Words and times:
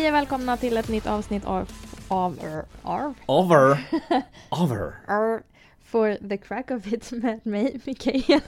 Hej 0.00 0.08
och 0.08 0.14
välkomna 0.14 0.56
till 0.56 0.76
ett 0.76 0.88
nytt 0.88 1.06
avsnitt 1.06 1.44
av 1.44 1.68
av 2.08 2.38
av 2.82 3.14
Over. 3.26 3.78
Over. 4.62 4.92
av 5.08 5.40
For 5.84 6.28
the 6.28 6.36
crack 6.36 6.70
of 6.70 6.92
it 6.92 7.12
med 7.12 7.46
mig, 7.46 7.80
Mikael. 7.84 8.40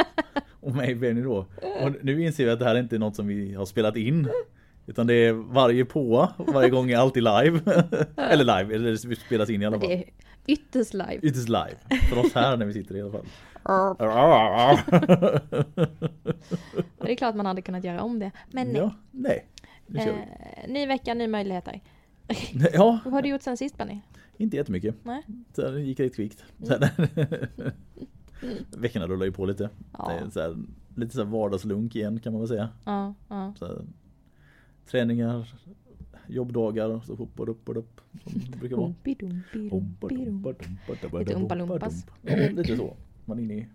Och 0.60 0.74
mig 0.74 0.94
Benny 0.94 1.22
då. 1.22 1.36
Och 1.80 1.92
nu 2.02 2.22
inser 2.22 2.44
vi 2.44 2.50
att 2.50 2.58
det 2.58 2.64
här 2.64 2.74
är 2.74 2.80
inte 2.80 2.98
något 2.98 3.16
som 3.16 3.26
vi 3.26 3.54
har 3.54 3.66
spelat 3.66 3.96
in. 3.96 4.28
Utan 4.86 5.06
det 5.06 5.14
är 5.14 5.32
varje 5.32 5.84
på, 5.84 6.28
varje 6.38 6.70
gång 6.70 6.90
är 6.90 6.96
alltid 6.96 7.22
live. 7.22 7.60
eller 8.16 8.44
live, 8.44 8.74
eller 8.74 9.14
spelas 9.14 9.50
in 9.50 9.62
i 9.62 9.66
alla 9.66 9.80
fall. 9.80 9.88
Det 9.88 9.94
är 9.94 10.04
ytterst 10.46 10.94
live. 10.94 11.18
Ytterst 11.22 11.48
live. 11.48 11.76
För 12.08 12.18
oss 12.18 12.34
här 12.34 12.56
när 12.56 12.66
vi 12.66 12.72
sitter 12.72 12.96
i 12.96 13.02
alla 13.02 13.12
fall. 13.12 13.26
Det 16.98 17.12
är 17.12 17.16
klart 17.16 17.34
man 17.34 17.46
hade 17.46 17.62
kunnat 17.62 17.84
göra 17.84 18.02
om 18.02 18.18
det. 18.18 18.30
Men 18.50 18.66
nej. 18.68 18.76
Ja, 18.76 18.94
nej. 19.10 19.46
Nu 19.88 19.98
kör 19.98 20.12
vi. 20.12 20.18
Eh, 20.20 20.72
ny 20.72 20.86
vecka, 20.86 21.14
ny 21.14 21.26
möjligheter. 21.28 21.80
Ja, 22.72 23.00
Vad 23.04 23.12
har 23.14 23.22
du 23.22 23.28
gjort 23.28 23.42
sen 23.42 23.56
sist 23.56 23.76
Benny? 23.78 24.00
inte 24.36 24.56
jättemycket. 24.56 24.94
Nej. 25.02 25.22
Det 25.54 25.80
gick 25.80 26.00
rätt 26.00 26.16
kvickt. 26.16 26.44
Så 26.62 26.72
här, 26.78 26.90
Veckorna 28.78 29.06
rullar 29.06 29.26
ju 29.26 29.32
på 29.32 29.46
lite. 29.46 29.70
Ja. 29.98 30.12
Det 30.24 30.30
så 30.30 30.40
här, 30.40 30.56
lite 30.96 31.12
så 31.14 31.24
här 31.24 31.30
vardagslunk 31.30 31.96
igen 31.96 32.20
kan 32.20 32.32
man 32.32 32.40
väl 32.40 32.48
säga. 32.48 32.68
Ja, 32.84 33.14
ja. 33.28 33.54
Så 33.58 33.66
här, 33.66 33.84
träningar, 34.86 35.54
jobbdagar, 36.26 37.00
så 37.06 37.12
och 37.12 37.20
upp 37.48 37.68
och 37.68 37.76
upp. 37.76 38.00
Som 38.24 38.32
det 38.50 38.58
brukar 38.58 38.76
vara. 38.76 38.94
Lite 39.04 39.26
dumpa, 39.26 40.08
umpa 40.10 41.54
lumpas. 41.54 42.04
dumpa. 42.04 42.12
Ja, 42.22 42.50
lite 42.50 42.76
så. 42.76 42.96
Man 43.24 43.38
är 43.38 43.42
inne 43.42 43.54
i, 43.54 43.68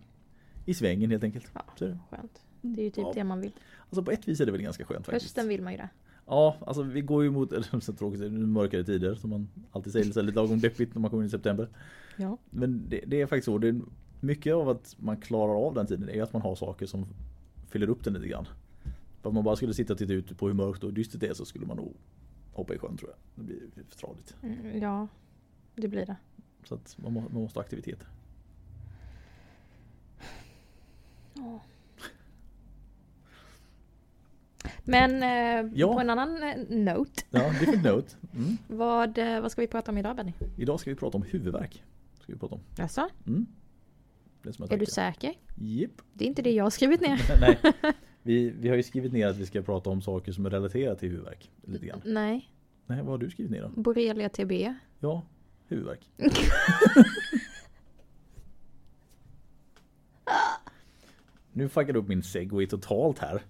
i 0.65 0.73
svängen 0.73 1.11
helt 1.11 1.23
enkelt. 1.23 1.51
Ja. 1.53 1.61
Det. 1.79 1.97
Skönt. 2.09 2.41
Det 2.61 2.81
är 2.81 2.85
ju 2.85 2.89
typ 2.89 3.03
Ja. 3.07 3.11
det 3.15 3.23
man 3.23 3.41
vill. 3.41 3.51
Alltså 3.89 4.03
på 4.03 4.11
ett 4.11 4.27
vis 4.27 4.39
är 4.41 4.45
det 4.45 4.51
väl 4.51 4.61
ganska 4.61 4.85
skönt 4.85 5.05
faktiskt. 5.05 5.25
Hösten 5.25 5.47
vill 5.47 5.61
man 5.61 5.73
ju 5.73 5.77
det. 5.77 5.89
Ja, 6.25 6.57
alltså 6.65 6.83
vi 6.83 7.01
går 7.01 7.23
ju 7.23 7.31
mot, 7.31 7.53
så 7.81 7.93
tråkigt, 7.93 8.19
det 8.19 8.29
mörkare 8.29 8.83
tider 8.83 9.15
som 9.15 9.29
man 9.29 9.49
alltid 9.71 9.93
säger, 9.93 10.11
så 10.11 10.19
här 10.19 10.27
lite 10.27 10.35
lagom 10.35 10.59
deppigt 10.59 10.95
när 10.95 11.01
man 11.01 11.09
kommer 11.09 11.23
in 11.23 11.27
i 11.27 11.31
september. 11.31 11.69
Ja. 12.17 12.37
Men 12.49 12.89
det, 12.89 13.03
det 13.07 13.21
är 13.21 13.25
faktiskt 13.25 13.45
så, 13.45 13.57
det 13.57 13.67
är 13.67 13.81
mycket 14.19 14.53
av 14.53 14.69
att 14.69 14.95
man 14.99 15.17
klarar 15.17 15.67
av 15.67 15.73
den 15.73 15.87
tiden 15.87 16.09
är 16.09 16.23
att 16.23 16.33
man 16.33 16.41
har 16.41 16.55
saker 16.55 16.85
som 16.85 17.05
fyller 17.67 17.89
upp 17.89 18.03
den 18.03 18.13
lite 18.13 18.27
grann. 18.27 18.47
För 19.21 19.29
om 19.29 19.35
man 19.35 19.43
bara 19.43 19.55
skulle 19.55 19.73
sitta 19.73 19.93
och 19.93 19.99
titta 19.99 20.13
ut 20.13 20.37
på 20.37 20.47
hur 20.47 20.53
mörkt 20.53 20.83
och 20.83 20.93
dystert 20.93 21.21
det 21.21 21.27
är 21.27 21.33
så 21.33 21.45
skulle 21.45 21.65
man 21.65 21.77
nog 21.77 21.93
hoppa 22.53 22.73
i 22.73 22.77
sjön 22.77 22.97
tror 22.97 23.09
jag. 23.09 23.19
Det 23.35 23.53
blir 23.75 23.83
för 23.89 23.97
tradigt. 23.97 24.35
Mm, 24.41 24.81
ja, 24.81 25.07
det 25.75 25.87
blir 25.87 26.05
det. 26.05 26.15
Så 26.63 26.75
att 26.75 26.97
man 26.97 27.13
måste 27.13 27.59
ha 27.59 27.63
aktiviteter. 27.63 28.07
Ja. 31.33 31.61
Men 34.83 35.23
eh, 35.23 35.71
Ja. 35.73 35.93
på 35.93 35.99
en 35.99 36.09
annan 36.09 36.43
eh, 36.43 36.55
note. 36.69 37.23
Ja, 37.29 37.49
different 37.59 37.83
note. 37.95 38.15
Mm. 38.35 38.57
Vad, 38.67 39.17
eh, 39.17 39.41
vad 39.41 39.51
ska 39.51 39.61
vi 39.61 39.67
prata 39.67 39.91
om 39.91 39.97
idag 39.97 40.15
Benny? 40.15 40.33
Idag 40.57 40.79
ska 40.79 40.89
vi 40.89 40.95
prata 40.95 41.17
om 41.17 41.23
huvudvärk. 41.23 41.83
Ska 42.21 42.33
vi 42.33 42.39
prata 42.39 42.55
om. 42.55 42.61
Jaså? 42.77 43.07
Mm. 43.27 43.45
Är, 44.69 44.77
du 44.77 44.85
säker? 44.85 45.33
Japp. 45.55 45.91
Det 46.13 46.25
är 46.25 46.27
inte 46.29 46.41
det 46.41 46.51
jag 46.51 46.63
har 46.63 46.69
skrivit 46.69 47.01
ner. 47.01 47.21
Nej. 47.41 47.59
Vi, 48.25 48.49
vi 48.49 48.69
har 48.69 48.75
ju 48.75 48.83
skrivit 48.83 49.13
ner 49.13 49.27
att 49.27 49.37
vi 49.37 49.45
ska 49.45 49.61
prata 49.61 49.89
om 49.89 50.01
saker 50.01 50.31
som 50.31 50.45
är 50.45 50.49
relaterade 50.49 50.99
till 50.99 51.09
huvudvärk. 51.09 51.51
Lite 51.63 51.85
grann. 51.85 52.01
Nej. 52.05 52.49
Nej, 52.85 52.97
vad 52.97 53.07
har 53.07 53.17
du 53.17 53.29
skrivit 53.29 53.51
ner 53.51 53.61
då? 53.61 53.81
Borrelia 53.81 54.29
TB. 54.29 54.51
Ja, 54.99 55.23
huvudvärk. 55.67 56.09
Nu 61.53 61.69
fuckar 61.69 61.93
du 61.93 61.99
upp 61.99 62.07
min 62.07 62.23
segway 62.23 62.67
totalt 62.67 63.19
här. 63.19 63.41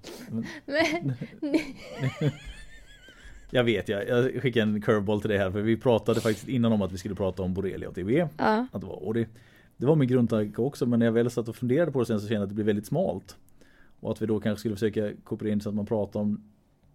Men, 0.66 1.14
jag 3.50 3.64
vet, 3.64 3.90
jag, 3.90 4.08
jag 4.08 4.42
skickade 4.42 4.72
en 4.72 4.82
curveball 4.82 5.22
till 5.22 5.30
dig 5.30 5.40
här 5.40 5.52
för 5.52 5.62
vi 5.62 5.78
pratade 5.78 6.22
faktiskt 6.22 6.48
innan 6.48 6.74
om 6.74 6.82
att 6.82 6.92
vi 6.92 6.98
skulle 6.98 7.16
prata 7.16 7.44
om 7.44 7.54
borrelia 7.54 7.90
och 7.90 7.96
TB. 7.96 8.10
ja. 8.38 8.68
Att 8.72 8.82
det, 8.82 8.88
var, 8.88 9.04
och 9.06 9.14
det, 9.14 9.28
det 9.78 9.86
var 9.86 9.96
min 9.96 10.08
grundtanke 10.08 10.62
också 10.62 10.86
men 10.86 11.00
när 11.00 11.06
jag 11.06 11.14
väl 11.14 11.30
satt 11.30 11.48
och 11.48 11.56
funderade 11.56 11.92
på 11.92 12.00
det 12.00 12.06
sen 12.06 12.22
så 12.22 12.28
kände 12.28 12.36
jag 12.36 12.44
att 12.44 12.50
det 12.50 12.56
blir 12.56 12.66
väldigt 12.66 12.86
smalt. 12.86 13.36
Och 14.00 14.12
att 14.12 14.22
vi 14.22 14.26
då 14.26 14.40
kanske 14.40 14.60
skulle 14.60 14.76
försöka 14.76 15.12
koppla 15.24 15.50
in 15.50 15.62
så 15.62 15.70
att 15.70 15.76
man 15.76 15.86
pratar 15.86 16.20
om 16.20 16.44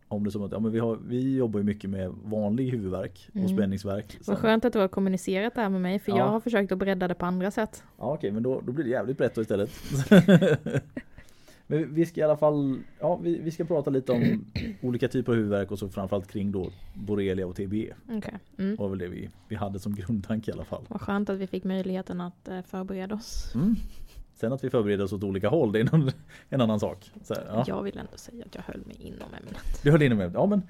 om 0.08 0.24
det 0.24 0.30
som 0.30 0.42
att 0.42 0.52
ja, 0.52 0.58
men 0.58 0.72
vi, 0.72 0.78
har, 0.78 0.98
vi 1.08 1.36
jobbar 1.36 1.60
ju 1.60 1.64
mycket 1.64 1.90
med 1.90 2.12
vanlig 2.24 2.70
huvudvärk 2.70 3.28
och 3.30 3.36
Mm. 3.36 3.48
spänningsvärk. 3.48 4.16
Vad 4.18 4.24
Sen- 4.24 4.36
skönt 4.36 4.64
att 4.64 4.72
du 4.72 4.78
har 4.78 4.88
kommunicerat 4.88 5.54
det 5.54 5.60
här 5.60 5.68
med 5.68 5.80
mig 5.80 5.98
för 5.98 6.12
Ja. 6.12 6.18
jag 6.18 6.28
har 6.28 6.40
försökt 6.40 6.72
att 6.72 6.78
bredda 6.78 7.08
det 7.08 7.14
på 7.14 7.26
andra 7.26 7.50
sätt. 7.50 7.82
Ja 7.98 8.12
okej 8.14 8.32
men 8.32 8.42
då, 8.42 8.60
då 8.66 8.72
blir 8.72 8.84
det 8.84 8.90
jävligt 8.90 9.18
brett 9.18 9.34
då 9.34 9.40
istället. 9.42 9.70
men 11.66 11.94
vi 11.94 12.06
ska 12.06 12.20
i 12.20 12.24
alla 12.24 12.36
fall, 12.36 12.78
ja 13.00 13.16
vi, 13.22 13.38
vi 13.38 13.50
ska 13.50 13.64
prata 13.64 13.90
lite 13.90 14.12
om 14.12 14.44
olika 14.82 15.08
typer 15.08 15.32
av 15.32 15.36
huvudvärk 15.36 15.70
och 15.70 15.78
så 15.78 15.88
framförallt 15.88 16.28
kring 16.32 16.52
då 16.52 16.70
borrelia 16.94 17.46
och 17.46 17.56
TB. 17.56 17.74
Okej. 18.08 18.34
Mm. 18.58 18.70
Det 18.76 18.82
var 18.82 18.88
väl 18.88 18.98
det 18.98 19.08
vi, 19.08 19.30
vi 19.48 19.56
hade 19.56 19.78
som 19.78 19.94
grundtanke 19.94 20.50
i 20.50 20.54
alla 20.54 20.64
fall. 20.64 20.84
Vad 20.88 21.00
skönt 21.00 21.30
att 21.30 21.38
vi 21.38 21.46
fick 21.46 21.64
möjligheten 21.64 22.20
att 22.20 22.48
eh, 22.48 22.62
förbereda 22.62 23.14
oss. 23.14 23.52
Mm. 23.54 23.74
Sen 24.40 24.52
att 24.52 24.64
vi 24.64 24.70
förbereder 24.70 25.04
oss 25.04 25.12
åt 25.12 25.24
olika 25.24 25.48
håll 25.48 25.72
det 25.72 25.80
är 25.80 25.94
en, 25.94 26.10
en 26.48 26.60
annan 26.60 26.80
sak. 26.80 27.10
Så 27.22 27.34
här, 27.34 27.44
ja. 27.48 27.64
Jag 27.66 27.82
vill 27.82 27.98
ändå 27.98 28.16
säga 28.16 28.44
att 28.44 28.54
jag 28.54 28.62
höll 28.62 28.86
mig 28.86 28.96
inom 29.00 29.34
ämnet. 29.34 29.82
Du 29.82 29.90
höll 29.90 30.02
inne 30.02 30.14
med, 30.14 30.34
ja 30.34 30.46
men 30.46 30.62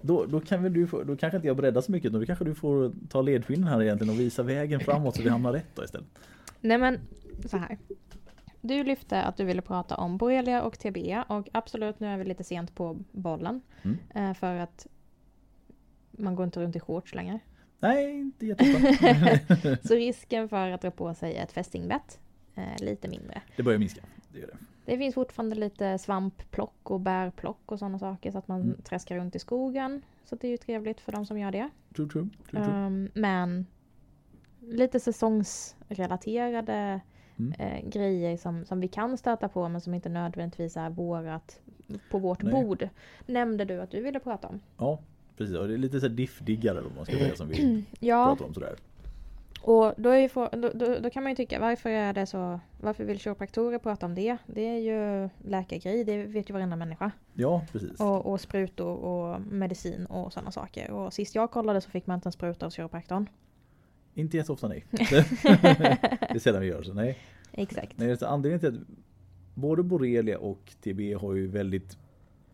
då, 0.00 0.26
då 0.26 0.40
kan 0.40 0.62
väl 0.62 0.72
du 0.72 0.86
få, 0.86 1.02
då 1.02 1.16
kanske 1.16 1.36
inte 1.36 1.48
jag 1.48 1.56
breddar 1.56 1.80
så 1.80 1.92
mycket, 1.92 2.12
då 2.12 2.26
kanske 2.26 2.44
du 2.44 2.54
får 2.54 2.92
ta 3.08 3.22
ledskinnen 3.22 3.68
här 3.68 3.82
egentligen 3.82 4.14
och 4.14 4.20
visa 4.20 4.42
vägen 4.42 4.80
framåt 4.80 5.16
så 5.16 5.22
vi 5.22 5.28
hamnar 5.28 5.52
rätt 5.52 5.66
då 5.74 5.84
istället. 5.84 6.08
Nej 6.60 6.78
men 6.78 7.00
så 7.46 7.56
här. 7.56 7.78
Du 8.60 8.84
lyfte 8.84 9.22
att 9.22 9.36
du 9.36 9.44
ville 9.44 9.62
prata 9.62 9.96
om 9.96 10.16
borrelia 10.16 10.62
och 10.62 10.78
TB 10.78 10.96
och 11.28 11.48
absolut 11.52 12.00
nu 12.00 12.06
är 12.06 12.18
vi 12.18 12.24
lite 12.24 12.44
sent 12.44 12.74
på 12.74 12.98
bollen. 13.12 13.60
Mm. 13.82 13.98
Eh, 14.14 14.34
för 14.34 14.54
att 14.54 14.86
man 16.10 16.34
går 16.34 16.44
inte 16.44 16.60
runt 16.60 16.76
i 16.76 16.80
shorts 16.80 17.14
längre. 17.14 17.40
Nej, 17.80 18.20
inte 18.20 18.46
jättebra. 18.46 19.76
Så 19.82 19.94
risken 19.94 20.48
för 20.48 20.70
att 20.70 20.82
dra 20.82 20.90
på 20.90 21.14
sig 21.14 21.36
ett 21.36 21.52
fästingbett 21.52 22.18
är 22.58 22.78
lite 22.84 23.08
mindre. 23.08 23.42
Det 23.56 23.62
börjar 23.62 23.78
minska. 23.78 24.00
Det 24.32 24.38
gör 24.38 24.46
det. 24.46 24.56
Det 24.84 24.98
finns 24.98 25.14
fortfarande 25.14 25.56
lite 25.56 25.98
svampplock 25.98 26.90
och 26.90 27.00
bärplock 27.00 27.72
och 27.72 27.78
sådana 27.78 27.98
saker 27.98 28.30
så 28.30 28.38
att 28.38 28.48
man 28.48 28.60
Mm. 28.62 28.82
träskar 28.82 29.16
runt 29.16 29.36
i 29.36 29.38
skogen. 29.38 30.02
Så 30.24 30.36
det 30.36 30.46
är 30.46 30.50
ju 30.50 30.56
trevligt 30.56 31.00
för 31.00 31.12
de 31.12 31.26
som 31.26 31.38
gör 31.38 31.50
det. 31.50 31.70
True, 31.96 32.08
true, 32.08 32.28
true, 32.50 32.64
true. 32.64 32.86
Um, 32.86 33.10
men 33.14 33.66
lite 34.60 35.00
säsongsrelaterade 35.00 37.00
Mm. 37.38 37.52
eh, 37.58 37.88
grejer 37.88 38.36
som, 38.36 38.64
som 38.64 38.80
vi 38.80 38.88
kan 38.88 39.18
stöta 39.18 39.48
på 39.48 39.68
men 39.68 39.80
som 39.80 39.94
inte 39.94 40.08
nödvändigtvis 40.08 40.76
är 40.76 40.90
vårat 40.90 41.60
på 42.10 42.18
vårt 42.18 42.42
Nej. 42.42 42.52
bord. 42.52 42.88
Nämnde 43.26 43.64
du 43.64 43.80
att 43.80 43.90
du 43.90 44.02
ville 44.02 44.20
prata 44.20 44.48
om. 44.48 44.60
Ja, 44.78 44.98
precis. 45.36 45.56
Och 45.56 45.68
det 45.68 45.74
är 45.74 45.78
lite 45.78 46.00
så 46.00 46.08
här 46.08 46.14
diffdiggare 46.14 46.80
då 46.80 46.88
man 46.96 47.04
ska 47.04 47.14
säga 47.16 47.36
som 47.36 47.48
vi 47.48 47.84
Ja, 48.00 48.26
pratar 48.26 48.44
om 48.44 48.54
sådär. 48.54 48.76
Och 49.62 49.94
då, 49.96 50.14
ju 50.14 50.28
då, 50.34 50.70
då, 50.74 50.98
då 51.02 51.10
kan 51.10 51.22
man 51.22 51.32
ju 51.32 51.36
tycka 51.36 51.60
varför 51.60 51.90
är 51.90 52.12
det 52.12 52.26
så 52.26 52.60
Varför 52.80 53.04
vill 53.04 53.18
kiropraktorer 53.18 53.78
prata 53.78 54.06
om 54.06 54.14
det? 54.14 54.36
Det 54.46 54.68
är 54.68 54.78
ju 54.78 55.28
läkargrej, 55.50 56.04
det 56.04 56.24
vet 56.24 56.50
ju 56.50 56.54
varenda 56.54 56.76
människa. 56.76 57.10
Ja, 57.34 57.66
precis. 57.72 58.00
Och, 58.00 58.26
och 58.26 58.40
sprutor 58.40 58.96
och 58.96 59.40
medicin 59.40 60.06
och 60.06 60.32
sådana 60.32 60.50
saker. 60.50 60.90
Och 60.90 61.12
sist 61.12 61.34
jag 61.34 61.50
kollade 61.50 61.80
så 61.80 61.90
fick 61.90 62.06
man 62.06 62.14
inte 62.14 62.28
en 62.28 62.32
spruta 62.32 62.66
av 62.66 62.70
kiropraktorn. 62.70 63.28
Inte 64.14 64.36
jätteofta 64.36 64.68
nej. 64.68 64.84
det 64.90 66.34
är 66.34 66.38
sällan 66.38 66.60
vi 66.60 66.66
gör 66.66 66.82
så 66.82 66.94
nej. 66.94 67.18
Exakt. 67.52 67.98
nej 67.98 68.16
så 68.16 68.26
anledningen 68.26 68.60
till 68.60 68.80
att 68.80 68.86
både 69.54 69.82
borrelia 69.82 70.38
och 70.38 70.72
TB 70.82 71.14
har 71.14 71.34
ju 71.34 71.46
väldigt 71.46 71.98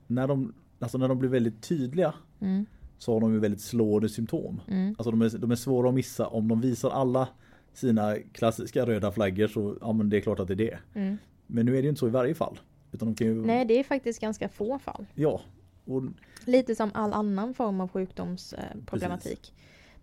när 0.06 0.28
de, 0.28 0.54
alltså 0.78 0.98
när 0.98 1.08
de 1.08 1.18
blir 1.18 1.30
väldigt 1.30 1.62
tydliga 1.62 2.14
Mm, 2.40 2.66
så 2.98 3.12
har 3.12 3.20
de 3.20 3.32
ju 3.32 3.38
väldigt 3.38 3.60
slående 3.60 4.08
symptom. 4.08 4.60
mm, 4.68 4.94
Alltså 4.98 5.10
de 5.10 5.22
är, 5.22 5.38
de 5.38 5.50
är 5.50 5.56
svåra 5.56 5.88
att 5.88 5.94
missa 5.94 6.26
om 6.26 6.48
de 6.48 6.60
visar 6.60 6.90
alla 6.90 7.28
sina 7.72 8.16
klassiska 8.32 8.86
röda 8.86 9.12
flaggor 9.12 9.46
så 9.46 9.76
ja 9.80 9.92
men 9.92 10.08
det 10.10 10.16
är 10.16 10.20
klart 10.20 10.40
att 10.40 10.48
det 10.48 10.54
är 10.54 10.56
det. 10.56 10.78
mm. 10.94 11.16
Men 11.46 11.66
nu 11.66 11.72
är 11.72 11.76
det 11.76 11.82
ju 11.82 11.88
inte 11.88 11.98
så 11.98 12.06
i 12.06 12.10
varje 12.10 12.34
fall. 12.34 12.58
Utan 12.92 13.14
de 13.14 13.24
ju, 13.24 13.34
Nej, 13.46 13.64
det 13.64 13.78
är 13.80 13.84
faktiskt 13.84 14.20
ganska 14.20 14.48
få 14.48 14.78
fall. 14.78 15.06
Ja. 15.14 15.40
Och, 15.84 16.02
Lite 16.44 16.74
som 16.74 16.90
all 16.94 17.12
annan 17.12 17.54
form 17.54 17.80
av 17.80 17.88
sjukdomsproblematik. 17.88 18.86
Problematik. 18.86 19.54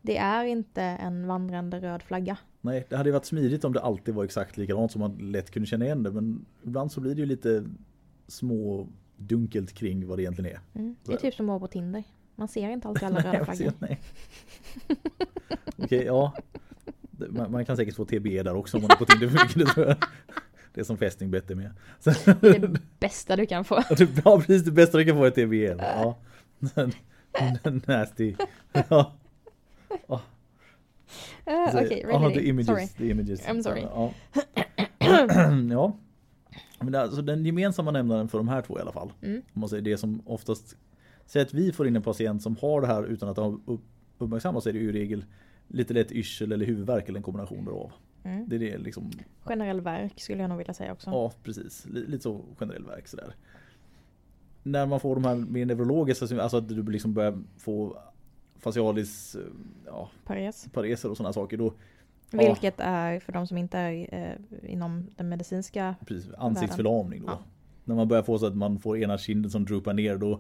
det 0.02 0.18
är 0.18 0.46
inte 0.46 0.82
en 0.82 1.28
vandrande 1.28 1.80
röd 1.80 2.04
flagga. 2.04 2.38
nej, 2.62 2.86
det 2.90 2.98
hade 2.98 3.10
ju 3.10 3.14
varit 3.14 3.26
smidigt 3.26 3.64
om 3.66 3.74
det 3.74 3.82
alltid 3.82 4.14
var 4.16 4.24
exakt 4.24 4.58
likadant 4.58 4.92
som 4.92 5.02
man 5.02 5.32
lätt 5.32 5.52
kunde 5.52 5.68
känna 5.68 5.86
igen 5.86 6.04
det. 6.04 6.12
Men 6.12 6.46
ibland 6.64 6.92
så 6.92 7.02
blir 7.02 7.16
det 7.16 7.20
ju 7.22 7.26
lite 7.26 7.66
små 8.28 8.88
dunkelt 9.18 9.74
kring 9.74 10.08
vad 10.08 10.18
det 10.18 10.22
egentligen 10.24 10.52
är. 10.56 10.60
Mm. 10.80 10.96
Det 11.06 11.14
är 11.14 11.18
typ 11.18 11.34
som 11.34 11.46
att 11.46 11.50
vara 11.50 11.60
på 11.60 11.68
Tinder. 11.68 12.04
Man 12.36 12.48
ser 12.48 12.70
inte 12.70 12.88
alltid 12.88 13.04
alla 13.04 13.20
röda 13.34 13.46
flaggor. 13.46 13.74
nej. 13.80 14.00
Okej, 15.78 16.04
ja. 16.06 16.34
Det- 17.12 17.32
Man, 17.32 17.52
man 17.52 17.66
kan 17.66 17.78
säkert 17.78 17.96
få 17.96 18.06
TB 18.06 18.44
där 18.44 18.56
också 18.56 18.78
om 18.78 18.84
man 18.84 18.92
är 18.92 18.96
på 18.96 19.06
Tinder 19.06 19.28
för 19.28 19.46
mycket. 19.60 19.76
Det, 19.76 19.98
det 20.74 20.82
är 20.82 20.86
som 20.86 20.98
fästingbett 20.98 21.52
är 21.52 21.56
med. 21.56 21.72
Det 22.04 22.60
det 22.60 22.80
bästa 23.00 23.36
du 23.36 23.46
kan 23.46 23.64
få. 23.66 23.84
ja, 24.26 24.38
precis 24.38 24.64
det 24.64 24.72
bästa 24.72 24.98
du 24.98 25.06
kan 25.06 25.16
få 25.18 25.24
är 25.26 25.32
TB. 25.32 25.54
Ja. 25.84 26.18
Nasty. 27.88 28.36
Ja. 28.90 29.14
Uh, 30.10 30.20
Okej, 31.76 32.06
ja, 32.10 32.20
ready. 32.20 32.34
the 32.34 32.48
images, 32.48 32.68
Sorry. 32.68 32.88
the 32.88 33.10
images. 33.10 33.48
I'm 33.48 33.62
sorry. 33.64 33.82
Ja. 33.82 34.14
ja. 35.72 35.98
Men 36.80 36.92
det, 36.92 37.02
alltså 37.02 37.22
den 37.22 37.46
gemensamma 37.46 37.92
nämnaren 37.92 38.28
för 38.28 38.38
de 38.38 38.48
här 38.48 38.62
två 38.62 38.78
i 38.78 38.82
alla 38.82 38.92
fall. 38.92 39.14
Mm. 39.22 39.42
Om 39.54 39.60
man 39.60 39.70
säger 39.70 39.84
det 39.84 39.98
som 39.98 40.22
oftast 40.26 40.76
säg 41.32 41.42
att 41.42 41.54
vi 41.54 41.72
får 41.72 41.88
in 41.88 41.96
en 41.96 42.02
patient 42.02 42.42
som 42.42 42.56
har 42.62 42.82
det 42.82 42.88
här 42.88 43.04
utan 43.04 43.30
att 43.30 43.38
ha 43.38 43.60
upp, 43.66 43.82
uppmärksammat 44.18 44.64
så 44.64 44.70
är 44.70 44.74
det 44.74 44.80
ju 44.80 44.90
i 44.90 44.92
regel 44.92 45.26
lite 45.68 45.94
lätt 45.94 46.12
yrsel 46.12 46.52
eller 46.52 46.66
huvudvärk 46.66 47.10
eller 47.10 47.20
en 47.20 47.24
kombination 47.24 47.66
därav. 47.66 47.92
Mm. 48.24 48.50
Det 48.50 48.56
är 48.56 48.60
det 48.60 48.78
liksom, 48.78 49.12
Generell 49.44 49.82
verk 49.82 50.20
skulle 50.20 50.42
jag 50.42 50.50
nog 50.50 50.58
vilja 50.58 50.74
säga 50.74 50.94
också. 50.94 51.10
ja 51.10 51.32
precis, 51.44 51.86
lite 51.86 52.24
så 52.24 52.46
generell 52.60 52.86
verk 52.86 53.08
sådär. 53.08 53.36
När 54.64 54.86
man 54.86 55.00
får 55.00 55.16
de 55.16 55.26
här 55.26 55.36
mer 55.36 55.66
neurologiska, 55.66 56.42
alltså 56.42 56.58
att 56.58 56.70
du 56.70 56.84
liksom 56.84 57.14
börjar 57.14 57.44
få 57.58 57.98
facialis, 58.60 59.36
eh, 59.36 59.42
ja, 59.86 60.10
Pares. 60.26 60.68
pareser 60.74 61.10
och 61.10 61.18
sådana 61.18 61.34
saker. 61.34 61.58
Då, 61.58 61.74
Ja. 62.34 62.40
Vilket 62.40 62.80
är 62.80 63.20
för 63.20 63.34
de 63.34 63.48
som 63.48 63.58
inte 63.58 63.78
är 63.78 64.14
eh, 64.14 64.72
inom 64.72 65.08
den 65.16 65.30
medicinska. 65.30 65.96
precis, 66.06 66.32
ansiktsförlamning 66.38 67.22
då. 67.22 67.28
Ja. 67.28 67.40
När 67.84 67.96
man 67.96 68.08
börjar 68.08 68.24
få 68.24 68.40
så 68.40 68.46
att 68.46 68.56
man 68.56 68.80
får 68.80 68.98
ena 68.98 69.18
kinden 69.18 69.52
som 69.52 69.66
droopar 69.66 69.94
ner 69.94 70.18
då, 70.18 70.40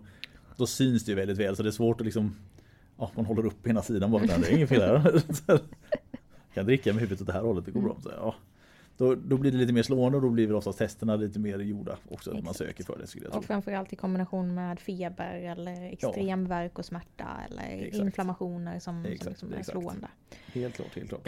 då 0.62 0.68
syns 0.68 1.06
det 1.06 1.12
ju 1.12 1.16
väldigt 1.16 1.38
väl. 1.38 1.56
Så 1.56 1.64
det 1.64 1.70
är 1.70 1.72
svårt 1.72 2.02
att 2.02 2.06
liksom, 2.06 2.36
ja 2.98 3.12
man 3.16 3.26
håller 3.26 3.46
upp 3.46 3.68
ena 3.68 3.82
sidan 3.82 4.12
bara, 4.12 4.26
det 4.26 4.34
är 4.34 4.56
inget 4.56 4.70
fel 4.70 4.82
här. 4.82 4.98
Här, 5.48 5.60
kan 6.54 6.66
dricka 6.66 6.94
med 6.94 7.02
huvudet 7.02 7.22
åt 7.22 7.28
det 7.28 7.34
här 7.34 7.42
hållet, 7.42 7.66
det 7.66 7.72
går 7.72 7.82
bra. 7.82 7.98
Så 8.04 8.12
ja. 8.18 8.36
då, 8.98 9.16
då 9.16 9.38
blir 9.38 9.52
det 9.52 9.58
lite 9.58 9.74
mer 9.74 9.84
slående 9.84 10.18
och 10.18 10.22
då 10.22 10.30
blir 10.30 10.48
väl 10.48 10.56
oftast 10.56 10.78
testerna 10.78 11.16
lite 11.16 11.40
mer 11.40 11.60
gjorda 11.60 11.98
också. 12.10 12.30
Att 12.30 12.36
man 12.36 12.42
Exakt. 12.42 12.58
söker 12.58 12.84
för 12.84 12.98
det 12.98 13.08
skulle 13.08 13.26
jag 13.26 13.36
Och 13.36 13.46
framförallt 13.46 13.94
i 13.94 13.96
kombination 13.96 14.54
med 14.54 14.80
feber 14.80 15.34
eller 15.34 15.92
extrem 15.94 16.46
värk 16.46 16.80
och 16.80 16.86
smärta 16.86 17.28
eller 17.50 17.86
Exakt. 17.86 18.04
inflammationer 18.04 18.80
som, 18.80 19.04
som 19.04 19.12
Exakt, 19.12 19.30
liksom 19.30 19.54
är 19.54 19.58
exakt. 19.58 19.80
slående. 19.80 20.08
Helt 20.54 20.76
klart, 20.76 20.96
helt 20.96 21.10
klart. 21.10 21.28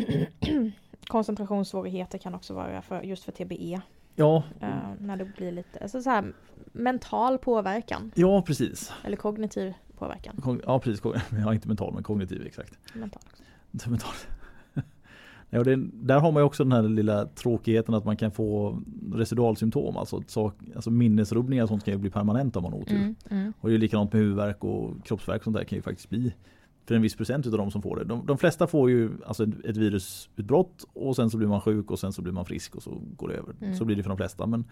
Koncentrationssvårigheter 1.08 2.18
kan 2.18 2.36
också 2.36 2.54
vara 2.54 2.82
för, 2.82 3.02
just 3.02 3.24
för 3.24 3.32
TBE. 3.32 3.82
Ja, 4.16 4.44
eh, 4.62 4.70
när 5.00 5.18
det 5.18 5.26
blir 5.26 5.52
lite 5.52 5.80
alltså 5.80 6.02
så 6.02 6.10
här, 6.10 6.34
mental 6.74 7.38
påverkan. 7.38 8.12
ja 8.16 8.42
precis. 8.42 8.92
Eller 9.04 9.18
kognitiv 9.18 9.74
påverkan. 9.98 10.36
Kogn- 10.38 10.62
Ja 10.66 10.80
precis, 10.80 11.02
ja, 11.46 11.54
inte 11.54 11.68
mental 11.68 11.94
men 11.94 12.04
kognitiv 12.04 12.46
exakt. 12.46 12.78
Mental 12.96 13.22
mental. 13.90 14.12
Ja, 15.50 15.64
det, 15.64 15.76
där 15.94 16.20
har 16.20 16.32
man 16.32 16.42
ju 16.42 16.46
också 16.46 16.64
den 16.64 16.72
här 16.72 16.82
lilla 16.84 17.26
tråkigheten 17.26 17.94
att 17.96 18.06
man 18.06 18.18
kan 18.18 18.32
få 18.32 18.80
residualsymptom, 19.14 19.98
alltså, 19.98 20.24
sak, 20.28 20.56
alltså 20.76 20.92
minnesrubbningar 20.92 21.68
sånt 21.68 21.86
kan 21.86 22.02
bli 22.02 22.10
permanenta 22.10 22.60
om 22.60 22.64
man 22.64 22.74
har 22.74 22.80
otyr. 22.80 22.96
Mm, 22.96 23.16
mm. 23.30 23.54
Och 23.60 23.70
det 23.70 23.76
är 23.76 23.80
likadant 23.80 24.14
med 24.14 24.22
huvudvärk 24.22 24.64
och 24.64 25.06
kroppsvärk 25.06 25.44
sånt 25.44 25.56
där 25.58 25.64
kan 25.64 25.76
ju 25.76 25.82
faktiskt 25.82 26.10
bli 26.10 26.34
för 26.86 26.96
en 26.96 27.02
viss 27.02 27.16
procent 27.16 27.48
utav 27.48 27.58
de 27.58 27.72
som 27.72 27.82
får 27.82 27.96
det. 27.96 28.04
De, 28.04 28.26
de 28.26 28.38
flesta 28.38 28.68
får 28.68 28.90
ju 28.90 29.12
alltså 29.26 29.44
ett, 29.44 29.66
ett 29.66 29.78
virusutbrott 29.78 30.86
och 30.94 31.16
sen 31.16 31.30
så 31.30 31.38
blir 31.38 31.48
man 31.48 31.62
sjuk 31.62 31.92
och 31.92 32.00
sen 32.00 32.14
så 32.14 32.22
blir 32.22 32.34
man 32.34 32.46
frisk 32.46 32.76
och 32.76 32.84
så 32.84 33.02
går 33.18 33.28
det 33.28 33.34
över. 33.36 33.56
Mm. 33.62 33.76
Så 33.76 33.86
blir 33.86 33.96
det 33.96 34.04
för 34.04 34.10
de 34.10 34.18
flesta. 34.18 34.46
Men 34.46 34.66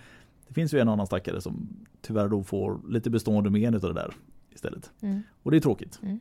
det 0.51 0.55
finns 0.55 0.73
ju 0.73 0.79
en 0.79 0.89
annan 0.89 1.07
stackare 1.07 1.41
som 1.41 1.67
tyvärr 2.01 2.27
då 2.27 2.43
får 2.43 2.79
lite 2.89 3.09
bestående 3.09 3.49
men 3.49 3.73
utav 3.73 3.93
det 3.93 4.01
där 4.01 4.13
istället. 4.53 4.91
Mm. 5.01 5.21
Och 5.43 5.51
det 5.51 5.57
är 5.57 5.61
tråkigt. 5.61 5.99
Mm. 6.03 6.19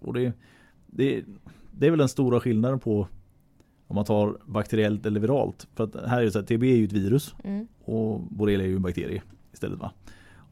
Och 0.00 0.14
det, 0.14 0.32
det, 0.86 1.24
det 1.70 1.86
är 1.86 1.90
väl 1.90 1.98
den 1.98 2.08
stora 2.08 2.40
skillnaden 2.40 2.80
på 2.80 3.08
om 3.86 3.96
man 3.96 4.04
tar 4.04 4.38
bakteriellt 4.46 5.06
eller 5.06 5.20
viralt. 5.20 5.68
För 5.74 5.84
att 5.84 6.08
här 6.08 6.20
är 6.20 6.24
det 6.24 6.30
så 6.30 6.38
att 6.38 6.46
TB 6.46 6.62
är 6.62 6.76
ju 6.76 6.84
ett 6.84 6.92
virus 6.92 7.34
Mm. 7.44 7.66
och 7.84 8.20
borrelia 8.20 8.66
är 8.66 8.70
ju 8.70 8.76
en 8.76 8.82
bakterie 8.82 9.22
istället 9.52 9.78
va. 9.78 9.92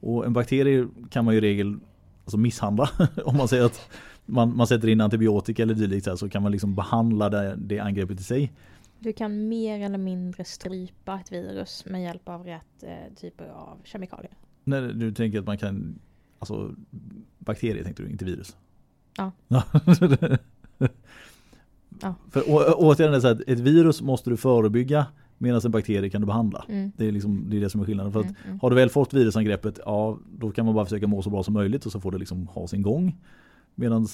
Och 0.00 0.26
en 0.26 0.32
bakterie 0.32 0.88
kan 1.10 1.24
man 1.24 1.34
ju 1.34 1.38
i 1.38 1.40
regel 1.40 1.78
alltså 2.24 2.36
misshandla. 2.36 2.90
om 3.24 3.36
man 3.36 3.48
säger 3.48 3.64
att 3.64 3.90
man, 4.26 4.56
man 4.56 4.66
sätter 4.66 4.88
in 4.88 5.00
antibiotika 5.00 5.62
eller 5.62 5.74
dylikt 5.74 6.04
så, 6.04 6.10
här, 6.10 6.16
så 6.16 6.28
kan 6.28 6.42
man 6.42 6.52
liksom 6.52 6.74
behandla 6.74 7.28
det, 7.28 7.54
det 7.56 7.78
angreppet 7.78 8.20
i 8.20 8.22
sig. 8.22 8.52
Du 8.98 9.12
kan 9.12 9.48
mer 9.48 9.80
eller 9.80 9.98
mindre 9.98 10.44
strypa 10.44 11.20
ett 11.20 11.32
virus 11.32 11.84
med 11.86 12.02
hjälp 12.02 12.28
av 12.28 12.44
rätt 12.44 12.82
eh, 12.82 13.14
typer 13.16 13.48
av 13.48 13.78
kemikalier. 13.84 14.32
När 14.64 14.82
du 14.92 15.14
tänker 15.14 15.38
att 15.38 15.46
man 15.46 15.58
kan 15.58 15.98
Alltså 16.38 16.74
bakterier 17.38 17.84
tänkte 17.84 18.02
du, 18.02 18.10
inte 18.10 18.24
virus? 18.24 18.56
Ja. 19.16 19.32
Ja. 19.48 19.62
För 22.30 22.50
å, 22.50 22.74
återigen 22.76 23.14
är 23.14 23.20
så 23.20 23.28
att 23.28 23.40
ett 23.40 23.58
virus 23.58 24.02
måste 24.02 24.30
du 24.30 24.36
förebygga 24.36 25.06
medan 25.38 25.60
en 25.64 25.70
bakterie 25.70 26.10
kan 26.10 26.20
du 26.20 26.26
behandla. 26.26 26.64
Mm. 26.68 26.92
Det 26.96 27.06
är, 27.06 27.12
liksom, 27.12 27.50
det 27.50 27.56
är 27.56 27.60
det 27.60 27.70
som 27.70 27.80
är 27.80 27.84
skillnaden. 27.84 28.12
För 28.12 28.20
att 28.20 28.26
Mm, 28.26 28.36
mm. 28.44 28.58
Har 28.62 28.70
du 28.70 28.76
väl 28.76 28.90
fått 28.90 29.14
virusangreppet, 29.14 29.78
ja 29.86 30.18
då 30.38 30.50
kan 30.50 30.66
man 30.66 30.74
bara 30.74 30.84
försöka 30.84 31.06
må 31.06 31.22
så 31.22 31.30
bra 31.30 31.42
som 31.42 31.54
möjligt 31.54 31.86
och 31.86 31.92
så 31.92 32.00
får 32.00 32.10
det 32.12 32.18
liksom 32.18 32.46
ha 32.46 32.66
sin 32.66 32.82
gång. 32.82 33.16
Medan 33.74 34.08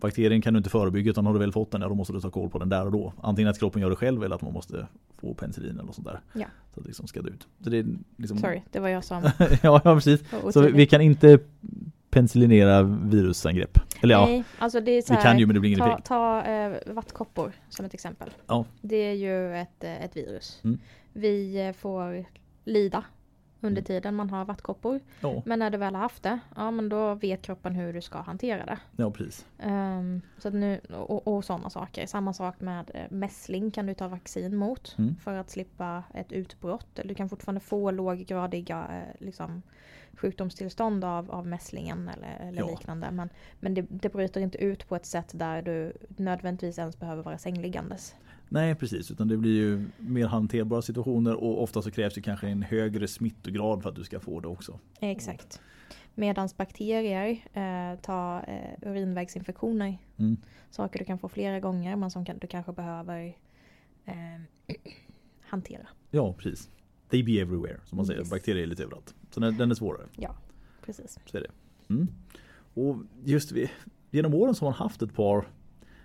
bakterien 0.00 0.42
kan 0.42 0.54
du 0.54 0.58
inte 0.58 0.70
förebygga 0.70 1.10
utan 1.10 1.26
har 1.26 1.32
du 1.32 1.38
väl 1.38 1.52
fått 1.52 1.70
den, 1.70 1.80
ja 1.82 1.88
då 1.88 1.94
måste 1.94 2.12
du 2.12 2.20
ta 2.20 2.30
koll 2.30 2.50
på 2.50 2.58
den 2.58 2.68
där 2.68 2.86
och 2.86 2.92
då. 2.92 3.12
Antingen 3.20 3.50
att 3.50 3.58
kroppen 3.58 3.82
gör 3.82 3.90
det 3.90 3.96
själv 3.96 4.24
eller 4.24 4.34
att 4.34 4.42
man 4.42 4.52
måste 4.52 4.86
få 5.20 5.34
penicillin 5.34 5.70
eller 5.70 5.82
något 5.82 5.94
sånt 5.94 6.06
där. 6.06 6.20
Ja. 6.32 6.46
Så 6.74 6.80
att 6.80 6.84
det 6.84 6.88
liksom 6.88 7.06
ska 7.06 7.20
ut. 7.20 7.46
Så 7.64 7.70
det 7.70 7.86
liksom, 8.16 8.38
Sorry, 8.38 8.62
det 8.70 8.80
var 8.80 8.88
jag 8.88 9.04
som 9.04 9.22
ja, 9.62 9.80
ja 9.84 9.94
precis. 9.94 10.20
Så 10.52 10.60
vi, 10.60 10.72
vi 10.72 10.86
kan 10.86 11.00
inte 11.00 11.38
penicillinera 12.10 12.82
virusangrepp. 12.82 13.78
Eller 14.02 14.14
ja, 14.14 14.26
Nej, 14.26 14.44
alltså 14.58 14.80
det 14.80 14.90
är 14.90 15.02
så 15.02 15.12
vi 15.12 15.16
här, 15.16 15.22
kan 15.22 15.38
ju 15.38 15.46
men 15.46 15.54
det 15.54 15.60
blir 15.60 15.70
ingen 15.70 15.80
ta, 15.80 15.92
effekt. 15.92 16.06
ta 16.06 16.42
eh, 16.42 16.94
vattkoppor 16.94 17.52
som 17.68 17.84
ett 17.84 17.94
exempel. 17.94 18.30
Ja. 18.46 18.64
Det 18.80 18.96
är 18.96 19.14
ju 19.14 19.56
ett, 19.56 19.84
eh, 19.84 20.04
ett 20.04 20.16
virus. 20.16 20.60
Mm. 20.64 20.78
Vi 21.12 21.66
eh, 21.66 21.72
får 21.72 22.24
lida 22.64 23.04
under 23.60 23.80
Mm. 23.80 23.84
tiden 23.84 24.14
man 24.14 24.30
har 24.30 24.44
vattkoppor. 24.44 25.00
Ja, 25.20 25.42
Men 25.46 25.58
när 25.58 25.70
du 25.70 25.78
väl 25.78 25.94
har 25.94 26.02
haft 26.02 26.22
det, 26.22 26.38
ja 26.56 26.70
men 26.70 26.88
då 26.88 27.14
vet 27.14 27.42
kroppen 27.42 27.74
hur 27.74 27.92
du 27.92 28.00
ska 28.02 28.18
hantera 28.20 28.66
det. 28.66 28.78
ja 28.96 29.10
precis. 29.10 29.46
Ehm, 29.58 30.20
så 30.38 30.48
att 30.48 30.54
nu, 30.54 30.78
och, 30.78 31.26
och 31.28 31.44
sådana 31.44 31.70
saker. 31.70 32.06
Samma 32.06 32.32
sak 32.32 32.60
med 32.60 32.90
eh, 32.94 33.02
mässling 33.10 33.70
kan 33.70 33.86
du 33.86 33.94
ta 33.94 34.08
vaccin 34.08 34.56
mot 34.56 34.94
Mm. 34.98 35.16
för 35.16 35.34
att 35.38 35.50
slippa 35.50 36.02
ett 36.14 36.32
utbrott. 36.32 37.00
Du 37.04 37.14
kan 37.14 37.28
fortfarande 37.28 37.60
få 37.60 37.90
låggradiga 37.90 38.86
eh, 38.90 39.24
liksom, 39.26 39.62
sjukdomstillstånd 40.16 41.04
av, 41.04 41.30
av 41.30 41.46
mässlingen 41.46 42.08
eller, 42.08 42.48
eller 42.48 42.58
Ja. 42.62 42.66
liknande. 42.70 43.10
Men, 43.10 43.28
men 43.60 43.74
det, 43.74 43.86
det 43.90 44.08
bryter 44.12 44.40
inte 44.40 44.58
ut 44.58 44.88
på 44.88 44.96
ett 44.96 45.06
sätt 45.06 45.30
där 45.34 45.62
du 45.62 45.92
nödvändigtvis 46.16 46.78
ens 46.78 46.98
behöver 46.98 47.22
vara 47.22 47.38
sängliggandes. 47.38 48.14
Nej 48.48 48.74
precis, 48.74 49.10
utan 49.10 49.28
det 49.28 49.36
blir 49.36 49.56
ju 49.56 49.86
mer 49.98 50.26
hanterbara 50.26 50.82
situationer 50.82 51.34
och 51.34 51.62
ofta 51.62 51.82
så 51.82 51.90
krävs 51.90 52.14
det 52.14 52.20
kanske 52.20 52.48
en 52.48 52.62
högre 52.62 53.08
smittograd 53.08 53.82
för 53.82 53.88
att 53.88 53.96
du 53.96 54.04
ska 54.04 54.20
få 54.20 54.40
det 54.40 54.48
också. 54.48 54.78
Exakt. 55.00 55.60
Medans 56.14 56.56
bakterier 56.56 57.30
eh, 57.52 58.00
tar 58.00 58.44
eh, 58.48 58.90
urinvägsinfektioner. 58.90 59.98
Mm. 60.16 60.36
Saker 60.70 60.98
du 60.98 61.04
kan 61.04 61.18
få 61.18 61.28
flera 61.28 61.60
gånger 61.60 61.96
men 61.96 62.10
som 62.10 62.24
kan, 62.24 62.38
du 62.38 62.46
kanske 62.46 62.72
behöver 62.72 63.36
eh, 64.04 64.14
hantera. 65.40 65.86
Ja 66.10 66.32
precis. 66.32 66.70
They 67.10 67.22
be 67.22 67.32
everywhere 67.32 67.80
som 67.84 67.96
man 67.96 68.06
säger. 68.06 68.20
Yes. 68.20 68.30
Bakterier 68.30 68.62
är 68.62 68.66
lite 68.66 68.82
överallt. 68.82 69.14
Så 69.30 69.40
den, 69.40 69.56
den 69.56 69.70
är 69.70 69.74
svårare. 69.74 70.06
Precis. 70.84 71.18
Så 71.26 71.36
är 71.36 71.40
det. 71.40 71.50
Mm. 71.94 72.08
Och 72.74 72.96
just 73.24 73.52
vi, 73.52 73.70
genom 74.10 74.34
åren 74.34 74.54
så 74.54 74.64
har 74.64 74.70
man 74.70 74.78
haft 74.78 75.02
ett 75.02 75.14
par 75.14 75.46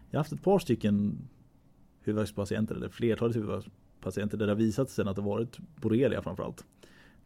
Jag 0.09 0.19
har 0.19 0.19
haft 0.19 0.31
ett 0.31 0.43
par 0.43 0.59
stycken 0.59 1.27
huvudvärkspatienter 2.03 2.75
eller 2.75 2.89
flertalet 2.89 3.36
huvudvärkspatienter 3.36 4.38
där 4.38 4.45
det 4.45 4.51
har 4.51 4.57
visat 4.57 4.89
sig 4.89 5.07
att 5.07 5.15
det 5.15 5.22
varit 5.22 5.57
borrelia 5.75 6.22
framförallt. 6.22 6.65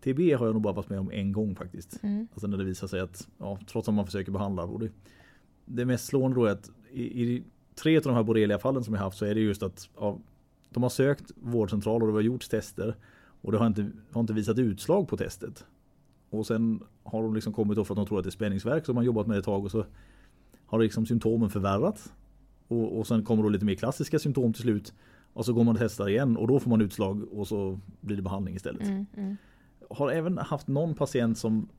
TB 0.03 0.19
har 0.19 0.46
jag 0.46 0.53
nog 0.53 0.62
bara 0.62 0.74
varit 0.74 0.89
med 0.89 1.00
om 1.00 1.12
en 1.12 1.31
gång 1.31 1.55
faktiskt. 1.55 2.03
Mm. 2.03 2.27
Alltså 2.31 2.48
när 2.48 2.57
det 2.57 2.63
visar 2.63 2.88
sig 2.88 3.00
att, 3.00 3.27
ja, 3.38 3.60
trots 3.67 3.88
att 3.88 3.93
man 3.93 4.05
försöker 4.05 4.31
behandla. 4.31 4.67
Det, 4.67 4.89
det 5.65 5.86
mest 5.86 6.05
slående 6.05 6.38
då 6.38 6.46
är 6.46 6.51
att 6.51 6.72
i, 6.91 7.24
i 7.24 7.43
tre 7.75 7.98
av 7.98 8.03
de 8.03 8.13
här 8.13 8.24
borrelia-fallen 8.24 8.84
som 8.84 8.93
jag 8.93 9.01
haft 9.01 9.17
så 9.17 9.25
är 9.25 9.36
det 9.36 9.41
just 9.41 9.63
att 9.63 9.89
ja, 10.00 10.19
de 10.69 10.84
har 10.84 10.89
sökt 10.89 11.31
vårdcentral 11.36 12.01
och 12.01 12.07
det 12.07 12.13
har 12.13 12.22
gjorts 12.22 12.50
tester. 12.50 12.96
Och 13.41 13.51
det 13.51 13.57
har 13.57 13.67
inte, 13.67 13.91
har 14.12 14.22
inte 14.22 14.34
visat 14.34 14.57
utslag 14.57 15.07
på 15.07 15.17
testet. 15.17 15.65
Och 16.29 16.48
sen 16.48 16.84
har 17.03 17.24
de 17.24 17.36
liksom 17.36 17.53
kommit 17.53 17.75
då 17.75 17.86
för 17.86 17.93
att 17.93 17.96
de 17.98 18.05
tror 18.05 18.17
att 18.17 18.24
det 18.24 18.29
är 18.29 18.31
spänningsverk 18.31 18.86
så 18.86 18.91
de 18.91 18.98
har 18.98 19.03
jobbat 19.03 19.27
med 19.27 19.36
det 19.36 19.39
ett 19.39 19.46
tag 19.46 19.65
och 19.65 19.72
så 19.72 19.86
har 20.65 20.79
liksom 20.79 21.05
symptomen 21.05 21.50
förvärrats. 21.50 22.13
Och, 22.67 23.00
och 23.00 23.07
sen 23.07 23.24
kommer 23.24 23.43
då 23.43 23.50
lite 23.50 23.65
mer 23.65 23.75
klassiska 23.75 24.19
symptom 24.19 24.53
till 24.53 24.62
slut. 24.62 24.93
Och 25.33 25.45
så 25.45 25.53
går 25.53 25.63
man 25.63 25.75
och 25.75 25.81
testar 25.81 26.09
igen 26.09 26.38
och 26.38 26.47
då 26.47 26.59
får 26.59 26.69
man 26.69 26.81
utslag 26.81 27.33
och 27.33 27.47
så 27.47 27.79
blir 28.01 28.15
det 28.15 28.21
behandling 28.21 28.55
istället 28.55 28.88
Mm, 28.88 29.05
mm. 29.17 29.38
har 29.89 30.12
även 30.12 30.38
haft 30.38 30.67
någon 30.67 30.95
patient 30.95 31.38
som 31.38 31.69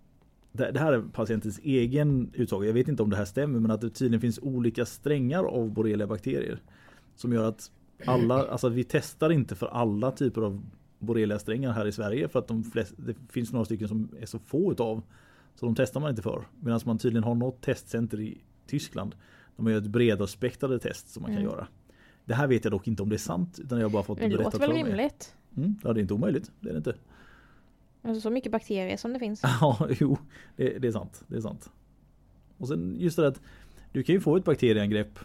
det 0.53 0.79
här 0.79 0.93
är 0.93 1.03
patientens 1.03 1.61
egen 1.63 2.31
utsago. 2.35 2.65
Jag 2.65 2.73
vet 2.73 2.89
inte 2.89 3.03
om 3.03 3.11
det 3.11 3.17
här 3.17 3.25
stämmer 3.25 3.61
men 3.61 3.71
att 3.71 3.81
det 3.81 3.91
tydligen 3.91 4.21
finns 4.21 4.39
olika 4.39 4.87
strängar 4.87 5.45
av 5.45 5.71
borrelia-bakterier. 5.71 6.63
Som 7.17 7.33
gör 7.33 7.45
att 7.45 7.71
alla, 8.07 8.47
alltså 8.47 8.69
vi 8.69 8.85
testar 8.85 9.33
inte 9.33 9.55
för 9.55 9.67
alla 9.67 10.11
typer 10.11 10.43
av 10.43 10.63
borrelia-strängar 10.99 11.73
här 11.73 11.87
i 11.87 11.93
Sverige 11.93 12.29
för 12.29 12.39
att 12.39 12.49
de 12.49 12.65
flest, 12.65 12.95
det 12.97 13.15
finns 13.29 13.53
några 13.53 13.65
stycken 13.65 13.89
som 13.89 14.09
är 14.21 14.27
så 14.27 14.39
få 14.39 14.73
utav. 14.73 15.03
Så 15.55 15.67
de 15.67 15.75
testar 15.75 16.01
man 16.01 16.11
inte 16.11 16.23
för. 16.23 16.47
Medan 16.61 16.81
man 16.85 16.99
tydligen 16.99 17.25
har 17.25 17.35
något 17.35 17.61
testcenter 17.61 18.21
i 18.21 18.39
Tyskland. 18.67 19.15
De 19.59 19.67
har 19.67 19.73
ett 19.73 19.87
bredare 19.87 20.79
test 20.79 21.09
som 21.11 21.23
man 21.23 21.31
kan 21.31 21.39
Mm. 21.43 21.51
göra. 21.53 21.67
Det 22.25 22.35
här 22.35 22.47
vet 22.47 22.65
jag 22.65 22.73
dock 22.73 22.89
inte 22.89 23.03
om 23.03 23.09
det 23.09 23.17
är 23.17 23.19
sant 23.19 23.59
utan 23.63 23.79
jag 23.79 23.85
har 23.85 23.93
bara 23.93 24.03
fått 24.03 24.19
det 24.19 24.29
berättat 24.29 24.45
låter 24.45 24.59
väl 24.59 24.69
för 24.69 24.75
mig. 24.75 24.85
rimligt? 24.85 25.35
Mm, 25.57 25.75
ja, 25.85 25.93
det 25.93 26.01
är 26.01 26.03
inte 26.03 26.15
omöjligt. 26.15 26.51
Det 26.61 26.69
är 26.69 26.73
det 26.73 26.79
inte. 26.79 26.95
Alltså 28.03 28.21
så 28.21 28.31
mycket 28.31 28.53
bakterier 28.53 28.97
som 28.97 29.13
det 29.13 29.19
finns. 29.19 29.43
Ja, 29.61 29.89
jo, 30.01 30.19
det, 30.57 30.79
det 30.79 30.89
är 30.89 30.93
sant. 30.93 31.25
Det 31.27 31.37
är 31.37 31.41
sant. 31.41 31.71
Och 32.59 32.69
sen 32.69 32.97
just 32.99 33.17
det 33.17 33.27
att 33.29 33.41
du 33.93 34.03
kan 34.03 34.15
ju 34.15 34.21
få 34.21 34.37
ett 34.37 34.45
bakterieangrepp 34.45 35.19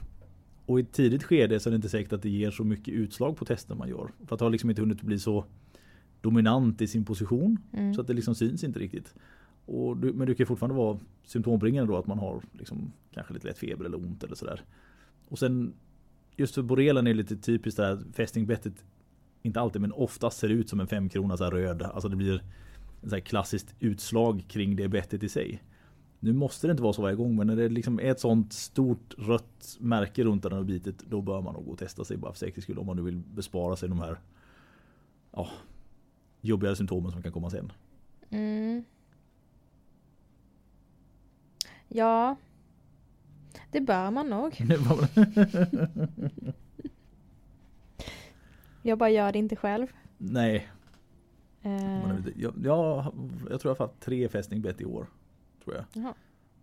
och 0.65 0.79
i 0.79 0.83
ett 0.83 0.91
tidigt 0.91 1.23
skede 1.23 1.59
så 1.59 1.69
är 1.69 1.71
det 1.71 1.75
inte 1.75 1.89
säkert 1.89 2.13
att 2.13 2.21
det 2.21 2.29
ger 2.29 2.51
så 2.51 2.63
mycket 2.63 2.93
utslag 2.93 3.37
på 3.37 3.45
testen 3.45 3.77
man 3.77 3.89
gör. 3.89 4.09
För 4.27 4.35
att 4.35 4.39
det 4.39 4.45
har 4.45 4.49
liksom 4.49 4.69
inte 4.69 4.81
hunnit 4.81 5.01
bli 5.01 5.19
så 5.19 5.45
dominant 6.21 6.81
i 6.81 6.87
sin 6.87 7.05
position 7.05 7.57
Mm. 7.73 7.93
så 7.93 8.01
att 8.01 8.07
det 8.07 8.13
liksom 8.13 8.35
syns 8.35 8.63
inte 8.63 8.79
riktigt. 8.79 9.13
Och 9.65 9.97
du, 9.97 10.13
men 10.13 10.27
det 10.27 10.35
kan 10.35 10.47
fortfarande 10.47 10.75
vara 10.75 10.99
symptombringande 11.23 11.93
då 11.93 11.97
att 11.97 12.07
man 12.07 12.19
har 12.19 12.41
liksom, 12.51 12.91
kanske 13.13 13.33
lite 13.33 13.47
lätt 13.47 13.57
feber 13.57 13.85
eller 13.85 13.97
ont 13.97 14.23
eller 14.23 14.35
sådär. 14.35 14.61
Och 15.27 15.39
sen 15.39 15.73
just 16.35 16.55
för 16.55 16.61
borrelen 16.61 17.07
är 17.07 17.11
det 17.11 17.17
lite 17.17 17.37
typiskt 17.37 17.77
där 17.77 17.99
fästingbettet 18.13 18.85
inte 19.41 19.59
alltid 19.59 19.81
men 19.81 19.91
oftast 19.91 20.37
ser 20.37 20.49
ut 20.49 20.69
som 20.69 20.79
en 20.79 20.87
femkrona 20.87 21.37
så 21.37 21.43
här 21.43 21.51
röd. 21.51 21.81
Alltså 21.81 22.09
det 22.09 22.15
blir 22.15 22.43
ett 23.03 23.09
så 23.09 23.21
klassiskt 23.21 23.75
utslag 23.79 24.45
kring 24.47 24.75
det 24.75 24.87
bettet 24.87 25.23
i 25.23 25.29
sig. 25.29 25.63
Nu 26.19 26.33
måste 26.33 26.67
det 26.67 26.71
inte 26.71 26.83
vara 26.83 26.93
så 26.93 27.01
varje 27.01 27.15
gång 27.15 27.35
men 27.35 27.47
när 27.47 27.55
det 27.55 27.69
liksom 27.69 27.99
är 27.99 28.11
ett 28.11 28.19
sånt 28.19 28.53
stort 28.53 29.13
rött 29.17 29.77
märke 29.79 30.23
runt 30.23 30.43
den 30.43 30.53
här 30.53 30.63
bitet 30.63 30.95
då 31.09 31.21
bör 31.21 31.41
man 31.41 31.53
nog 31.53 31.65
gå 31.65 31.71
och 31.71 31.77
testa 31.77 32.05
sig 32.05 32.17
bara 32.17 32.31
för 32.31 32.39
säkerhets 32.39 32.63
skull 32.63 32.79
om 32.79 32.85
man 32.85 32.95
nu 32.95 33.01
vill 33.01 33.17
bespara 33.17 33.75
sig 33.75 33.89
de 33.89 33.99
här 33.99 34.19
ja, 35.31 35.49
jobbigare 36.41 36.75
symptomen 36.75 37.11
som 37.11 37.23
kan 37.23 37.31
komma 37.31 37.49
sen. 37.49 37.71
Mm. 38.29 38.83
Ja. 41.93 42.35
Det 43.71 43.81
bör 43.81 44.11
man 44.11 44.29
nog. 44.29 44.61
jag 48.81 48.97
bara 48.97 49.09
gör 49.09 49.31
det 49.31 49.39
inte 49.39 49.55
själv. 49.55 49.87
Nej. 50.17 50.67
Eh, 51.61 52.09
Jag, 52.35 52.53
jag, 52.63 53.05
jag 53.49 53.61
tror 53.61 53.71
jag 53.71 53.75
har 53.75 53.87
haft 53.87 53.99
tre 53.99 54.29
fästingbett 54.29 54.81
i 54.81 54.85
år. 54.85 55.07
Tror 55.63 55.75
jag. 55.75 55.85
Jaha. 55.93 56.13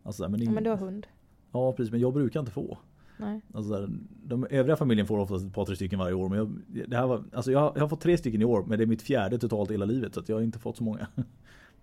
Alltså, 0.02 0.28
men, 0.28 0.40
ja, 0.42 0.46
ing- 0.50 0.54
men 0.54 0.64
du 0.64 0.70
har 0.70 0.76
hund. 0.76 1.06
ja 1.52 1.72
precis 1.72 1.90
men 1.92 2.00
jag 2.00 2.12
brukar 2.14 2.40
inte 2.40 2.52
få. 2.52 2.78
Nej. 3.16 3.40
Alltså, 3.54 3.88
de 4.24 4.46
övriga 4.50 4.76
familjen 4.76 5.06
får 5.06 5.18
oftast 5.18 5.46
ett 5.46 5.54
par 5.54 5.64
tre 5.64 5.76
stycken 5.76 5.98
varje 5.98 6.14
år. 6.14 6.28
Men 6.28 6.38
jag, 6.38 6.50
det 6.90 6.96
här 6.96 7.06
var, 7.06 7.24
alltså 7.32 7.52
jag, 7.52 7.72
jag 7.76 7.80
har 7.80 7.88
fått 7.88 8.00
tre 8.00 8.18
stycken 8.18 8.42
i 8.42 8.44
år 8.44 8.64
men 8.66 8.78
det 8.78 8.84
är 8.84 8.86
mitt 8.86 9.02
fjärde 9.02 9.38
totalt 9.38 9.70
i 9.70 9.74
hela 9.74 9.84
livet. 9.84 10.14
Så 10.14 10.22
jag 10.26 10.36
har 10.36 10.42
inte 10.42 10.58
fått 10.58 10.76
så 10.76 10.84
många. 10.84 11.06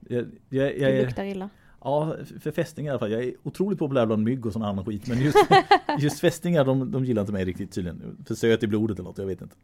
Jag, 0.09 0.25
jag, 0.49 0.77
jag, 0.77 0.93
Det 0.93 1.03
luktar 1.05 1.23
illa. 1.25 1.49
Ja, 1.84 2.15
för 2.39 2.51
fästingar 2.51 2.89
i 2.89 2.91
alla 2.91 3.00
fall. 3.00 3.12
Jag 3.12 3.24
är 3.24 3.34
otroligt 3.43 3.79
populär 3.79 4.05
bland 4.05 4.24
mygg 4.24 4.46
och 4.46 4.53
sån 4.53 4.63
annan 4.63 4.86
skit. 4.86 5.07
Men 5.07 5.22
just, 5.22 5.38
just 6.00 6.19
fästingar 6.19 6.65
de, 6.65 6.91
de 6.91 7.05
gillar 7.05 7.22
inte 7.22 7.34
mig 7.34 7.46
riktigt 7.46 7.72
tydligen. 7.72 8.17
För 8.25 8.36
söt 8.36 8.63
i 8.63 8.67
blodet 8.67 9.00
eller 9.00 9.10
något, 9.10 9.17
jag 9.17 9.25
vet 9.25 9.41
inte. 9.41 9.55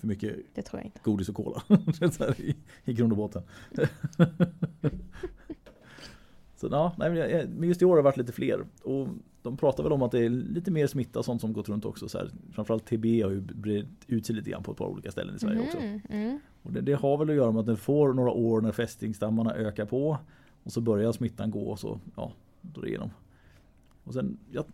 För 0.00 0.06
mycket 0.06 0.36
Det 0.54 0.62
tror 0.62 0.80
jag 0.80 0.86
inte. 0.86 1.00
godis 1.02 1.28
och 1.28 1.34
cola. 1.34 1.62
Här 2.18 2.40
I, 2.40 2.56
I 2.84 2.92
grund 2.92 3.12
och 3.12 3.16
botten. 3.16 3.42
Så 6.56 6.68
ja, 6.70 6.92
nej, 6.98 7.10
men 7.58 7.68
just 7.68 7.82
i 7.82 7.84
år 7.84 7.90
har 7.90 7.96
det 7.96 8.02
varit 8.02 8.16
lite 8.16 8.32
fler. 8.32 8.64
Och 8.82 9.08
de 9.42 9.56
pratar 9.56 9.82
väl 9.82 9.92
om 9.92 10.02
att 10.02 10.10
det 10.12 10.18
är 10.24 10.28
lite 10.30 10.70
mer 10.70 10.86
smitta 10.86 11.18
och 11.18 11.24
sånt 11.24 11.40
som 11.40 11.52
gått 11.52 11.68
runt 11.68 11.84
också. 11.84 12.08
Så 12.08 12.18
här, 12.18 12.30
framförallt 12.52 12.86
TB 12.86 13.04
har 13.22 13.30
ju 13.30 13.40
brett 13.40 13.86
ut 14.06 14.26
sig 14.26 14.34
lite 14.36 14.50
grann 14.50 14.62
på 14.62 14.72
ett 14.72 14.78
par 14.78 14.86
olika 14.86 15.10
ställen 15.10 15.36
i 15.36 15.38
Sverige 15.38 15.60
också. 15.60 15.78
Mhm, 15.78 16.00
Mm. 16.08 16.40
Och 16.62 16.72
det, 16.72 16.80
det 16.80 16.92
har 16.92 17.16
väl 17.18 17.30
att 17.30 17.36
göra 17.36 17.50
med 17.52 17.60
att 17.60 17.66
den 17.66 17.76
får 17.76 18.12
några 18.12 18.30
år 18.30 18.60
när 18.60 18.72
fästingstammarna 18.72 19.54
ökar 19.54 19.86
på. 19.86 20.18
Och 20.70 20.74
så 20.74 20.80
börjar 20.80 21.12
smittan 21.12 21.50
gå 21.50 21.70
och 21.70 21.78
så, 21.78 22.00
ja, 22.16 22.32
då 22.60 22.80
är 22.80 22.82
det 22.82 22.88
igenom. 22.88 23.10
Och 24.04 24.14
sen, 24.14 24.38
jag, 24.50 24.64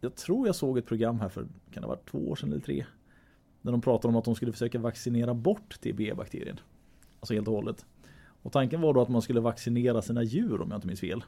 jag 0.00 0.14
tror 0.14 0.46
jag 0.46 0.56
såg 0.56 0.78
ett 0.78 0.86
program 0.86 1.20
här 1.20 1.28
för, 1.28 1.42
kan 1.42 1.80
det 1.80 1.80
ha 1.80 1.88
varit 1.88 2.10
två 2.10 2.30
år 2.30 2.36
sedan 2.36 2.52
eller 2.52 2.62
tre? 2.62 2.86
När 3.62 3.72
de 3.72 3.80
pratade 3.80 4.08
om 4.08 4.16
att 4.16 4.24
de 4.24 4.34
skulle 4.34 4.52
försöka 4.52 4.78
vaccinera 4.78 5.34
bort 5.34 5.80
TB-bakterien. 5.80 6.60
Alltså 7.20 7.34
helt 7.34 7.48
och 7.48 7.54
hållet. 7.54 7.86
Och 8.42 8.52
tanken 8.52 8.80
var 8.80 8.94
då 8.94 9.02
att 9.02 9.08
man 9.08 9.22
skulle 9.22 9.40
vaccinera 9.40 10.02
sina 10.02 10.22
djur 10.22 10.60
om 10.60 10.70
jag 10.70 10.78
inte 10.78 10.86
minns 10.86 11.00
fel. 11.00 11.24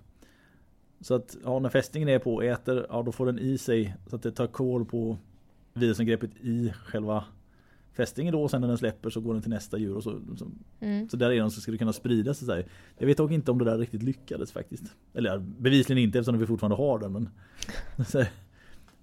Så 1.00 1.14
att 1.14 1.37
ja, 1.44 1.59
när 1.59 1.68
fästingen 1.68 2.09
är 2.09 2.18
på 2.18 2.35
och 2.35 2.44
äter, 2.44 2.87
ja 2.88 3.02
då 3.02 3.12
får 3.12 3.26
den 3.26 3.38
i 3.38 3.59
sig 3.59 3.94
så 4.06 4.16
att 4.16 4.23
det 4.23 4.32
tar 4.32 4.47
koll 4.47 4.85
på 4.85 5.18
virusangreppet 5.73 6.30
i 6.40 6.73
själva 6.85 7.25
fästingen 7.92 8.32
då 8.32 8.42
och 8.42 8.50
sen 8.50 8.61
när 8.61 8.68
den 8.68 8.78
släpper 8.78 9.11
så 9.11 9.20
går 9.20 9.32
den 9.32 9.42
till 9.42 9.50
nästa 9.50 9.78
djur 9.78 9.96
och 9.96 10.02
så, 10.02 10.20
så, 10.37 10.50
Mm. 10.80 11.08
så 11.08 11.16
därigenom 11.16 11.50
så 11.50 11.61
ska 11.61 11.72
det 11.72 11.78
kunna 11.78 11.92
sprida 11.92 12.34
sig. 12.34 12.46
Så. 12.46 12.62
Jag 12.99 13.06
vet 13.06 13.16
dock 13.16 13.30
inte 13.30 13.50
om 13.50 13.58
det 13.58 13.64
där 13.64 13.78
riktigt 13.78 14.02
lyckades 14.02 14.52
faktiskt. 14.52 14.84
Eller 15.14 15.38
bevisligen 15.38 16.02
inte 16.02 16.18
eftersom 16.18 16.38
vi 16.40 16.46
fortfarande 16.46 16.76
har 16.76 16.99
den 16.99 17.12
men 17.12 17.28
så 18.06 18.25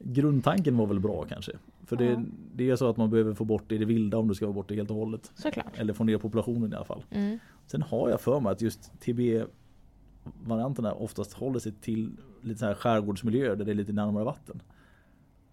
Grundtanken 0.03 0.77
var 0.77 0.86
väl 0.88 1.00
bra 1.00 1.25
kanske. 1.29 1.51
För 1.86 1.96
det, 1.96 2.05
Ja. 2.05 2.24
det 2.55 2.69
är 2.69 2.75
så 2.75 2.89
att 2.89 2.98
man 2.98 3.10
behöver 3.10 3.34
få 3.34 3.46
bort 3.46 3.63
det 3.67 3.75
i 3.75 3.77
det 3.77 3.86
vilda 3.86 4.17
om 4.17 4.27
du 4.27 4.36
ska 4.36 4.46
få 4.46 4.53
bort 4.53 4.67
det 4.69 4.75
helt 4.75 4.89
och 4.89 4.96
hållet. 4.96 5.31
Såklart. 5.36 5.77
Eller 5.79 5.93
få 5.93 6.03
ner 6.03 6.17
populationen 6.17 6.74
i 6.74 6.75
alla 6.75 6.86
fall. 6.86 7.03
Mm. 7.12 7.39
Sen 7.67 7.81
har 7.81 8.10
jag 8.10 8.22
för 8.22 8.39
mig 8.39 8.51
att 8.51 8.62
just 8.62 8.91
TB-varianterna 9.00 10.93
oftast 10.93 11.34
håller 11.34 11.60
sig 11.60 11.72
till 11.72 12.12
lite 12.41 12.60
så 12.60 12.65
här 12.65 12.74
skärgårdsmiljö 12.74 13.55
där 13.55 13.65
det 13.65 13.72
är 13.72 13.75
lite 13.75 13.93
närmare 13.93 14.24
vatten. 14.24 14.62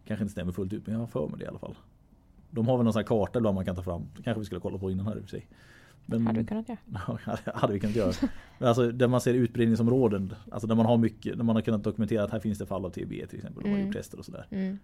Kanske 0.05 0.23
inte 0.23 0.33
stämmer 0.33 0.53
fullt 0.53 0.73
ut 0.73 0.87
men 0.87 0.93
jag 0.93 1.01
har 1.01 1.07
för 1.07 1.29
mig 1.29 1.39
det 1.39 1.45
i 1.45 1.49
alla 1.49 1.59
fall. 1.59 1.75
De 2.51 2.69
har 2.69 2.77
väl 2.77 2.85
någon 2.85 2.93
sån 2.93 3.01
här 3.01 3.07
karta 3.07 3.39
ibland 3.39 3.55
man 3.55 3.65
kan 3.65 3.77
ta 3.77 3.83
fram. 3.83 4.03
Det 4.17 4.23
kanske 4.23 4.39
vi 4.41 4.45
skulle 4.47 4.61
kolla 4.61 4.79
på 4.79 4.91
innan 4.91 5.07
här 5.07 5.17
i 5.17 5.19
och 5.19 5.23
för 5.23 5.29
sig. 5.31 5.47
Men, 6.07 6.27
Hade 6.27 6.39
vi 6.39 6.47
kunnat 6.47 6.69
göra. 6.69 6.79
Hade 7.55 7.73
vi 7.73 7.81
kunnat 7.81 7.97
göra. 7.97 8.13
Men 8.59 8.69
alltså 8.69 8.93
där 8.93 9.09
man 9.09 9.21
ser 9.21 9.35
utbredningsområden. 9.35 10.35
Alltså 10.51 10.67
där 10.67 10.75
man 10.75 10.87
har 10.87 10.97
mycket, 10.97 11.37
där 11.37 11.45
man 11.45 11.57
har 11.57 11.63
kunnat 11.63 11.85
dokumentera 11.85 12.25
att 12.25 12.31
här 12.31 12.41
finns 12.41 12.59
det 12.59 12.67
fall 12.67 12.85
av 12.85 12.91
TB 12.91 13.11
till 13.29 13.37
exempel. 13.39 13.67
Mm. 13.67 13.87
gjort 13.87 13.95
tester 13.95 14.19
och 14.19 14.25
sådär. 14.25 14.47
Mm. 14.51 14.79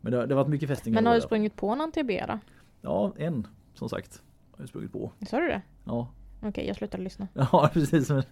Men 0.00 0.12
det, 0.12 0.18
har- 0.18 0.26
det 0.26 0.34
har 0.34 0.42
varit 0.42 0.50
mycket 0.50 0.68
fästingar. 0.68 0.94
Men 0.94 1.06
har 1.06 1.14
du 1.14 1.20
sprungit 1.20 1.56
på 1.56 1.74
någon 1.74 1.92
TB 1.92 2.10
då? 2.28 2.38
Ja, 2.82 3.12
en 3.16 3.46
som 3.74 3.88
sagt. 3.88 4.22
Har 4.50 4.62
jag 4.62 4.68
sprungit 4.68 4.92
på. 4.92 5.12
Sa 5.28 5.40
du 5.40 5.46
det? 5.48 5.62
Ja, 5.84 6.08
Okej, 6.42 6.66
jag 6.66 6.76
slutar 6.76 6.98
lyssna. 6.98 7.28
Ja 7.34 7.70
precis. 7.72 8.10
Men, 8.10 8.22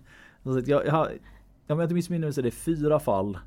jag, 0.66 0.86
jag 0.86 0.92
har, 0.92 1.06
om 1.66 1.78
jag 1.78 1.82
inte 1.82 1.94
missminner 1.94 2.26
mig 2.26 2.32
så 2.32 2.40
är 2.40 2.42
det 2.42 2.50
fyra 2.50 3.00
fall 3.00 3.38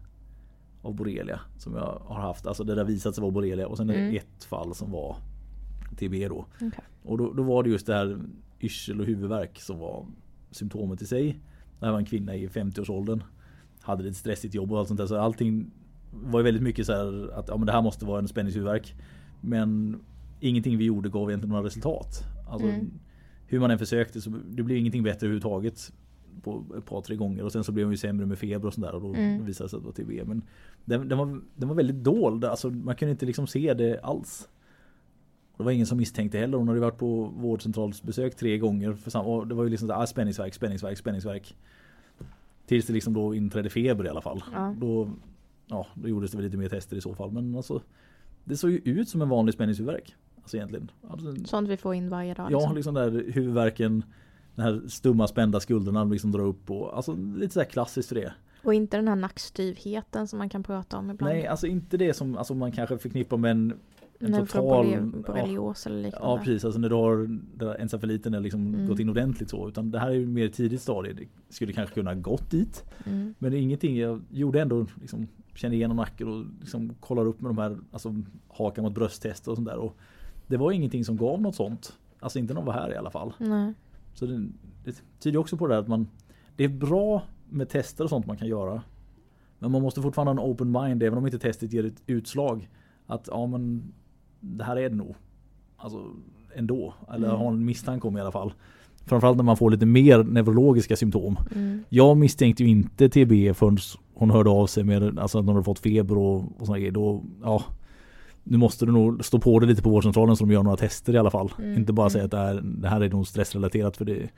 av 0.81 0.95
borrelia 0.95 1.39
som 1.57 1.75
jag 1.75 2.01
har 2.05 2.21
haft. 2.21 2.47
Alltså 2.47 2.63
där 2.63 2.75
det 2.75 2.81
har 2.81 2.87
visat 2.87 3.15
sig 3.15 3.21
vara 3.21 3.31
borrelia 3.31 3.67
och 3.67 3.77
sen 3.77 3.89
Mm. 3.89 4.15
ett 4.15 4.43
fall 4.43 4.75
som 4.75 4.91
var 4.91 5.15
TB 5.97 6.27
då. 6.27 6.45
Okej. 6.55 6.71
Och 7.03 7.17
då, 7.17 7.33
då 7.33 7.43
var 7.43 7.63
det 7.63 7.69
just 7.69 7.87
det 7.87 7.93
här 7.93 8.19
yrsel 8.61 8.99
och 8.99 9.05
huvudvärk 9.05 9.59
som 9.61 9.79
var 9.79 10.05
symptomet 10.51 11.01
i 11.01 11.05
sig. 11.05 11.39
Det 11.79 11.85
här 11.85 11.91
var 11.91 11.99
en 11.99 12.05
kvinna 12.05 12.35
i 12.35 12.47
50-årsåldern. 12.47 13.23
Hade 13.81 14.03
lite 14.03 14.15
stressigt 14.15 14.53
jobb 14.55 14.71
och 14.71 14.79
allt 14.79 14.87
sånt 14.87 14.97
där. 14.99 15.07
Så 15.07 15.17
allting 15.17 15.71
var 16.11 16.39
ju 16.39 16.43
väldigt 16.43 16.63
mycket 16.63 16.85
så 16.85 16.93
här 16.93 17.31
att 17.39 17.47
ja, 17.47 17.57
men 17.57 17.65
det 17.65 17.71
här 17.71 17.81
måste 17.81 18.05
vara 18.05 18.19
en 18.19 18.27
spänningshuvudvärk. 18.27 18.95
Men 19.41 19.99
ingenting 20.39 20.77
vi 20.77 20.85
gjorde 20.85 21.09
gav 21.09 21.29
egentligen 21.29 21.49
några 21.49 21.65
resultat. 21.65 22.23
Alltså, 22.49 22.67
Mm. 22.67 22.91
Hur 23.51 23.59
man 23.59 23.71
än 23.71 23.79
försökte 23.79 24.21
så 24.21 24.29
det 24.49 24.63
blev 24.63 24.77
ingenting 24.77 25.03
bättre 25.03 25.25
överhuvudtaget. 25.27 25.93
På 26.43 26.63
ett 26.77 26.85
par 26.85 27.01
tre 27.01 27.15
gånger 27.15 27.43
och 27.43 27.51
sen 27.51 27.63
så 27.63 27.71
blev 27.71 27.85
hon 27.85 27.93
ju 27.93 27.97
sämre 27.97 28.25
med 28.25 28.39
feber 28.39 28.67
och 28.67 28.73
sånt 28.73 28.85
där 28.87 28.95
och 28.95 29.01
då 29.01 29.07
Mm. 29.13 29.45
visade 29.45 29.65
det 29.65 29.69
sig 29.69 29.77
att 29.77 29.83
det 29.83 30.03
var 30.03 30.19
TB. 30.19 30.27
Men 30.27 30.41
den, 30.85 31.07
den, 31.09 31.17
var, 31.17 31.41
den 31.55 31.69
var 31.69 31.75
väldigt 31.75 32.03
dold. 32.03 32.45
Alltså, 32.45 32.69
man 32.69 32.95
kunde 32.95 33.11
inte 33.11 33.25
liksom 33.25 33.47
se 33.47 33.73
det 33.73 33.99
alls. 33.99 34.49
Det 35.57 35.63
var 35.63 35.71
ingen 35.71 35.85
som 35.85 35.97
misstänkte 35.97 36.37
heller. 36.37 36.57
Hon 36.57 36.67
hade 36.67 36.79
varit 36.79 36.97
på 36.97 37.23
vårdcentralsbesök 37.23 38.35
tre 38.35 38.57
gånger. 38.57 38.93
För 38.93 39.11
samma, 39.11 39.45
det 39.45 39.55
var 39.55 39.63
ju 39.63 39.69
liksom 39.69 39.87
så 39.87 39.93
här, 39.93 40.03
ah, 40.03 40.07
spänningsverk, 40.07 40.53
spänningsverk, 40.53 40.97
spänningsverk. 40.97 41.55
Tills 42.65 42.85
det 42.85 42.93
liksom 42.93 43.13
då 43.13 43.35
inträdde 43.35 43.69
feber 43.69 44.05
i 44.05 44.09
alla 44.09 44.21
fall. 44.21 44.43
Ja. 44.53 44.75
Då, 44.79 45.09
ja, 45.67 45.87
då 45.93 46.07
gjordes 46.09 46.31
det 46.31 46.37
väl 46.37 46.45
lite 46.45 46.57
mer 46.57 46.69
tester 46.69 46.97
i 46.97 47.01
så 47.01 47.15
fall. 47.15 47.31
Men 47.31 47.55
alltså, 47.55 47.81
det 48.43 48.57
såg 48.57 48.71
ju 48.71 48.77
ut 48.77 49.09
som 49.09 49.21
en 49.21 49.29
vanlig 49.29 49.53
spänningshuvudvärk. 49.53 50.15
Alltså 50.35 50.57
egentligen. 50.57 50.91
Alltså, 51.09 51.35
Sånt 51.45 51.69
vi 51.69 51.77
får 51.77 51.95
in 51.95 52.09
varje 52.09 52.33
dag. 52.33 52.51
ja, 52.51 52.57
Liksom. 52.59 52.75
liksom 52.75 52.93
där 52.93 53.23
huvudvärken. 53.31 54.03
Den 54.59 54.67
här 54.67 54.81
stumma 54.87 55.27
spända 55.27 55.59
skulderna 55.59 56.03
liksom 56.03 56.31
drar 56.31 56.43
upp. 56.43 56.71
Och, 56.71 56.95
alltså 56.97 57.13
lite 57.15 57.53
så 57.53 57.59
här 57.59 57.67
klassiskt 57.67 58.09
för 58.09 58.15
det. 58.15 58.33
Och 58.63 58.73
inte 58.73 58.97
den 58.97 59.07
här 59.07 59.15
nackstyvheten 59.15 60.27
som 60.27 60.39
man 60.39 60.49
kan 60.49 60.63
prata 60.63 60.97
om 60.97 61.11
ibland. 61.11 61.33
Nej, 61.33 61.47
alltså 61.47 61.67
inte 61.67 61.97
det 61.97 62.13
som 62.13 62.37
alltså, 62.37 62.53
man 62.55 62.71
kanske 62.71 62.97
förknippar 62.97 63.37
med 63.37 63.51
en, 63.51 63.73
en 64.19 64.31
När 64.31 64.39
total... 64.45 64.85
borre- 64.85 65.11
ja, 65.15 65.21
borrelios 65.33 65.85
eller 65.87 66.01
liknande. 66.03 66.27
Ja 66.27 66.37
precis, 66.37 66.65
alltså 66.65 66.79
när 66.79 66.89
du 66.89 66.95
har 66.95 67.75
encefaliten 67.79 68.33
är 68.33 68.39
liksom 68.39 68.67
Mm. 68.73 68.87
gått 68.87 68.99
in 68.99 69.09
ordentligt 69.09 69.49
så. 69.49 69.67
Utan 69.67 69.91
det 69.91 69.99
här 69.99 70.09
är 70.09 70.13
ju 70.13 70.25
mer 70.27 70.47
tidigt 70.47 70.81
stadie. 70.81 71.13
Det 71.13 71.27
skulle 71.53 71.73
kanske 71.73 71.95
kunna 71.95 72.15
gått 72.15 72.51
dit. 72.51 72.83
Mm. 73.05 73.33
Men 73.39 73.51
det 73.51 73.57
är 73.57 73.61
ingenting, 73.61 73.97
jag 73.97 74.21
gjorde 74.31 74.61
ändå 74.61 74.85
liksom 75.01 75.27
kände 75.55 75.77
igenom 75.77 75.97
nacken 75.97 76.27
och 76.27 76.45
liksom 76.59 76.93
kollar 76.99 77.25
upp 77.25 77.41
med 77.41 77.49
de 77.49 77.57
här 77.57 77.77
alltså, 77.91 78.15
haka 78.47 78.81
mot 78.81 78.93
brösttester 78.93 79.51
och 79.51 79.57
sånt 79.57 79.67
där. 79.67 79.77
Och 79.77 79.95
det 80.47 80.57
var 80.57 80.71
ingenting 80.71 81.05
som 81.05 81.17
gav 81.17 81.41
något 81.41 81.55
sånt. 81.55 81.93
Alltså 82.19 82.39
inte 82.39 82.53
någon 82.53 82.65
var 82.65 82.73
här 82.73 82.93
i 82.93 82.95
alla 82.95 83.11
fall. 83.11 83.33
Nej. 83.37 83.73
Så 84.19 84.25
det, 84.25 84.47
det 84.83 85.01
tyder 85.19 85.39
också 85.39 85.57
på 85.57 85.67
det 85.67 85.73
här 85.73 85.81
att 85.81 85.87
man 85.87 86.07
Det 86.55 86.63
är 86.63 86.69
bra 86.69 87.23
med 87.49 87.69
tester 87.69 88.03
och 88.03 88.09
sånt 88.09 88.25
man 88.25 88.37
kan 88.37 88.47
göra. 88.47 88.81
Men 89.59 89.71
man 89.71 89.81
måste 89.81 90.01
fortfarande 90.01 90.41
ha 90.41 90.47
en 90.47 90.51
open 90.51 90.71
mind 90.71 91.03
även 91.03 91.17
om 91.17 91.25
inte 91.25 91.39
testet 91.39 91.73
ger 91.73 91.85
ett 91.85 92.03
utslag. 92.07 92.69
Att 93.05 93.27
ja 93.31 93.47
men 93.47 93.93
det 94.39 94.63
här 94.63 94.75
är 94.75 94.89
det 94.89 94.95
nog. 94.95 95.15
Alltså 95.77 96.05
ändå. 96.55 96.93
Eller 97.13 97.27
Mm. 97.27 97.39
ha 97.39 97.47
en 97.47 97.65
misstanke 97.65 98.07
om 98.07 98.17
i 98.17 98.21
alla 98.21 98.31
fall. 98.31 98.53
Framförallt 99.05 99.37
när 99.37 99.43
man 99.43 99.57
får 99.57 99.71
lite 99.71 99.85
mer 99.85 100.23
neurologiska 100.23 100.95
symptom. 100.95 101.37
Mm. 101.55 101.83
Jag 101.89 102.17
misstänkte 102.17 102.63
ju 102.63 102.69
inte 102.69 103.09
TB 103.09 103.53
förrän 103.53 103.77
hon 104.13 104.31
hörde 104.31 104.49
av 104.49 104.67
sig 104.67 104.83
med 104.83 105.19
alltså 105.19 105.39
att 105.39 105.45
hon 105.45 105.55
hade 105.55 105.65
fått 105.65 105.79
feber 105.79 106.17
och, 106.17 106.35
och 106.59 106.65
såna 106.65 106.77
grejer. 106.77 106.91
Då, 106.91 107.23
ja, 107.43 107.63
nu 108.43 108.57
måste 108.57 108.85
du 108.85 108.91
nog 108.91 109.25
stå 109.25 109.39
på 109.39 109.59
det 109.59 109.65
lite 109.65 109.81
på 109.81 109.89
vårdcentralen 109.89 110.35
så 110.35 110.45
de 110.45 110.51
gör 110.53 110.63
några 110.63 110.77
tester 110.77 111.13
i 111.15 111.17
alla 111.17 111.31
fall. 111.31 111.53
Mm, 111.59 111.77
Inte 111.77 111.93
bara 111.93 112.03
mm. 112.03 112.09
säga 112.09 112.25
att 112.25 112.31
det 112.31 112.37
här, 112.37 112.61
det 112.63 112.87
här 112.89 113.01
är 113.01 113.09
nog 113.09 113.27
stressrelaterat 113.27 113.97
för 113.97 114.05
det, 114.05 114.13
det 114.13 114.29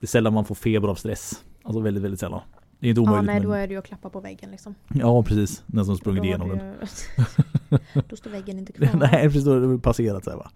är 0.00 0.06
sällan 0.06 0.32
man 0.34 0.44
får 0.44 0.54
feber 0.54 0.88
av 0.88 0.94
stress. 0.94 1.44
Alltså 1.62 1.80
väldigt, 1.80 2.02
väldigt 2.02 2.20
sällan. 2.20 2.40
Det 2.80 2.86
är 2.86 2.88
inte 2.90 3.00
Ja, 3.00 3.10
omöjligt. 3.10 3.26
nej 3.26 3.40
då 3.40 3.52
är 3.52 3.66
det 3.68 3.72
ju 3.72 3.78
att 3.78 3.86
klappa 3.86 4.10
på 4.10 4.20
väggen 4.20 4.50
liksom. 4.50 4.74
ja 4.94 5.22
precis. 5.22 5.62
Nästan 5.66 5.94
Då 5.94 5.98
sprungit 5.98 6.24
igenom 6.24 6.48
den. 6.48 6.58
ju- 6.58 8.02
då 8.08 8.16
står 8.16 8.30
väggen 8.30 8.58
inte 8.58 8.72
kvar. 8.72 8.88
nej 9.12 9.22
precis, 9.22 9.44
då 9.44 9.52
är 9.52 9.60
det 9.60 9.78
passerat 9.78 10.24
så 10.24 10.30
här, 10.30 10.36
va. 10.36 10.50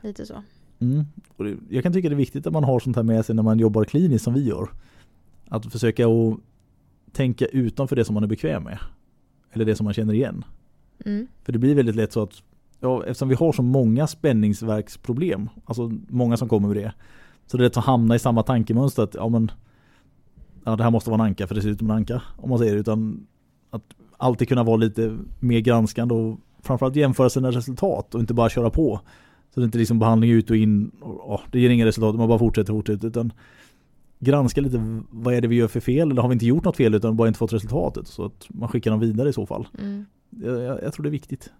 Lite 0.00 0.26
så. 0.26 0.42
Mm. 0.80 1.04
Och 1.36 1.44
det, 1.44 1.56
jag 1.68 1.82
kan 1.82 1.92
tycka 1.92 2.08
det 2.08 2.14
är 2.14 2.16
viktigt 2.16 2.46
att 2.46 2.52
man 2.52 2.64
har 2.64 2.80
sånt 2.80 2.96
här 2.96 3.02
med 3.02 3.24
sig 3.26 3.34
när 3.34 3.42
man 3.42 3.58
jobbar 3.58 3.84
kliniskt 3.84 4.24
som 4.24 4.34
vi 4.34 4.44
gör. 4.48 4.68
Att 5.48 5.72
försöka 5.72 6.06
att 6.08 6.36
tänka 7.12 7.46
utanför 7.46 7.96
det 7.96 8.04
som 8.04 8.14
man 8.14 8.22
är 8.22 8.26
bekväm 8.28 8.62
med. 8.64 8.78
Eller 9.52 9.64
det 9.64 9.76
som 9.76 9.84
man 9.84 9.94
känner 9.94 10.14
igen. 10.14 10.44
Mm. 11.04 11.26
För 11.42 11.52
det 11.52 11.58
blir 11.58 11.74
väldigt 11.74 11.96
lätt 11.96 12.12
så 12.12 12.22
att 12.22 12.42
ja, 12.80 13.02
eftersom 13.02 13.28
vi 13.28 13.34
har 13.34 13.52
så 13.52 13.62
många 13.62 14.06
spänningsverksproblem, 14.06 15.48
alltså 15.64 15.92
många 16.08 16.36
som 16.36 16.48
kommer 16.48 16.68
med 16.68 16.76
det, 16.76 16.92
så 17.46 17.56
det 17.56 17.62
är 17.62 17.64
lätt 17.64 17.76
att 17.76 17.84
hamna 17.84 18.14
i 18.14 18.18
samma 18.18 18.42
tankemönster 18.42 19.02
att 19.02 19.14
ja 19.14 19.28
men 19.28 19.50
ja, 20.64 20.76
det 20.76 20.82
här 20.82 20.90
måste 20.90 21.10
vara 21.10 21.22
en 21.22 21.26
anka 21.26 21.46
för 21.46 21.54
det 21.54 21.62
ser 21.62 21.68
ut 21.68 21.78
som 21.78 21.90
en 21.90 21.96
anka 21.96 22.22
om 22.36 22.50
man 22.50 22.58
säger 22.58 22.74
det, 22.74 22.80
utan 22.80 23.26
att 23.70 23.82
alltid 24.16 24.48
kunna 24.48 24.62
vara 24.62 24.76
lite 24.76 25.18
mer 25.40 25.60
granskande 25.60 26.14
och 26.14 26.38
framförallt 26.62 26.96
jämföra 26.96 27.30
sina 27.30 27.50
resultat 27.50 28.14
och 28.14 28.20
inte 28.20 28.34
bara 28.34 28.48
köra 28.48 28.70
på. 28.70 29.00
Så 29.54 29.60
det 29.60 29.64
är 29.64 29.64
inte 29.64 29.78
liksom 29.78 29.98
behandling 29.98 30.30
ut 30.30 30.50
och 30.50 30.56
in 30.56 30.90
och 31.00 31.24
ja, 31.28 31.40
det 31.50 31.60
ger 31.60 31.70
inga 31.70 31.86
resultat, 31.86 32.14
man 32.14 32.28
bara 32.28 32.38
fortsätter 32.38 32.72
och 32.72 32.78
fortsätter 32.78 33.08
utan 33.08 33.32
granska 34.18 34.60
lite 34.60 35.00
vad 35.10 35.34
är 35.34 35.40
det 35.40 35.48
vi 35.48 35.56
gör 35.56 35.68
för 35.68 35.80
fel 35.80 36.10
eller 36.10 36.22
har 36.22 36.28
vi 36.28 36.32
inte 36.32 36.46
gjort 36.46 36.64
något 36.64 36.76
fel 36.76 36.94
utan 36.94 37.16
bara 37.16 37.28
inte 37.28 37.38
fått 37.38 37.52
resultatet 37.52 38.06
så 38.06 38.24
att 38.24 38.46
man 38.48 38.68
skickar 38.68 38.90
dem 38.90 39.00
vidare 39.00 39.28
i 39.28 39.32
så 39.32 39.46
fall. 39.46 39.68
Mm. 39.78 40.06
Jag, 40.40 40.82
jag, 40.82 40.92
tror 40.92 41.02
det 41.02 41.08
är 41.08 41.10
viktigt. 41.10 41.52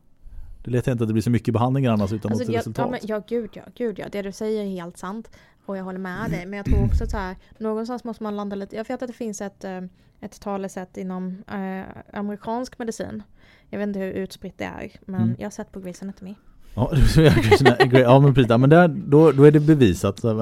Det 0.63 0.71
är 0.71 0.73
lätt 0.73 0.87
hänt 0.87 1.01
att 1.01 1.09
det 1.09 1.13
blir 1.13 1.23
så 1.23 1.31
mycket 1.31 1.55
behandlingar 1.55 1.93
annars 1.93 2.13
utan 2.13 2.33
Alltså, 2.33 2.45
något 2.45 2.53
jag, 2.55 2.59
resultat. 2.59 2.85
ja, 2.87 2.91
men, 2.91 3.01
ja, 3.03 3.23
gud 3.29 3.51
ja, 3.53 3.63
gud 3.75 3.99
ja. 3.99 4.07
Det 4.13 4.23
du 4.23 4.33
säger 4.33 4.65
är 4.65 4.69
helt 4.69 4.97
sant. 4.99 5.31
Och 5.67 5.77
jag 5.77 5.85
håller 5.85 5.99
med 5.99 6.31
dig. 6.31 6.47
Men 6.47 6.57
jag 6.57 6.67
tror 6.67 6.85
också 6.85 7.07
så 7.07 7.17
här, 7.17 7.37
någonstans 7.59 8.05
måste 8.05 8.23
man 8.23 8.37
landa 8.37 8.57
lite. 8.57 8.77
Jag 8.77 8.89
vet 8.89 9.03
att 9.03 9.09
det 9.09 9.15
finns 9.15 9.41
ett, 9.41 9.65
eh, 9.65 9.81
ett 10.21 10.41
talesätt 10.41 10.97
inom 10.97 11.43
eh, 11.49 11.83
amerikansk 12.19 12.79
medicin. 12.79 13.23
Jag 13.69 13.79
vet 13.79 13.87
inte 13.89 13.99
hur 14.01 14.13
utspritt 14.13 14.59
det 14.59 14.65
är. 14.65 14.93
Men 15.05 15.23
Mm. 15.23 15.37
jag 15.39 15.47
har 15.47 15.51
sett 15.51 15.73
på 15.73 15.81
Grey's 15.81 16.03
Anatomy. 16.03 16.35
Ja, 16.75 16.93
ja 17.93 18.21
men 18.21 18.35
precis, 18.35 18.49
men 18.59 18.71
där, 18.71 18.89
då, 18.89 19.33
då 19.33 19.45
är 19.45 19.51
det 19.51 19.61
bevisat. 19.61 20.25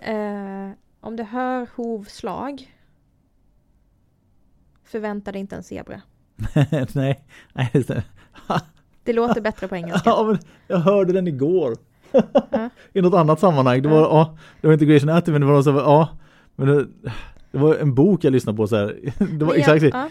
Eh, 0.00 0.70
om 1.00 1.16
du 1.16 1.22
hör 1.22 1.66
hovslag 1.76 2.74
Förvänta 4.84 5.32
dig 5.32 5.40
inte 5.40 5.56
en 5.56 5.62
zebra. 5.62 6.02
Nej, 6.94 7.20
nej 7.52 7.70
just 7.74 7.88
det. 7.88 8.02
Det 9.04 9.12
låter 9.12 9.40
bättre 9.40 9.68
på 9.68 9.76
engelska. 9.76 10.10
Ja, 10.10 10.22
men 10.26 10.38
jag 10.66 10.78
hörde 10.78 11.12
den 11.12 11.26
igår. 11.28 11.76
I 12.92 13.00
något 13.02 13.14
annat 13.14 13.40
sammanhang. 13.40 13.82
Det 13.82 13.88
var, 13.88 14.00
Ja. 14.00 14.36
det 14.60 14.66
var 14.66 14.72
inte 14.74 14.84
Grey's 14.84 15.02
Anatomy 15.02 15.38
men 15.38 15.48
det 15.48 15.54
var 15.54 15.62
så 15.62 15.70
här, 15.72 15.78
ja. 15.80 16.08
Men 16.56 16.68
det, 16.68 16.86
det 17.52 17.58
var 17.58 17.74
en 17.74 17.94
bok 17.94 18.24
jag 18.24 18.32
lyssnade 18.32 18.56
på 18.56 18.66
så 18.66 18.76
här. 18.76 18.96
Det 19.38 19.44
var 19.44 19.54
exakt 19.54 19.82
ja. 19.82 20.08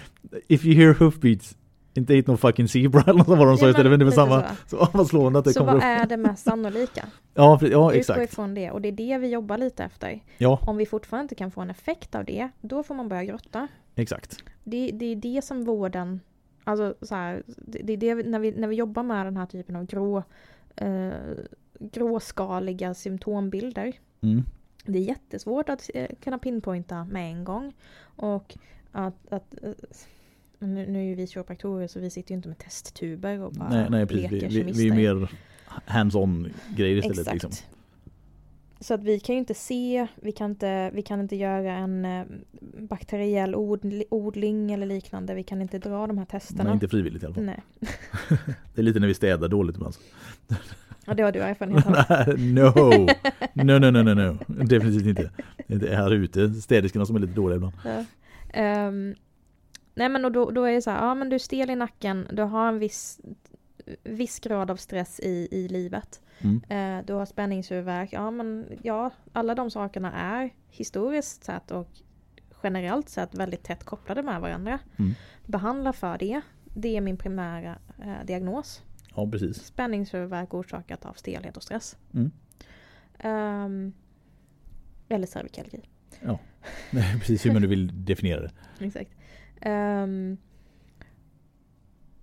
If 0.47 0.65
you 0.65 0.75
hear 0.75 0.93
hoofbeats, 0.93 1.57
inte 1.93 2.13
eat 2.15 2.27
no 2.27 2.37
fucking 2.37 2.67
zebra 2.67 3.01
eller 3.01 3.13
något 3.13 3.27
vad 3.27 3.47
de 3.47 3.57
sa 3.57 3.65
Ja, 3.65 3.69
istället. 3.69 3.89
Men 3.89 3.99
det 3.99 4.05
var 4.05 4.11
samma. 4.11 4.43
Så 4.67 4.77
ja, 4.79 4.89
vad 4.93 5.07
slående 5.07 5.39
att 5.39 5.45
det 5.45 5.53
Så 5.53 5.63
vad 5.63 5.75
upp. 5.75 5.83
är 5.83 6.05
det 6.05 6.17
mest 6.17 6.43
sannolika? 6.43 7.05
Ja, 7.33 7.57
pre- 7.61 7.71
ja 7.71 7.89
Utgå 7.91 7.99
exakt. 7.99 8.33
ifrån 8.33 8.53
det 8.53 8.71
och 8.71 8.81
det 8.81 8.87
är 8.87 8.91
det 8.91 9.17
vi 9.17 9.27
jobbar 9.29 9.57
lite 9.57 9.83
efter. 9.83 10.19
Ja, 10.37 10.59
Om 10.61 10.77
vi 10.77 10.85
fortfarande 10.85 11.23
inte 11.23 11.35
kan 11.35 11.51
få 11.51 11.61
en 11.61 11.69
effekt 11.69 12.15
av 12.15 12.25
det, 12.25 12.49
då 12.61 12.83
får 12.83 12.95
man 12.95 13.09
börja 13.09 13.23
grotta. 13.23 13.67
Exakt. 14.01 14.43
Det, 14.63 14.91
det 14.91 15.05
är 15.05 15.15
det 15.15 15.41
som 15.43 15.63
vården, 15.63 16.19
alltså 16.63 16.95
så 17.01 17.15
här, 17.15 17.43
det, 17.47 17.79
det 17.83 17.93
är 17.93 17.97
det 17.97 18.15
vi- 18.15 18.23
när 18.23 18.39
vi, 18.39 18.51
när 18.51 18.67
vi 18.67 18.75
jobbar 18.75 19.03
med 19.03 19.25
den 19.25 19.37
här 19.37 19.45
typen 19.45 19.75
av 19.75 19.85
grå, 19.85 20.23
eh, 20.75 21.11
gråskaliga 21.79 22.93
symptombilder. 22.93 23.93
Mm. 24.21 24.43
Det 24.85 24.99
är 24.99 25.03
jättesvårt 25.03 25.69
att 25.69 25.89
eh, 25.93 26.07
kunna 26.23 26.37
pinpointa 26.39 27.03
med 27.05 27.31
en 27.31 27.43
gång. 27.43 27.73
Och 27.99 28.57
att, 28.91 29.33
att 29.33 29.53
eh, 29.63 29.71
nu, 30.59 30.85
nu 30.87 30.99
är 30.99 31.03
ju 31.03 31.15
vi 31.15 31.27
kiropraktorer 31.27 31.87
så 31.87 31.99
vi 31.99 32.09
sitter 32.09 32.31
ju 32.31 32.35
inte 32.35 32.47
med 32.47 32.57
testtuber 32.57 33.39
och 33.39 33.51
bara 33.53 33.69
Nej, 33.69 33.87
nej 33.89 34.05
precis. 34.05 34.31
Vi, 34.31 34.35
leker 34.35 34.49
vi, 34.49 34.55
vi 34.55 34.73
kemister. 34.73 34.85
är 34.85 35.15
mer 35.15 35.31
hands-on 35.85 36.49
grejer 36.75 36.97
istället. 36.97 37.19
Exakt. 37.19 37.33
Liksom. 37.43 37.51
Så 38.79 38.93
att 38.93 39.03
vi 39.03 39.19
kan 39.19 39.35
ju 39.35 39.39
inte 39.39 39.53
se, 39.53 40.07
vi 40.15 40.31
kan 40.31 40.51
inte, 40.51 40.91
vi 40.93 41.01
kan 41.01 41.19
inte 41.19 41.35
göra 41.35 41.71
en 41.71 42.05
eh, 42.05 42.25
bakteriell 42.79 43.55
odl, 43.55 44.01
odling 44.09 44.71
eller 44.71 44.85
liknande. 44.85 45.33
Vi 45.33 45.43
kan 45.43 45.61
inte 45.61 45.79
dra 45.79 46.07
de 46.07 46.17
här 46.17 46.25
testerna. 46.25 46.63
Men 46.63 46.73
inte 46.73 46.87
frivilligt 46.87 47.23
i 47.23 47.25
alla 47.25 47.35
fall. 47.35 47.43
Nej, 47.43 47.63
Det 48.75 48.81
är 48.81 48.83
lite 48.83 48.99
när 48.99 49.07
vi 49.07 49.13
städar 49.13 49.47
dåligt 49.47 49.75
ibland. 49.75 49.95
ja, 51.05 51.13
det 51.13 51.23
har 51.23 51.31
du 51.31 51.39
erfarenhet 51.39 51.85
av. 51.85 51.93
no. 52.39 53.07
no, 53.53 53.79
no, 53.79 53.91
no, 53.91 54.03
no, 54.03 54.13
no. 54.13 54.37
Definitivt 54.47 55.05
inte. 55.05 55.31
Det 55.67 55.87
är 55.87 55.95
här 55.95 56.13
ute, 56.13 56.49
städerskorna 56.49 57.05
som 57.05 57.15
är 57.15 57.19
lite 57.19 57.33
dåliga 57.33 57.55
ibland. 57.55 57.73
Ja. 57.85 58.03
Ehm, 58.49 59.15
nej 59.95 60.09
men 60.09 60.25
och 60.25 60.31
då, 60.31 60.51
då 60.51 60.63
är 60.63 60.73
det 60.73 60.81
så 60.81 60.91
här, 60.91 61.05
ja 61.05 61.15
men 61.15 61.29
du 61.29 61.35
är 61.35 61.39
stel 61.39 61.69
i 61.69 61.75
nacken, 61.75 62.27
du 62.31 62.41
har 62.41 62.67
en 62.67 62.79
viss, 62.79 63.19
viss 64.03 64.39
grad 64.39 64.71
av 64.71 64.75
stress 64.75 65.19
i, 65.19 65.47
i 65.51 65.67
livet. 65.67 66.21
Mm. 66.39 66.61
Eh, 66.69 67.05
du 67.05 67.13
har 67.13 67.25
spänningshuvudvärk, 67.25 68.13
ja 68.13 68.31
men 68.31 68.65
ja, 68.83 69.11
alla 69.33 69.55
de 69.55 69.71
sakerna 69.71 70.13
är 70.13 70.53
historiskt 70.69 71.43
sett 71.43 71.71
och 71.71 71.89
generellt 72.63 73.09
sett 73.09 73.35
väldigt 73.35 73.63
tätt 73.63 73.83
kopplade 73.83 74.23
med 74.23 74.41
varandra. 74.41 74.79
Mm. 74.99 75.13
Behandla 75.45 75.93
för 75.93 76.17
det, 76.17 76.41
det 76.73 76.97
är 76.97 77.01
min 77.01 77.17
primära 77.17 77.77
eh, 78.01 78.25
diagnos. 78.25 78.83
Ja, 79.15 79.31
precis. 79.31 79.65
Spänningshuvudvärk 79.65 80.53
orsakat 80.53 81.05
av 81.05 81.13
stelhet 81.13 81.57
och 81.57 81.63
stress. 81.63 81.97
Mm. 82.13 82.31
Ehm, 83.19 83.93
eller 85.09 85.27
cervikalgi. 85.27 85.81
Nej, 86.91 87.15
precis 87.19 87.45
hur 87.45 87.53
man 87.53 87.61
nu 87.61 87.67
vill 87.67 88.05
definiera 88.05 88.41
det. 88.41 88.51
Exakt. 88.79 89.11
Ehm, 89.61 90.37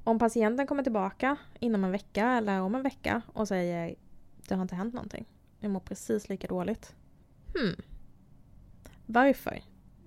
om 0.05 0.19
patienten 0.19 0.67
kommer 0.67 0.83
tillbaka 0.83 1.37
inom 1.61 1.85
en 1.85 1.91
vecka 1.91 2.31
eller 2.31 2.61
om 2.61 2.75
en 2.75 2.83
vecka 2.83 3.23
och 3.33 3.49
säger 3.49 3.95
det 4.49 4.55
har 4.55 4.63
inte 4.63 4.75
hänt 4.75 4.95
någonting. 4.95 5.27
Jag 5.61 5.71
mår 5.71 5.81
precis 5.81 6.29
lika 6.29 6.47
dåligt. 6.47 6.95
Hmm. 7.55 7.77
Varför? 9.07 9.63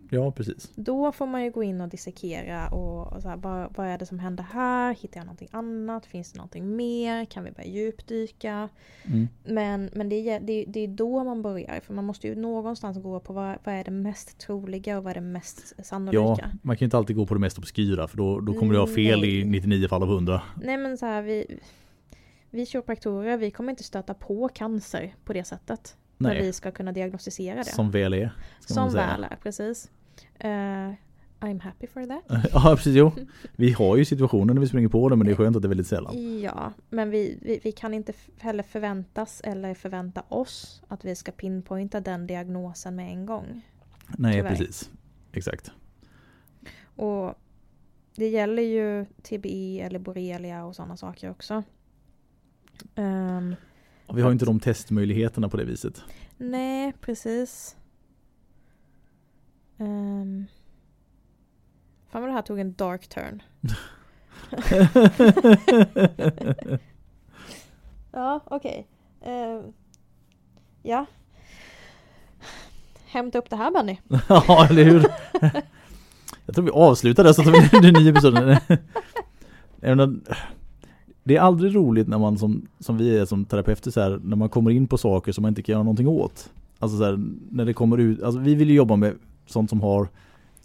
Ja, 0.10 0.32
precis. 0.32 0.72
Då 0.76 1.12
får 1.12 1.26
man 1.28 1.44
ju 1.44 1.52
gå 1.52 1.64
in 1.64 1.82
och 1.82 1.90
dissekera 1.90 2.68
och, 2.70 3.14
och 3.14 3.22
så 3.22 3.30
här, 3.30 3.38
vad, 3.38 3.74
vad 3.78 3.88
är 3.88 3.98
det 3.98 4.06
som 4.06 4.20
händer 4.20 4.44
här? 4.44 4.94
Hittar 4.94 5.20
jag 5.20 5.26
någonting 5.26 5.48
annat? 5.52 6.06
Finns 6.06 6.32
det 6.32 6.38
någonting 6.38 6.76
mer? 6.76 7.26
Kan 7.26 7.44
vi 7.44 7.52
börja 7.52 7.68
djupdyka? 7.70 8.70
Mm. 9.04 9.28
Men, 9.44 9.90
men 9.94 10.10
det, 10.10 10.16
är, 10.30 10.40
det, 10.40 10.66
det 10.68 10.80
är 10.80 10.88
då 10.88 11.24
man 11.24 11.42
börjar. 11.42 11.80
För 11.80 11.94
man 11.94 12.06
måste 12.06 12.28
ju 12.28 12.36
någonstans 12.36 12.98
gå 13.04 13.20
på 13.20 13.34
vad, 13.34 13.58
vad 13.64 13.76
är 13.76 13.84
det 13.84 13.92
mest 13.92 14.38
troliga 14.40 14.98
och 14.98 15.04
vad 15.04 15.12
är 15.12 15.16
det 15.16 15.22
mest 15.22 15.74
Ja, 15.78 15.84
sannolika. 15.84 16.52
man 16.62 16.76
kan 16.78 16.80
ju 16.80 16.86
inte 16.86 16.98
alltid 16.98 17.16
gå 17.16 17.26
på 17.26 17.34
det 17.34 17.40
mest 17.40 17.58
obskyra 17.58 18.08
för 18.08 18.18
då, 18.18 18.40
då 18.40 18.54
kommer 18.54 18.74
du 18.74 18.80
ha 18.80 18.88
fel 18.88 19.26
i 19.26 19.44
Nej. 19.44 19.46
99 19.46 19.88
fall 19.88 20.04
av 20.04 20.10
100. 20.12 20.42
Nej 20.64 20.78
men 20.78 20.98
så 20.98 21.06
här, 21.06 21.22
vi, 21.22 21.60
vi 22.50 22.66
kiropraktorer, 22.66 23.38
vi 23.38 23.52
kommer 23.52 23.70
inte 23.70 23.84
stöta 23.84 24.14
på 24.14 24.48
cancer 24.50 25.16
på 25.26 25.34
det 25.34 25.44
sättet. 25.44 25.98
När 26.20 26.30
Nej, 26.30 26.42
vi 26.42 26.54
ska 26.54 26.72
kunna 26.72 26.92
diagnostisera 26.92 27.58
det. 27.58 27.66
som 27.66 27.92
väl 27.92 28.14
är. 28.14 28.32
Som 28.60 28.94
väl 28.94 29.24
är, 29.24 29.38
precis. 29.44 29.92
Eh, 30.40 30.94
I'm 31.40 31.62
happy 31.62 31.88
for 31.88 32.06
that. 32.06 32.50
Ja, 32.54 32.76
precis. 32.76 32.96
Jo. 32.96 33.12
Vi 33.56 33.72
har 33.72 33.98
ju 33.98 34.06
situationer 34.06 34.54
när 34.54 34.62
vi 34.62 34.68
springer 34.68 34.88
på 34.88 35.10
det 35.10 35.16
men 35.16 35.28
det 35.28 35.34
är 35.34 35.36
skönt 35.36 35.56
att 35.56 35.62
det 35.62 35.66
är 35.66 35.70
väldigt 35.70 35.88
sällan. 35.88 36.40
Ja, 36.42 36.74
men 36.90 37.10
vi, 37.10 37.40
vi, 37.42 37.60
vi 37.64 37.72
kan 37.72 37.94
inte 37.94 38.14
heller 38.38 38.64
förväntas 38.64 39.42
eller 39.44 39.74
förvänta 39.74 40.24
oss 40.30 40.82
att 40.88 41.06
vi 41.06 41.16
ska 41.16 41.32
pinpointa 41.32 42.00
den 42.02 42.28
diagnosen 42.28 42.96
med 42.96 43.10
en 43.12 43.26
gång. 43.26 43.62
Nej, 44.18 44.34
Tyvärr. 44.34 44.50
precis. 44.50 44.90
Exakt. 45.32 45.72
Och 46.96 47.34
det 48.16 48.28
gäller 48.28 48.64
ju 48.64 49.06
TBI 49.22 49.80
eller 49.80 50.00
borrelia 50.00 50.66
och 50.66 50.76
sådana 50.76 50.98
saker 50.98 51.30
också. 51.32 51.64
Och 54.08 54.18
Vi 54.18 54.22
har 54.22 54.30
ju 54.30 54.34
inte 54.34 54.46
de 54.46 54.60
testmöjligheterna 54.60 55.50
på 55.50 55.58
det 55.58 55.64
viset. 55.66 56.02
nej, 56.38 56.94
precis. 57.02 57.77
Um, 59.78 60.48
fan 62.10 62.22
vad 62.22 62.30
det 62.30 62.34
här 62.34 62.42
tog 62.42 62.60
en 62.60 62.74
dark 62.74 63.08
turn. 63.08 63.42
Ja, 68.18 68.42
okej. 68.46 68.88
Ehm, 69.22 69.62
ja. 70.84 71.06
Hämta 73.06 73.38
upp 73.38 73.50
det 73.50 73.56
här 73.56 73.72
Benny. 73.72 73.98
ja, 74.30 74.68
eller 74.70 74.84
hur? 74.84 75.06
Jag 76.46 76.56
tror 76.56 76.66
vi 76.66 76.72
avslutar 76.72 77.24
där 77.24 77.34
så 77.34 77.42
att 77.42 77.74
vi 77.74 77.80
den 77.80 77.94
nya 77.94 78.10
episoden. 78.12 78.58
Det 81.24 81.36
är 81.36 81.42
aldrig 81.42 81.76
roligt 81.76 82.08
när 82.08 82.18
man 82.18 82.38
som, 82.38 82.68
som 82.80 82.98
vi 82.98 83.18
är 83.18 83.26
som 83.26 83.46
terapeuter 83.46 83.92
så 83.92 84.02
här, 84.02 84.20
när 84.24 84.36
man 84.36 84.50
kommer 84.50 84.72
in 84.72 84.88
på 84.88 84.98
saker 84.98 85.32
som 85.32 85.42
man 85.42 85.50
inte 85.50 85.62
kan 85.62 85.74
göra 85.74 85.84
någonting 85.84 86.08
åt. 86.08 86.50
Alltså 86.80 86.98
så 86.98 87.04
här, 87.04 87.20
när 87.50 87.66
det 87.66 87.74
kommer 87.74 87.98
ut, 87.98 88.24
alltså 88.24 88.40
vi 88.40 88.56
vill 88.56 88.70
ju 88.70 88.76
jobba 88.76 88.96
med 88.96 89.14
sånt 89.48 89.70
som 89.70 89.82
har 89.82 90.08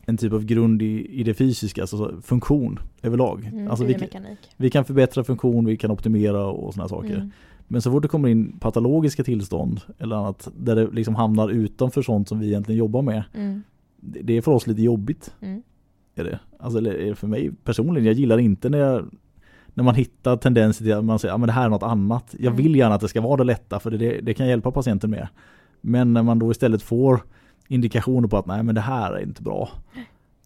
en 0.06 0.16
typ 0.16 0.32
av 0.32 0.44
grund 0.44 0.82
i, 0.82 1.20
i 1.20 1.22
det 1.22 1.34
fysiska, 1.34 1.80
alltså 1.80 1.96
så 1.96 2.20
funktion 2.22 2.78
överlag. 3.02 3.50
Mm, 3.52 3.70
alltså 3.70 3.84
vi, 3.84 4.08
vi 4.56 4.70
kan 4.70 4.84
förbättra 4.84 5.24
funktion, 5.24 5.64
vi 5.64 5.76
kan 5.76 5.90
optimera 5.90 6.46
och 6.46 6.74
sådana 6.74 6.88
saker. 6.88 7.14
Mm. 7.14 7.30
Men 7.68 7.82
så 7.82 7.90
fort 7.90 8.02
det 8.02 8.08
kommer 8.08 8.28
in 8.28 8.58
patologiska 8.60 9.24
tillstånd 9.24 9.80
eller 9.98 10.16
annat 10.16 10.48
där 10.56 10.76
det 10.76 10.90
liksom 10.90 11.14
hamnar 11.14 11.48
utanför 11.48 12.02
sånt 12.02 12.28
som 12.28 12.38
vi 12.38 12.46
egentligen 12.46 12.78
jobbar 12.78 13.02
med. 13.02 13.22
Mm. 13.34 13.62
Det 14.00 14.22
det 14.22 14.36
är 14.36 14.42
för 14.42 14.52
oss 14.52 14.66
lite 14.66 14.82
jobbigt. 14.82 15.34
Mm. 15.40 15.62
Är 16.14 16.24
det. 16.24 16.38
Alltså 16.58 16.78
eller 16.78 16.94
är 16.94 17.08
det 17.08 17.14
för 17.14 17.26
mig 17.26 17.50
personligen. 17.64 18.06
Jag 18.06 18.14
gillar 18.14 18.38
inte 18.38 18.68
när 18.68 18.78
jag 18.78 19.10
när 19.74 19.84
man 19.84 19.94
hittar 19.94 20.36
tendenser 20.36 20.84
till 20.84 20.94
att 20.94 21.04
man 21.04 21.18
säger 21.18 21.34
att 21.34 21.46
det 21.46 21.52
här 21.52 21.64
är 21.64 21.68
något 21.68 21.82
annat. 21.82 22.34
Jag 22.38 22.52
Mm. 22.52 22.56
vill 22.56 22.76
gärna 22.76 22.94
att 22.94 23.00
det 23.00 23.08
ska 23.08 23.20
vara 23.20 23.36
det 23.36 23.44
lätta 23.44 23.80
för 23.80 23.90
det, 23.90 24.20
det 24.20 24.34
kan 24.34 24.46
hjälpa 24.46 24.70
patienten 24.70 25.10
med. 25.10 25.28
Men 25.80 26.12
när 26.12 26.22
man 26.22 26.38
då 26.38 26.50
istället 26.50 26.82
får 26.82 27.20
indikationer 27.72 28.28
på 28.28 28.36
att 28.38 28.46
nej 28.46 28.62
men 28.62 28.74
det 28.74 28.80
här 28.80 29.12
är 29.12 29.22
inte 29.22 29.42
bra. 29.42 29.68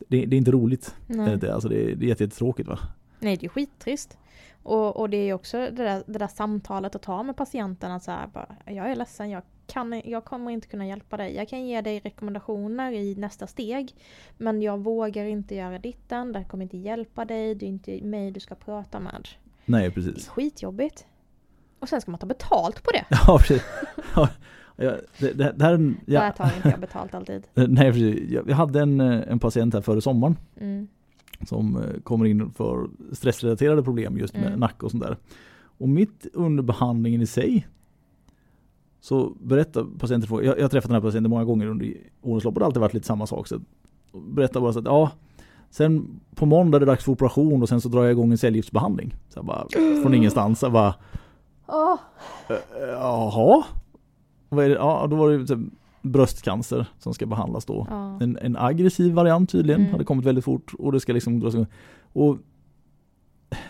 Det, 0.09 0.27
det 0.27 0.37
är 0.37 0.39
inte 0.39 0.51
roligt. 0.51 0.95
Nej. 1.07 1.37
Det, 1.37 1.55
alltså 1.55 1.69
det, 1.69 1.75
är- 1.77 1.97
det 1.97 2.05
är 2.05 2.09
jätte- 2.09 2.25
jättetråkigt 2.25 2.69
va? 2.69 2.79
Nej, 3.19 3.37
det 3.37 3.47
är 3.47 3.51
skittrist. 3.51 4.19
Och, 4.63 4.97
och 4.97 5.11
det 5.11 5.17
är 5.17 5.35
också 5.35 5.57
det 5.59 5.71
där, 5.71 6.03
det 6.07 6.19
där 6.19 6.27
samtalet 6.29 6.95
att 6.95 7.03
ta 7.03 7.23
med 7.23 7.37
patienten 7.37 7.93
att 7.93 8.03
så 8.03 8.11
här, 8.11 8.27
bara, 8.27 8.47
jag 8.65 8.91
är 8.91 8.97
ledsen, 8.97 9.31
jag, 9.31 9.43
kan, 9.67 10.03
jag 10.05 10.25
kommer 10.25 10.51
inte 10.51 10.69
kunna 10.69 10.87
hjälpa 10.87 11.17
dig. 11.17 11.35
Jag 11.37 11.49
kan 11.49 11.67
ge 11.67 11.81
dig 11.81 12.01
rekommendationer 12.01 12.93
i 12.93 13.15
nästa 13.15 13.47
steg. 13.47 13.95
Men 14.39 14.63
jag 14.63 14.79
vågar 14.79 15.25
inte 15.25 15.55
göra 15.55 15.79
ditten, 15.79 16.33
det 16.33 16.39
här 16.39 16.47
kommer 16.47 16.63
inte 16.65 16.77
hjälpa 16.79 17.25
dig, 17.25 17.55
det 17.55 17.67
är 17.67 17.69
inte 17.69 18.05
mig 18.05 18.31
du 18.31 18.41
ska 18.41 18.55
prata 18.55 19.01
med. 19.01 19.29
Nej 19.65 19.81
Det 19.81 19.87
är 19.87 19.91
precis. 19.91 20.29
skitjobbigt. 20.29 21.07
Och 21.79 21.89
sen 21.89 22.01
ska 22.01 22.11
man 22.11 22.21
ta 22.21 22.27
betalt 22.27 22.83
på 22.83 22.91
det. 22.91 23.05
Ja 23.27 23.39
precis. 23.39 23.63
Det, 24.77 25.01
det, 25.19 25.33
det 25.33 25.63
här 25.65 25.71
är 25.71 25.75
en, 25.75 25.97
Där 26.07 26.15
ja, 26.15 26.33
tar 26.33 26.57
inte 26.57 26.69
jag 26.69 26.81
betalt 26.81 27.15
alltid. 27.15 27.43
nej 27.55 27.93
precis. 27.93 28.31
Jag, 28.31 28.51
jag 28.51 28.57
hade 28.57 28.81
en, 28.81 29.01
eh, 29.01 29.23
en 29.29 29.39
patient 29.39 29.75
här 29.75 29.81
före 29.81 30.01
sommaren 30.01 30.37
Mm. 30.61 30.89
som 31.49 31.77
eh, 31.77 32.01
kommer 32.03 32.25
in 32.25 32.51
för 32.51 32.89
stressrelaterade 33.13 33.83
problem 33.83 34.19
just 34.19 34.35
med 34.35 34.47
Mm. 34.47 34.61
nacke 34.61 34.85
och 34.85 34.91
sånt 34.91 35.03
där. 35.03 35.17
Och 35.79 35.89
mitt 35.89 36.27
under 36.33 36.63
behandlingen 36.63 37.23
i 37.23 37.27
sig 37.27 37.67
så 39.01 39.33
berättar 39.43 39.87
patienten, 39.99 40.45
jag, 40.45 40.59
jag 40.59 40.63
har 40.65 40.69
träffat 40.69 40.89
den 40.89 40.95
här 40.95 41.01
patienten 41.09 41.31
många 41.31 41.45
gånger 41.45 41.67
under 41.67 41.95
årens 42.23 42.45
lopp 42.45 42.55
och 42.55 42.59
det 42.61 42.65
har 42.65 42.67
alltid 42.69 42.81
varit 42.81 42.95
lite 42.95 43.07
samma 43.07 43.27
sak. 43.27 43.49
Så 43.49 43.61
berättar 44.13 44.61
bara 44.61 44.73
så 44.73 44.79
att 44.79 44.85
ja, 44.85 45.11
sen 45.71 46.21
på 46.35 46.47
måndag 46.47 46.77
är 46.77 46.81
det 46.81 46.87
dags 46.87 47.05
för 47.05 47.13
operation 47.13 47.63
och 47.63 47.69
sen 47.69 47.81
så 47.81 47.89
drar 47.89 48.03
jag 48.03 48.13
igång 48.13 48.31
en 48.33 48.39
cellgiftsbehandling. 48.39 49.15
Så 49.29 49.39
jag 49.39 49.45
bara, 49.45 49.67
från 50.03 50.15
ingenstans. 50.15 50.63
Jag 50.63 50.73
bara, 50.73 50.95
"Eh, 52.49 52.57
jaha? 52.91 53.65
Vad 54.49 54.65
är 54.65 54.69
det? 54.69 54.75
Ja, 54.75 55.07
då 55.11 55.17
var 55.17 55.31
det 55.31 55.47
typ 55.47 55.59
bröstcancer 56.03 56.87
som 56.99 57.15
ska 57.15 57.27
behandlas 57.27 57.65
då. 57.65 57.87
ja. 57.91 58.19
En, 58.23 58.39
en 58.43 58.57
aggressiv 58.57 59.13
variant 59.15 59.51
tydligen, 59.51 59.81
Mm. 59.81 59.93
hade 59.93 60.05
kommit 60.05 60.25
väldigt 60.27 60.45
fort 60.45 60.73
och 60.79 60.93
det 60.93 61.01
ska 61.01 61.13
liksom 61.13 61.41
dras 61.41 61.55
igång. 61.55 61.67
Och 62.13 62.39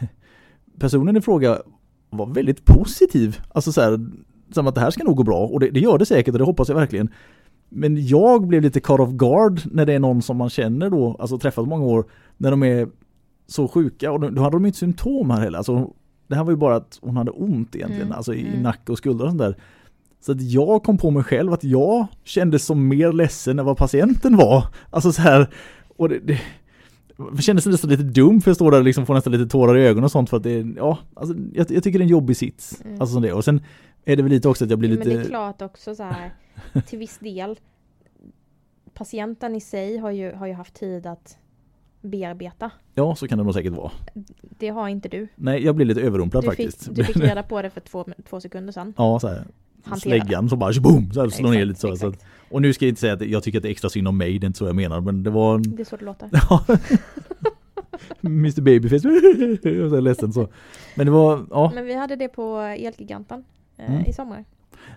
personen 0.78 1.16
i 1.16 1.20
fråga 1.20 1.58
var 2.10 2.26
väldigt 2.26 2.64
positiv. 2.64 3.38
Alltså 3.54 3.72
så 3.72 3.80
här, 3.80 4.06
som 4.50 4.66
att 4.66 4.74
det 4.74 4.80
här 4.80 4.90
ska 4.90 5.04
nog 5.04 5.16
gå 5.16 5.22
bra 5.22 5.46
och 5.46 5.60
det, 5.60 5.70
det 5.70 5.80
gör 5.80 5.98
det 5.98 6.06
säkert 6.06 6.34
och 6.34 6.38
det 6.38 6.44
hoppas 6.44 6.68
jag 6.68 6.76
verkligen. 6.76 7.08
Men 7.68 8.06
jag 8.06 8.46
blev 8.46 8.62
lite 8.62 8.80
caught 8.80 9.00
off 9.00 9.10
guard 9.14 9.60
när 9.72 9.86
det 9.86 9.92
är 9.92 9.98
någon 9.98 10.22
som 10.22 10.36
man 10.36 10.50
känner 10.50 10.90
då, 10.90 11.16
alltså 11.18 11.38
träffat 11.38 11.68
många 11.68 11.84
år, 11.84 12.04
när 12.36 12.50
de 12.50 12.62
är 12.62 12.88
så 13.46 13.68
sjuka 13.68 14.12
och 14.12 14.32
då 14.32 14.42
hade 14.42 14.56
de 14.56 14.66
inte 14.66 14.78
symptom 14.78 15.30
här 15.30 15.40
heller. 15.40 15.58
Alltså, 15.58 15.92
det 16.26 16.34
här 16.34 16.44
var 16.44 16.50
ju 16.50 16.56
bara 16.56 16.76
att 16.76 16.98
hon 17.02 17.16
hade 17.16 17.30
ont 17.30 17.76
egentligen, 17.76 18.02
Mm, 18.06 18.16
alltså 18.16 18.34
i 18.34 18.48
mm. 18.48 18.62
nacke 18.62 18.92
och 18.92 18.98
skuldror 18.98 19.24
och 19.24 19.30
sånt 19.30 19.38
där. 19.42 19.56
Så 20.20 20.32
att 20.32 20.42
jag 20.42 20.82
kom 20.82 20.98
på 20.98 21.10
mig 21.10 21.22
själv 21.22 21.52
att 21.52 21.64
jag 21.64 22.06
kändes 22.24 22.64
som 22.64 22.88
mer 22.88 23.12
ledsen 23.12 23.58
än 23.58 23.64
vad 23.64 23.76
patienten 23.76 24.36
var. 24.36 24.64
Alltså 24.90 25.12
så 25.12 25.22
här, 25.22 25.48
och 25.96 26.08
det, 26.08 26.18
det, 26.18 26.40
det 27.36 27.42
kändes 27.42 27.66
nästan 27.66 27.90
lite 27.90 28.02
dumt 28.02 28.40
för 28.40 28.50
jag 28.50 28.56
står 28.56 28.70
där 28.70 28.78
och 28.78 28.84
liksom 28.84 29.06
får 29.06 29.14
nästan 29.14 29.32
lite 29.32 29.46
tårar 29.50 29.76
i 29.78 29.86
ögonen 29.86 30.04
och 30.04 30.10
sånt 30.10 30.30
för 30.30 30.36
att 30.36 30.42
det 30.42 30.50
är, 30.50 30.74
ja, 30.76 30.98
alltså, 31.14 31.34
jag, 31.54 31.70
jag 31.70 31.82
tycker 31.82 31.98
det 31.98 32.02
är 32.02 32.06
en 32.06 32.08
jobbig 32.08 32.36
sits. 32.36 32.80
Mm. 32.84 33.00
Alltså 33.00 33.12
som 33.12 33.22
det. 33.22 33.32
Och 33.32 33.44
sen 33.44 33.60
är 34.04 34.16
det 34.16 34.22
väl 34.22 34.32
lite 34.32 34.48
också 34.48 34.64
att 34.64 34.70
jag 34.70 34.78
blir 34.78 34.88
Men 34.88 34.98
det 34.98 35.14
är 35.14 35.18
lite, 35.18 35.28
klart 35.28 35.62
också 35.62 35.94
så 35.94 36.02
här 36.02 36.34
till 36.86 36.98
viss 36.98 37.18
del. 37.18 37.58
Patienten 38.94 39.54
i 39.54 39.60
sig 39.60 39.98
har 39.98 40.10
ju, 40.10 40.32
har 40.32 40.46
ju 40.46 40.52
haft 40.52 40.74
tid 40.74 41.06
att 41.06 41.38
bearbeta. 42.00 42.70
ja 42.94 43.16
så 43.16 43.28
kan 43.28 43.38
det 43.38 43.44
nog 43.44 43.54
säkert 43.54 43.72
vara. 43.72 43.92
Det 44.40 44.68
har 44.68 44.88
inte 44.88 45.08
du. 45.08 45.28
Nej, 45.34 45.64
jag 45.64 45.74
blir 45.74 45.86
lite 45.86 46.00
överrumplad 46.00 46.44
Du 46.44 46.50
fick, 46.50 46.66
faktiskt. 46.66 46.94
du 46.94 47.04
fick 47.04 47.16
reda 47.16 47.42
på 47.42 47.62
det 47.62 47.70
för 47.70 47.80
två, 47.80 48.04
två 48.28 48.40
sekunder 48.40 48.72
sedan. 48.72 48.94
ja, 48.96 49.20
så 49.20 49.28
här. 49.28 49.44
Hantera 49.86 50.00
Släggan 50.20 50.48
så 50.48 50.56
bara 50.56 50.80
boom, 50.80 51.12
så 51.12 51.20
här 51.20 51.28
slår 51.28 51.50
ner 51.50 51.64
lite 51.64 51.80
så. 51.80 51.96
så 51.96 52.06
att, 52.08 52.24
och 52.50 52.62
nu 52.62 52.72
ska 52.72 52.84
jag 52.84 52.90
inte 52.90 53.00
säga 53.00 53.12
att 53.12 53.22
jag 53.26 53.42
tycker 53.42 53.58
att 53.58 53.62
det 53.62 53.68
är 53.68 53.70
extra 53.70 53.90
synd 53.90 54.08
om 54.08 54.16
mig, 54.18 54.38
det 54.38 54.44
är 54.44 54.46
inte 54.46 54.58
så 54.58 54.64
jag 54.66 54.76
menar, 54.76 55.00
men 55.00 55.22
det 55.22 55.30
var 55.30 55.54
en 55.54 55.62
Det 55.76 55.82
är 55.82 55.84
så 55.84 55.96
det 55.96 56.04
låter. 56.04 56.30
Mr 58.22 58.60
Babyface. 58.60 58.94
och 59.08 59.62
så 59.62 59.68
är 59.68 59.94
jag 59.94 60.02
ledsen 60.04 60.32
så. 60.32 60.48
Men 60.94 61.06
det 61.06 61.12
var, 61.12 61.46
ja. 61.50 61.70
Men 61.74 61.84
vi 61.86 61.94
hade 61.94 62.16
det 62.16 62.28
på 62.28 62.58
Elgiganten 62.58 63.44
eh, 63.76 63.90
Mm. 63.94 64.06
i 64.06 64.12
sommar. 64.12 64.44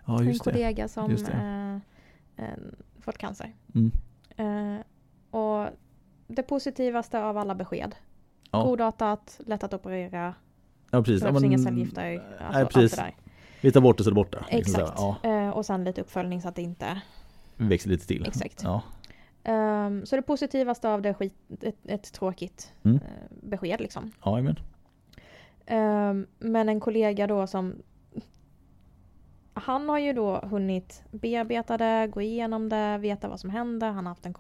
Ja 0.06 0.20
en 0.20 0.28
just 0.28 0.44
det. 0.44 0.52
kollega 0.52 0.88
som 0.88 1.12
eh, 1.12 1.76
eh, 2.46 2.50
fått 3.02 3.18
cancer. 3.18 3.54
Mm. 3.76 3.92
Eh, 4.38 4.82
och 5.40 5.68
det 6.28 6.44
positivaste 6.44 7.24
av 7.24 7.38
alla 7.38 7.56
besked. 7.56 7.96
Ja. 8.52 8.64
Godartat, 8.64 9.40
lätt 9.46 9.64
att 9.64 9.74
operera, 9.74 10.34
Ja 10.92 11.04
precis. 11.04 11.24
Ja, 11.24 11.32
men- 11.32 11.44
inga 11.46 11.58
cellgifter. 11.58 12.24
Alltså 12.40 12.60
Nej 12.60 12.66
precis. 12.68 13.00
Vi 13.62 13.72
tar 13.72 13.82
bort 13.82 13.98
det 13.98 14.04
så 14.04 14.10
är 14.10 14.12
det 14.12 14.16
borta. 14.16 14.46
liksom. 14.52 14.76
Exakt. 14.82 15.00
Ja, 15.02 15.18
Eh, 15.24 15.50
och 15.50 15.66
sen 15.66 15.84
lite 15.84 16.02
uppföljning 16.02 16.42
så 16.42 16.48
att 16.48 16.56
det 16.56 16.62
inte... 16.62 17.02
växer 17.58 17.90
lite 17.90 18.08
till. 18.08 18.26
Exakt. 18.28 18.62
Ja. 18.64 18.82
Ehm, 19.44 20.06
så 20.06 20.16
det 20.16 20.22
positivaste 20.22 20.90
av 20.90 21.02
det 21.02 21.10
är 21.10 21.14
skit, 21.14 21.34
ett, 21.62 21.76
ett 21.86 22.14
tråkigt 22.14 22.74
Mm. 22.84 22.96
eh, 22.98 23.02
besked 23.44 23.82
liksom. 23.82 24.12
Ja, 24.24 24.42
men. 24.42 24.60
Ehm, 25.66 26.28
men 26.40 26.70
en 26.70 26.80
kollega 26.80 27.28
då 27.28 27.48
som 27.48 27.76
han 29.54 29.90
har 29.90 30.00
ju 30.00 30.14
då 30.14 30.36
hunnit 30.38 31.04
bearbeta 31.12 31.78
det, 31.78 32.08
gå 32.14 32.22
igenom 32.22 32.70
det, 32.70 32.98
veta 32.98 33.28
vad 33.28 33.40
som 33.40 33.50
hände. 33.50 33.86
Han 33.86 34.06
har 34.06 34.12
haft 34.12 34.26
en 34.26 34.34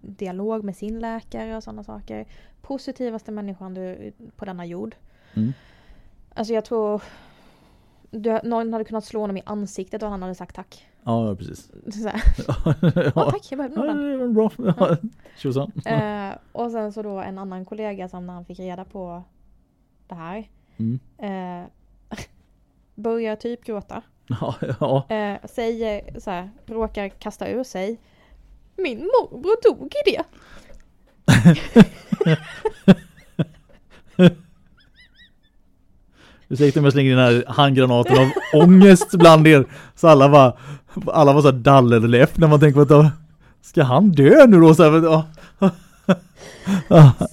dialog 0.00 0.64
med 0.64 0.76
sin 0.76 0.98
läkare 1.00 1.56
och 1.56 1.62
sådana 1.62 1.84
saker. 1.84 2.26
Positivaste 2.60 3.32
människan 3.32 3.74
du, 3.74 4.12
på 4.36 4.44
denna 4.44 4.66
jord. 4.66 4.94
Mm. 5.34 5.52
Alltså 6.34 6.54
jag 6.54 6.64
tror 6.64 7.02
du, 8.22 8.38
någon 8.42 8.72
hade 8.72 8.84
kunnat 8.84 9.04
slå 9.04 9.20
honom 9.20 9.36
i 9.36 9.42
ansiktet 9.46 10.02
och 10.02 10.10
han 10.10 10.22
hade 10.22 10.34
sagt 10.34 10.54
tack. 10.56 10.86
Ja, 11.04 11.36
precis. 11.36 11.70
Så 12.02 12.08
här, 12.08 12.22
ja, 12.48 12.74
ja, 13.14 13.30
tack, 13.30 13.46
jag 13.50 13.58
behövde 13.58 13.80
Ja, 13.86 13.94
nog 13.94 13.96
den. 13.96 14.18
det 14.18 14.28
bra. 14.28 14.50
Ja. 14.78 14.96
Tjosan. 15.36 15.72
Eh, 15.86 16.30
och 16.52 16.70
sen 16.70 16.92
så 16.92 17.02
då 17.02 17.18
en 17.20 17.38
annan 17.38 17.64
kollega 17.64 18.08
som 18.08 18.26
när 18.26 18.34
han 18.34 18.44
fick 18.44 18.58
reda 18.60 18.84
på 18.84 19.22
det 20.06 20.14
här 20.14 20.48
Mm. 20.76 20.98
eh, 21.18 21.68
börjar 22.94 23.36
typ 23.36 23.64
gråta. 23.64 24.02
Ja, 24.26 24.54
ja. 24.80 25.06
Eh, 25.16 25.36
säger 25.44 26.20
så 26.20 26.30
här, 26.30 26.50
råkar 26.66 27.08
kasta 27.08 27.48
ur 27.48 27.64
sig 27.64 27.98
Min 28.76 28.98
morbror 28.98 29.62
dog 29.76 29.92
i 30.06 30.10
det. 30.10 30.24
Ursäkta 36.48 36.80
om 36.80 36.84
jag 36.84 36.92
slänger 36.92 37.16
den 37.16 37.24
här 37.24 37.44
handgranaten 37.48 38.16
av 38.18 38.30
ångest 38.62 39.10
bland 39.12 39.46
er. 39.46 39.66
Så 39.94 40.08
alla 40.08 40.28
var, 40.28 40.58
alla 41.06 41.32
var 41.32 41.42
så 41.42 41.48
här 41.50 41.58
dallerläpp 41.58 42.38
när 42.38 42.48
man 42.48 42.60
tänker 42.60 42.84
på 42.84 42.94
att 42.94 43.12
ska 43.62 43.82
han 43.82 44.10
dö 44.10 44.46
nu 44.46 44.60
då? 44.60 44.74
Så 44.74 44.82
här. 44.82 45.22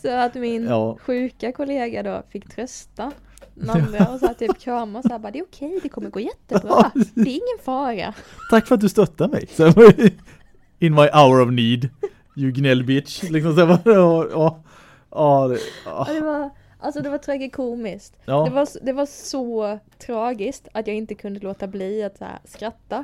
Så 0.01 0.09
att 0.17 0.35
min 0.35 0.63
Ja. 0.67 0.97
sjuka 1.05 1.51
kollega 1.51 2.03
då 2.03 2.23
fick 2.31 2.55
trösta 2.55 3.11
den 3.55 3.69
andra 3.69 4.05
och 4.07 4.19
så 4.19 4.27
här, 4.27 4.33
typ 4.33 4.59
krama 4.59 5.01
så 5.01 5.09
här, 5.09 5.19
bara 5.19 5.31
det 5.31 5.39
är 5.39 5.43
okej, 5.43 5.79
det 5.83 5.89
kommer 5.89 6.09
gå 6.09 6.19
jättebra. 6.19 6.91
Det 7.13 7.21
är 7.21 7.27
ingen 7.27 7.59
fara. 7.65 8.13
Tack 8.49 8.67
för 8.67 8.75
att 8.75 8.81
du 8.81 8.89
stöttar 8.89 9.27
mig. 9.27 9.47
Så 9.51 9.67
In 10.79 10.95
my 10.95 11.07
hour 11.13 11.41
of 11.41 11.51
need. 11.51 11.89
You 12.35 12.51
gnäll 12.51 12.83
bitch. 12.83 13.23
Liksom 13.23 13.55
så 13.55 13.65
bara, 13.67 13.79
ja, 13.85 14.25
ja, 14.31 14.63
ja, 15.11 15.47
det, 15.47 15.59
ja, 15.85 15.99
Och 15.99 16.55
alltså 16.81 17.01
det 17.01 17.09
var 17.09 17.17
tragikomiskt. 17.17 18.17
ja. 18.25 18.43
Det, 18.43 18.49
var, 18.49 18.67
det 18.85 18.93
var 18.93 19.05
så 19.05 19.79
tragiskt 19.97 20.67
att 20.71 20.87
jag 20.87 20.95
inte 20.95 21.15
kunde 21.15 21.39
låta 21.39 21.67
bli 21.67 22.03
att 22.03 22.17
så 22.17 22.25
här, 22.25 22.39
skratta. 22.43 23.03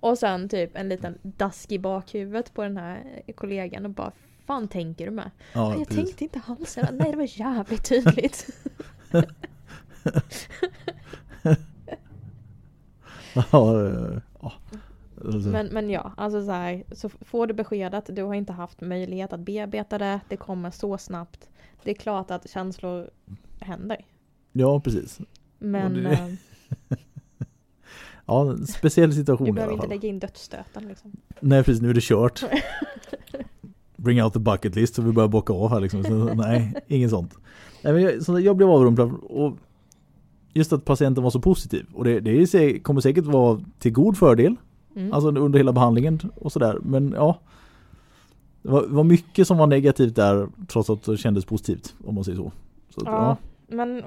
Och 0.00 0.18
sen 0.18 0.48
typ 0.48 0.76
en 0.76 0.88
liten 0.88 1.18
dask 1.22 1.72
i 1.72 1.78
bakhuvudet 1.78 2.54
på 2.54 2.62
den 2.62 2.76
här 2.76 3.22
kollegan 3.34 3.84
och 3.84 3.90
bara 3.90 4.12
Fan 4.46 4.68
tänker 4.68 5.04
du 5.04 5.10
med? 5.10 5.30
ja 5.52 5.70
jag 5.70 5.88
precis. 5.88 5.96
tänkte 6.04 6.24
inte 6.24 6.40
alls. 6.46 6.76
Bara, 6.76 6.90
Nej 6.90 7.10
det 7.10 7.16
var 7.16 7.40
jävligt 7.40 7.84
tydligt. 7.88 8.46
Alltså, 15.24 15.48
Men, 15.48 15.66
men 15.66 15.90
ja, 15.90 16.12
alltså 16.16 16.44
så 16.44 16.50
här, 16.50 16.84
så 16.92 17.08
får 17.08 17.46
du 17.46 17.54
besked 17.54 17.94
att 17.94 18.06
du 18.12 18.22
har 18.22 18.34
inte 18.34 18.52
haft 18.52 18.80
möjlighet 18.80 19.32
att 19.32 19.40
bearbeta 19.40 19.98
det, 19.98 20.20
det 20.28 20.36
kommer 20.36 20.70
så 20.70 20.98
snabbt. 20.98 21.48
Det 21.84 21.90
är 21.90 21.94
klart 21.94 22.30
att 22.30 22.50
känslor 22.50 23.10
händer. 23.60 23.96
Ja, 24.52 24.80
precis. 24.80 25.20
Men 25.58 25.94
det- 25.94 26.10
eh, 26.10 26.28
Ja, 28.26 28.50
en 28.50 28.66
speciell 28.66 29.12
situation 29.14 29.44
du 29.44 29.50
i 29.50 29.52
behöver 29.52 29.72
alla 29.72 29.76
inte 29.76 29.82
fall. 29.82 29.90
lägga 29.90 30.08
in 30.08 30.18
dödsstöten 30.18 30.88
liksom. 30.88 31.12
Nej, 31.40 31.64
precis. 31.64 31.82
Nu 31.82 31.90
är 31.90 31.94
det 31.94 32.00
kört. 32.02 32.44
Bring 33.96 34.22
out 34.22 34.32
the 34.32 34.38
bucket 34.38 34.74
list 34.76 34.94
så 34.94 35.02
vi 35.02 35.12
börjar 35.12 35.28
bocka 35.28 35.52
av 35.52 35.70
här 35.70 35.80
liksom. 35.80 36.04
Så, 36.04 36.34
nej, 36.34 36.74
inget 36.86 37.10
sånt. 37.10 37.34
Nej, 37.82 37.92
men 37.92 38.02
jag, 38.02 38.22
så 38.22 38.40
jag 38.40 38.56
blev 38.56 38.70
avrumplad 38.70 39.12
och 39.22 39.56
just 40.52 40.72
att 40.72 40.84
patienten 40.84 41.24
var 41.24 41.30
så 41.30 41.40
positiv. 41.40 41.86
Och 41.94 42.04
det, 42.04 42.20
det 42.20 42.30
är, 42.54 42.78
kommer 42.82 43.00
säkert 43.00 43.24
vara 43.24 43.60
till 43.78 43.92
god 43.92 44.16
fördel. 44.16 44.56
Mm. 44.96 45.12
Alltså 45.12 45.28
under 45.28 45.58
hela 45.58 45.72
behandlingen 45.72 46.20
och 46.36 46.52
sådär. 46.52 46.78
Men 46.82 47.12
ja. 47.16 47.40
Det 48.64 48.70
var, 48.70 48.82
var 48.86 49.04
mycket 49.04 49.46
som 49.46 49.58
var 49.58 49.66
negativt 49.66 50.14
där 50.16 50.48
trots 50.68 50.90
att 50.90 51.02
det 51.02 51.16
kändes 51.16 51.44
positivt 51.44 51.94
om 52.04 52.14
man 52.14 52.24
säger 52.24 52.36
så. 52.38 52.52
så 52.94 53.00
att, 53.00 53.06
ja, 53.06 53.36
men 53.68 54.02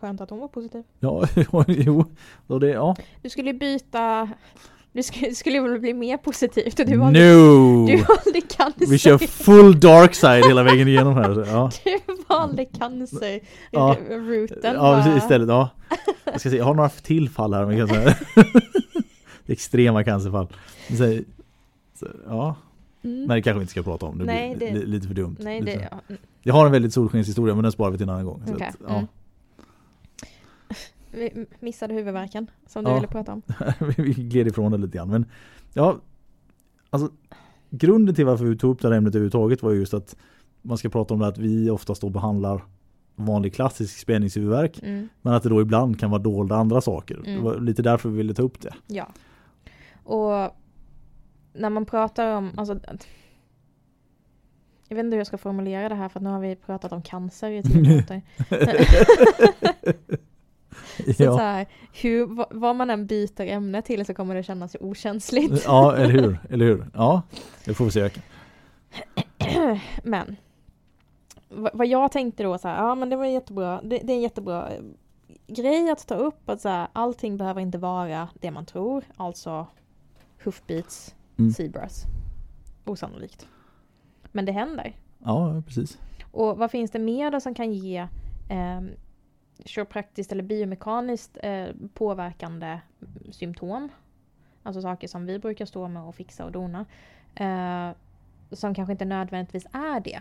skönt 0.00 0.20
att 0.20 0.30
hon 0.30 0.38
var 0.38 0.48
positiv. 0.48 0.82
ja. 1.00 1.26
ja, 1.52 1.64
jo. 1.68 2.04
Så 2.46 2.58
det, 2.58 2.68
ja. 2.68 2.96
Du 3.22 3.30
skulle 3.30 3.54
byta 3.54 4.28
Du 4.92 5.02
skulle, 5.34 5.60
väl 5.60 5.80
bli 5.80 5.94
mer 5.94 6.16
positivt 6.16 6.80
och 6.80 6.86
du 6.86 6.96
valde, 6.96 7.18
No! 7.34 7.86
du 7.86 7.96
valde 7.96 8.40
cancer. 8.56 8.86
Vi 8.90 8.98
kör 8.98 9.18
full 9.18 9.80
dark 9.80 10.14
side 10.14 10.44
hela 10.46 10.62
vägen 10.62 10.88
igenom 10.88 11.14
här. 11.14 11.46
Ja, 11.48 11.70
Du 11.84 11.98
valde 12.28 12.64
cancer 12.64 13.40
Ja. 13.70 13.96
routen 14.10 14.74
ja 14.74 14.80
bara. 15.04 15.16
istället. 15.16 15.48
Ja. 15.48 15.68
Jag 16.24 16.40
ska 16.40 16.50
se, 16.50 16.56
jag 16.56 16.64
har 16.64 16.74
några 16.74 16.88
till 16.88 17.28
fall 17.30 17.54
här. 17.54 17.66
Men 17.66 17.76
kan 17.78 17.88
säga. 17.88 18.14
Extrema 19.46 20.04
cancerfall. 20.04 20.46
Ja, 22.28 22.56
Mm. 23.02 23.24
nej 23.24 23.36
det 23.38 23.42
kanske 23.42 23.58
vi 23.58 23.62
inte 23.62 23.70
ska 23.70 23.82
prata 23.82 24.06
om. 24.06 24.18
Det 24.18 24.24
Nej, 24.24 24.56
blir 24.56 24.66
det- 24.72 24.74
li- 24.78 24.86
lite 24.86 25.06
för 25.06 25.14
dumt. 25.14 25.36
Nej, 25.40 25.60
det, 25.60 25.88
ja. 25.90 26.00
mm, 26.08 26.20
Jag 26.42 26.54
har 26.54 26.66
en 26.66 26.72
väldigt 26.72 26.92
solskenshistoria 26.94 27.54
men 27.54 27.62
den 27.62 27.72
sparar 27.72 27.90
vi 27.90 27.96
till 27.98 28.08
en 28.08 28.14
annan 28.14 28.24
gång. 28.26 28.42
Okej. 28.48 28.66
att, 28.68 28.76
ja. 28.88 28.94
Mm. 28.94 29.06
Vi 31.12 31.46
missade 31.60 31.94
huvudvärken 31.94 32.50
som 32.66 32.84
du 32.84 32.90
Ja. 32.90 32.94
ville 32.94 33.06
prata 33.06 33.32
om. 33.32 33.42
vi 33.96 34.12
gled 34.12 34.46
ifrån 34.46 34.72
det 34.72 34.78
lite 34.78 34.98
grann. 34.98 35.08
Men 35.10 35.24
ja, 35.72 35.96
alltså 36.90 37.08
grunden 37.70 38.14
till 38.14 38.26
varför 38.26 38.44
vi 38.44 38.56
tog 38.58 38.70
upp 38.74 38.80
det 38.82 38.88
här 38.88 38.94
ämnet 38.94 39.14
överhuvudtaget 39.14 39.62
var 39.62 39.72
just 39.72 39.94
att 39.94 40.16
man 40.62 40.78
ska 40.78 40.88
prata 40.88 41.14
om 41.14 41.20
det 41.20 41.26
att 41.26 41.38
vi 41.38 41.70
oftast 41.70 42.00
då 42.00 42.08
behandlar 42.10 42.64
vanlig 43.16 43.54
klassisk 43.54 43.98
spänningshuvudvärk 43.98 44.80
Mm. 44.82 45.08
men 45.22 45.32
att 45.34 45.42
det 45.42 45.48
då 45.48 45.60
ibland 45.60 46.00
kan 46.00 46.10
vara 46.10 46.22
dolda 46.22 46.56
andra 46.56 46.80
saker. 46.80 47.14
Mm. 47.14 47.34
Det 47.36 47.40
var 47.40 47.60
lite 47.60 47.82
därför 47.82 48.08
vi 48.08 48.16
ville 48.16 48.34
ta 48.34 48.42
upp 48.42 48.60
det. 48.60 48.74
Ja. 48.86 49.08
Och 50.04 50.56
när 51.54 51.70
man 51.70 51.86
pratar 51.86 52.36
om, 52.36 52.52
alltså 52.56 52.80
jag 54.88 54.96
vet 54.96 55.04
inte 55.04 55.14
hur 55.14 55.20
jag 55.20 55.26
ska 55.26 55.38
formulera 55.38 55.88
det 55.88 55.94
här 55.94 56.08
för 56.08 56.20
nu 56.20 56.30
har 56.30 56.40
vi 56.40 56.56
pratat 56.56 56.92
om 56.92 57.02
cancer 57.02 57.50
i 57.50 57.62
tio 57.62 57.76
minuter. 57.82 58.22
Så, 61.06 61.12
så 61.12 61.22
ja. 61.22 61.36
här, 61.36 61.66
hur, 61.92 62.46
vad, 62.50 62.76
man 62.76 62.90
än 62.90 63.06
byter 63.06 63.40
ämne 63.40 63.82
till 63.82 64.06
så 64.06 64.14
kommer 64.14 64.34
det 64.34 64.42
kännas 64.42 64.76
okänsligt. 64.80 65.64
ja, 65.64 65.96
eller 65.96 66.12
hur? 66.12 66.38
Eller 66.50 66.64
hur? 66.64 66.86
Ja, 66.94 67.22
det 67.64 67.74
får 67.74 67.84
vi 67.84 67.90
se. 67.90 68.10
Men 70.02 70.36
vad 71.48 71.86
jag 71.86 72.12
tänkte 72.12 72.42
då 72.42 72.58
så 72.58 72.68
här, 72.68 72.76
ja 72.76 72.94
men 72.94 73.10
det 73.10 73.16
var 73.16 73.26
jättebra, 73.26 73.80
det, 73.82 73.98
det 73.98 74.12
är 74.12 74.16
en 74.16 74.22
jättebra 74.22 74.70
eh, 74.70 74.82
grej 75.46 75.90
att 75.90 76.06
ta 76.06 76.14
upp 76.14 76.48
att 76.48 76.60
så 76.60 76.68
här, 76.68 76.88
allting 76.92 77.36
behöver 77.36 77.60
inte 77.60 77.78
vara 77.78 78.28
det 78.40 78.50
man 78.50 78.66
tror, 78.66 79.04
alltså 79.16 79.66
hoofbeats, 80.44 81.14
Mm. 81.38 81.50
zebras. 81.52 82.04
Osannolikt. 82.84 83.48
Men 84.32 84.44
det 84.44 84.52
händer. 84.52 84.96
Ja, 85.18 85.62
precis. 85.66 85.98
Och 86.30 86.58
vad 86.58 86.70
finns 86.70 86.90
det 86.90 86.98
mer 86.98 87.30
då 87.30 87.40
som 87.40 87.54
kan 87.54 87.72
ge 87.72 87.98
eh, 88.48 88.80
kiropraktiskt 89.64 90.32
eller 90.32 90.42
biomekaniskt 90.42 91.38
eh, 91.42 91.66
påverkande 91.94 92.80
symptom? 93.30 93.88
Alltså 94.62 94.82
saker 94.82 95.08
som 95.08 95.26
vi 95.26 95.38
brukar 95.38 95.66
stå 95.66 95.88
med 95.88 96.02
och 96.02 96.14
fixa 96.14 96.44
och 96.44 96.52
dona. 96.52 96.86
Eh, 97.34 97.90
som 98.52 98.74
kanske 98.74 98.92
inte 98.92 99.04
nödvändigtvis 99.04 99.66
är 99.72 100.00
det. 100.00 100.20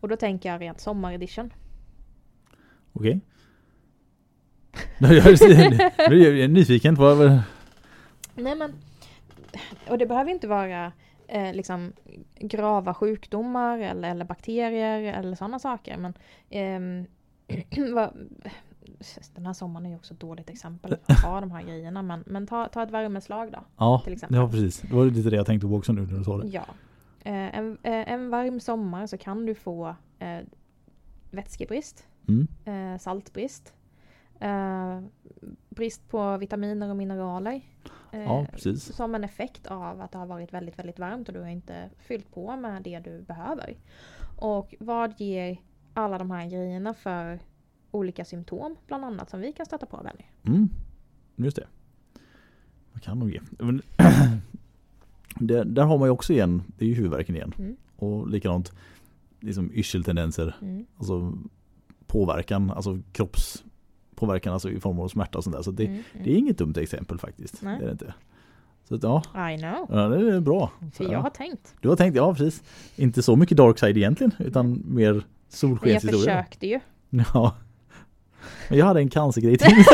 Och 0.00 0.08
då 0.08 0.16
tänker 0.16 0.48
jag 0.52 0.60
rent 0.60 0.80
sommaredition. 0.80 1.52
Okej. 2.92 3.20
Okay. 5.00 5.16
jag 5.16 5.26
är- 6.12 6.16
jag 6.16 6.38
är 6.40 6.48
nyfiken 6.48 6.96
på 6.96 7.14
vad... 7.14 7.40
Nej 8.34 8.54
men, 8.56 8.72
och 9.88 9.98
det 9.98 10.06
behöver 10.06 10.30
inte 10.30 10.48
vara 10.48 10.92
eh, 11.28 11.52
liksom 11.54 11.92
grava 12.38 12.94
sjukdomar 12.94 13.78
eller, 13.78 14.10
eller 14.10 14.24
bakterier 14.24 15.18
eller 15.18 15.34
sådana 15.34 15.58
saker. 15.58 15.96
Men 15.96 16.14
vad, 17.94 18.12
den 19.34 19.46
här 19.46 19.52
sommaren 19.52 19.86
är 19.86 19.90
ju 19.90 19.96
också 19.96 20.14
ett 20.14 20.20
dåligt 20.20 20.50
exempel 20.50 20.96
för 21.06 21.12
att 21.12 21.20
ha 21.20 21.40
de 21.40 21.50
här 21.50 21.62
grejerna. 21.62 22.02
Men, 22.02 22.24
men 22.26 22.46
ta, 22.46 22.68
ta 22.68 22.82
ett 22.82 22.90
värmeslag 22.90 23.52
då. 23.52 23.58
Ja, 23.76 24.00
till 24.04 24.12
exempel. 24.12 24.36
ja, 24.38 24.48
precis. 24.50 24.80
Det 24.80 24.94
var 24.94 25.04
lite 25.04 25.30
det 25.30 25.36
jag 25.36 25.46
tänkte 25.46 25.66
på 25.68 25.74
också 25.74 25.92
nu 25.92 26.00
när 26.06 26.18
du 26.18 26.24
sa 26.24 26.38
det. 26.38 26.48
Ja. 26.48 26.64
Eh, 27.24 27.58
en, 27.58 27.78
eh, 27.82 28.12
en 28.12 28.30
varm 28.30 28.60
sommar 28.60 29.06
så 29.06 29.18
kan 29.18 29.46
du 29.46 29.54
få 29.54 29.94
eh, 30.18 30.38
vätskebrist, 31.30 32.06
Mm. 32.28 32.48
eh, 32.64 32.98
saltbrist, 32.98 33.74
eh, 34.40 35.00
brist 35.68 36.08
på 36.08 36.36
vitaminer 36.36 36.90
och 36.90 36.96
mineraler. 36.96 37.60
Eh, 38.12 38.20
Ja, 38.22 38.46
precis. 38.52 38.94
som 38.96 39.14
en 39.14 39.24
effekt 39.24 39.66
av 39.66 40.00
att 40.00 40.12
det 40.12 40.18
har 40.18 40.26
varit 40.26 40.52
väldigt, 40.54 40.78
väldigt 40.78 40.98
varmt 40.98 41.28
och 41.28 41.34
du 41.34 41.40
har 41.40 41.48
inte 41.48 41.90
fyllt 41.98 42.30
på 42.34 42.56
med 42.56 42.82
det 42.82 42.98
du 43.00 43.22
behöver. 43.22 43.76
Och 44.36 44.74
vad 44.80 45.20
ger 45.20 45.56
alla 45.94 46.18
de 46.18 46.30
här 46.30 46.50
grejerna 46.50 46.94
för 46.94 47.38
olika 47.90 48.24
symptom, 48.24 48.76
bland 48.86 49.04
annat, 49.04 49.30
som 49.30 49.40
vi 49.40 49.52
kan 49.52 49.66
stöta 49.66 49.86
på 49.86 49.96
Benny? 49.96 50.24
Mm. 50.56 50.68
Just 51.36 51.56
det. 51.56 51.66
Vad 52.92 53.02
kan 53.02 53.18
de 53.20 53.30
ge? 53.30 53.40
Det, 55.40 55.64
där 55.64 55.82
har 55.84 55.98
man 55.98 56.06
ju 56.08 56.12
också 56.12 56.32
igen, 56.32 56.62
det 56.78 56.84
är 56.84 56.88
ju 56.88 56.94
huvudvärken 56.94 57.34
igen. 57.36 57.52
Mm. 57.58 57.76
Och 57.96 58.28
likadant 58.30 58.72
liksom 59.40 59.72
yrseltendenser, 59.72 60.56
Mm. 60.62 60.86
alltså 60.98 61.38
påverkan, 62.06 62.70
alltså 62.70 62.98
kroppspåverkan 64.20 64.52
alltså 64.52 64.70
i 64.70 64.80
form 64.80 64.98
av 65.00 65.08
smärta 65.08 65.38
och 65.38 65.44
sånt 65.44 65.56
där. 65.56 65.62
Så 65.62 65.70
det, 65.70 65.84
Mm, 65.86 65.94
mm. 66.12 66.24
det 66.24 66.30
är 66.32 66.36
inget 66.36 66.58
dumt 66.58 66.74
exempel 66.76 67.18
faktiskt. 67.18 67.62
Nej. 67.62 67.76
Det 67.78 67.84
är 67.84 67.86
det 67.86 67.92
inte. 67.92 68.14
Så 68.88 68.94
att, 68.94 69.02
ja, 69.02 69.22
I 69.52 69.58
know, 69.58 69.86
ja, 69.90 70.08
det 70.08 70.34
är 70.36 70.40
bra. 70.40 70.70
för 70.94 71.04
Ja. 71.04 71.12
jag 71.12 71.20
har 71.20 71.30
tänkt. 71.30 71.74
Du 71.80 71.88
har 71.88 71.96
tänkt, 71.96 72.16
ja 72.16 72.34
precis. 72.34 72.62
Inte 72.96 73.22
så 73.22 73.36
mycket 73.36 73.56
dark 73.56 73.78
side 73.78 73.96
egentligen, 73.96 74.32
utan 74.38 74.70
mer 74.70 74.82
Men 74.86 75.02
jag 75.14 75.22
solskenshistoria. 75.48 76.18
försökte 76.18 76.66
ju. 76.66 76.80
Ja. 77.34 77.54
Men 78.68 78.78
jag 78.78 78.86
hade 78.86 79.00
en 79.00 79.10
cancergrej 79.10 79.58
till. 79.58 79.74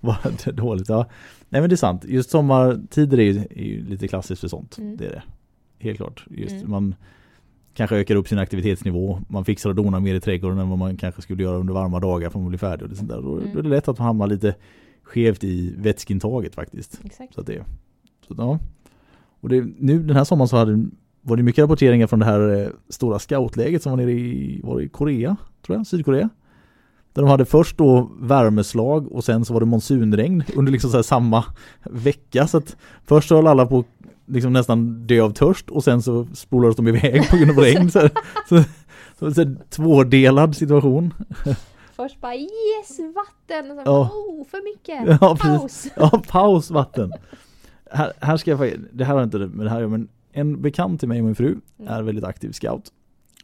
Var 0.00 0.16
det 0.44 0.52
dåligt? 0.52 0.88
Ja. 0.88 1.06
Nej 1.48 1.60
men 1.60 1.70
det 1.70 1.74
är 1.74 1.76
sant. 1.76 2.04
Just 2.04 2.30
sommartider 2.30 3.18
är 3.20 3.22
ju, 3.22 3.38
är 3.38 3.64
ju 3.64 3.84
lite 3.88 4.08
klassiskt 4.08 4.40
för 4.40 4.48
sånt. 4.48 4.78
Mm. 4.78 4.96
Det 4.96 5.06
är 5.06 5.10
det. 5.10 5.22
Helt 5.78 5.96
klart. 5.96 6.24
Just 6.30 6.52
Mm. 6.54 6.70
Man 6.70 6.94
kanske 7.74 7.96
ökar 7.96 8.16
upp 8.16 8.28
sin 8.28 8.38
aktivitetsnivå. 8.38 9.20
Man 9.28 9.44
fixar 9.44 9.70
och 9.70 9.76
donar 9.76 10.00
mer 10.00 10.14
i 10.14 10.20
trädgården 10.20 10.58
än 10.58 10.68
vad 10.68 10.78
man 10.78 10.96
kanske 10.96 11.22
skulle 11.22 11.42
göra 11.42 11.56
under 11.56 11.74
varma 11.74 12.00
dagar 12.00 12.30
för 12.30 12.38
att 12.38 12.42
man 12.42 12.48
blir 12.48 12.58
färdig. 12.58 12.90
Och 12.90 12.96
sånt 12.96 13.08
där. 13.08 13.22
Då, 13.22 13.32
Mm. 13.38 13.50
då 13.52 13.58
är 13.58 13.62
det 13.62 13.68
lätt 13.68 13.88
att 13.88 13.98
man 13.98 14.06
hamnar 14.06 14.26
lite 14.26 14.54
skevt 15.02 15.44
i 15.44 15.74
vätskeintaget 15.78 16.54
faktiskt. 16.54 17.00
Exakt. 17.04 17.34
Så 17.34 17.40
att 17.40 17.46
det, 17.46 17.64
så 18.28 18.34
ja. 18.38 18.58
Och 19.40 19.48
det, 19.48 19.64
nu 19.78 20.02
den 20.02 20.16
här 20.16 20.24
sommaren 20.24 20.48
så 20.48 20.56
hade, 20.56 20.86
var 21.22 21.36
det 21.36 21.42
mycket 21.42 21.62
rapporteringar 21.62 22.06
från 22.06 22.18
det 22.18 22.24
här 22.24 22.60
eh, 22.62 22.68
stora 22.88 23.18
scoutläget 23.18 23.82
som 23.82 23.90
var 23.92 23.96
nere 23.96 24.12
i, 24.12 24.60
var 24.64 24.80
i 24.80 24.88
Korea, 24.88 25.36
tror 25.66 25.78
jag, 25.78 25.86
Sydkorea. 25.86 26.28
Där 27.12 27.22
de 27.22 27.30
hade 27.30 27.44
först 27.44 27.78
då 27.78 28.10
värmeslag 28.20 29.12
och 29.12 29.24
sen 29.24 29.44
så 29.44 29.52
var 29.52 29.60
det 29.60 29.66
monsunregn 29.66 30.44
under 30.56 30.72
liksom 30.72 31.02
samma 31.04 31.44
vecka. 31.90 32.46
Så 32.46 32.56
att 32.58 32.76
först 33.04 33.30
höll 33.30 33.46
alla 33.46 33.66
på 33.66 33.84
liksom 34.26 34.52
nästan 34.52 35.06
dö 35.06 35.20
av 35.22 35.30
törst 35.30 35.70
och 35.70 35.84
sen 35.84 36.02
så 36.02 36.26
spolades 36.34 36.76
de 36.76 36.88
iväg 36.88 37.30
på 37.30 37.36
grund 37.36 37.50
av 37.50 37.56
regn. 37.58 37.90
Så, 37.90 38.08
så, 38.48 38.62
så, 39.18 39.34
så, 39.34 39.54
tvådelad 39.70 40.56
situation. 40.56 41.14
Först 41.96 42.20
bara 42.20 42.34
yes, 42.34 42.98
vatten! 43.14 43.70
Och 43.70 43.76
sen 43.76 43.82
Ja. 43.84 44.10
oh, 44.12 44.46
för 44.46 44.64
mycket! 44.74 45.18
Ja. 45.20 45.36
Paus! 45.40 45.86
Ja, 45.96 46.22
paus 46.28 46.70
vatten. 46.70 47.12
Här, 47.90 48.12
här 48.20 48.36
ska 48.36 48.50
jag 48.50 48.72
det 48.92 49.04
här 49.04 49.14
har 49.14 49.22
inte 49.22 49.38
med 49.38 49.66
det 49.66 49.70
här 49.70 49.86
men 49.86 50.08
en 50.32 50.62
bekant 50.62 51.00
till 51.00 51.08
mig 51.08 51.18
och 51.20 51.24
min 51.24 51.34
fru 51.34 51.56
Mm. 51.78 51.92
är 51.92 52.02
väldigt 52.02 52.24
aktiv 52.24 52.52
scout. 52.52 52.92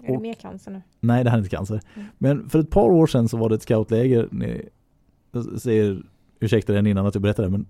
Är 0.02 0.12
det 0.12 0.18
mer 0.18 0.34
cancer 0.34 0.70
nu? 0.70 0.82
Nej, 1.00 1.24
det 1.24 1.30
här 1.30 1.36
är 1.38 1.42
inte 1.42 1.56
cancer. 1.56 1.80
Mm. 1.94 2.08
Men 2.18 2.48
för 2.48 2.58
ett 2.58 2.70
par 2.70 2.90
år 2.90 3.06
sedan 3.06 3.28
så 3.28 3.36
var 3.36 3.48
det 3.48 3.54
ett 3.54 3.62
scoutläger. 3.62 4.28
nere- 4.30 4.68
Jag 5.32 5.60
säger, 5.60 6.02
ursäkta 6.40 6.72
den 6.72 6.86
innan 6.86 7.06
att 7.06 7.14
jag 7.14 7.22
berättar 7.22 7.42
det, 7.42 7.48
men 7.48 7.66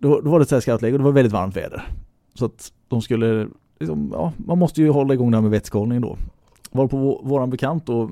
då, 0.00 0.20
då 0.20 0.30
var 0.30 0.38
det 0.38 0.52
ett 0.52 0.62
scoutläge 0.62 0.92
och 0.92 0.98
det 0.98 1.04
var 1.04 1.12
väldigt 1.12 1.32
varmt 1.32 1.56
väder. 1.56 1.88
Så 2.34 2.44
att 2.44 2.72
de 2.88 3.02
skulle, 3.02 3.48
liksom, 3.80 4.10
ja, 4.12 4.32
man 4.36 4.58
måste 4.58 4.82
ju 4.82 4.90
hålla 4.90 5.14
igång 5.14 5.30
det 5.30 5.36
här 5.36 5.42
med 5.42 5.50
vätskehållningen 5.50 6.02
då. 6.02 6.16
Var 6.70 6.86
på 6.86 6.96
vå- 6.96 7.28
våran 7.28 7.50
bekant 7.50 7.88
och 7.88 8.10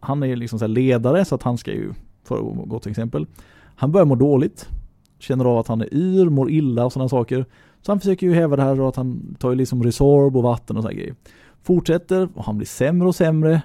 han 0.00 0.22
är 0.22 0.36
liksom 0.36 0.58
så 0.58 0.64
här 0.64 0.68
ledare 0.68 1.24
så 1.24 1.34
att 1.34 1.42
han 1.42 1.58
ska 1.58 1.70
ju 1.70 1.92
föregå 2.24 2.54
med 2.54 2.68
gott 2.68 2.86
exempel. 2.86 3.26
Han 3.76 3.92
börjar 3.92 4.06
må 4.06 4.14
dåligt, 4.14 4.68
känner 5.18 5.44
av 5.44 5.58
att 5.58 5.68
han 5.68 5.80
är 5.80 5.94
yr, 5.94 6.28
mår 6.28 6.50
illa 6.50 6.84
och 6.84 6.92
sådana 6.92 7.08
saker. 7.08 7.44
Så 7.82 7.92
han 7.92 8.00
försöker 8.00 8.26
ju 8.26 8.34
häva 8.34 8.56
det 8.56 8.62
här 8.62 8.80
och 8.80 8.88
att 8.88 8.96
han 8.96 9.36
tar 9.38 9.50
ju 9.50 9.56
liksom 9.56 9.82
Resorb 9.82 10.36
och 10.36 10.42
vatten 10.42 10.76
och 10.76 10.82
sådana 10.82 10.98
grejer. 10.98 11.14
Fortsätter 11.62 12.28
och 12.34 12.44
han 12.44 12.56
blir 12.56 12.66
sämre 12.66 13.08
och 13.08 13.14
sämre 13.14 13.62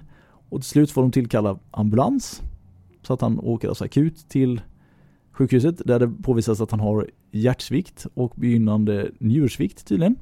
och 0.50 0.62
till 0.62 0.70
slut 0.70 0.92
får 0.92 1.02
de 1.02 1.12
tillkalla 1.12 1.60
ambulans 1.72 2.42
så 3.02 3.14
att 3.14 3.22
han 3.22 3.40
åker 3.40 3.68
alltså 3.68 3.86
akut 3.86 4.30
till 4.30 4.62
sjukhuset 5.32 5.82
där 5.86 6.00
det 6.00 6.12
påvisas 6.24 6.62
att 6.62 6.72
han 6.72 6.80
har 6.80 7.10
hjärtsvikt 7.34 8.06
och 8.14 8.32
begynnande 8.36 9.12
njursvikt 9.20 9.88
tydligen. 9.88 10.16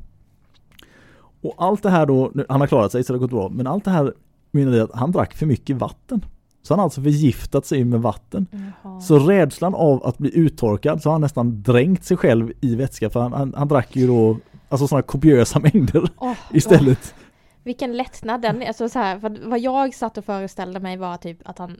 Och 1.42 1.54
allt 1.58 1.84
det 1.84 1.90
här 1.90 2.06
då, 2.06 2.32
han 2.50 2.62
har 2.62 2.68
klarat 2.68 2.92
sig 2.92 3.04
så 3.04 3.14
det 3.14 3.20
har 3.20 3.22
gått 3.22 3.32
bra, 3.32 3.50
men 3.50 3.68
allt 3.68 3.86
det 3.86 3.92
här 3.92 4.14
mynnar 4.52 4.74
i 4.74 4.80
att 4.80 4.92
han 4.94 5.12
drack 5.12 5.34
för 5.34 5.46
mycket 5.46 5.76
vatten. 5.76 6.26
Så 6.62 6.74
han 6.74 6.80
har 6.80 6.84
alltså 6.84 7.02
förgiftat 7.02 7.66
sig 7.66 7.84
med 7.84 8.02
vatten. 8.02 8.48
Jaha. 8.84 9.02
Så 9.02 9.20
rädslan 9.20 9.76
av 9.76 10.06
att 10.06 10.18
bli 10.18 10.38
uttorkad 10.38 11.02
så 11.02 11.10
har 11.10 11.14
han 11.14 11.22
nästan 11.22 11.62
dränkt 11.62 12.04
sig 12.04 12.18
själv 12.18 12.52
i 12.62 12.76
vätska 12.76 13.10
för 13.10 13.20
han, 13.20 13.34
han, 13.34 13.54
han 13.58 13.68
drack 13.68 13.96
ju 13.96 14.08
då 14.08 14.38
alltså 14.70 14.88
sådana 14.88 15.02
kopiösa 15.02 15.60
mängder 15.60 16.10
Åh, 16.18 16.34
istället. 16.54 17.16
Vilken 17.64 17.98
lättnad 17.98 18.42
den, 18.42 18.64
alltså 18.68 18.90
så 18.90 19.00
här, 19.00 19.48
vad 19.50 19.60
jag 19.60 19.94
satt 19.94 20.18
och 20.18 20.26
föreställde 20.26 20.80
mig 20.80 20.98
var 20.98 21.18
typ 21.18 21.38
att 21.46 21.58
han 21.58 21.80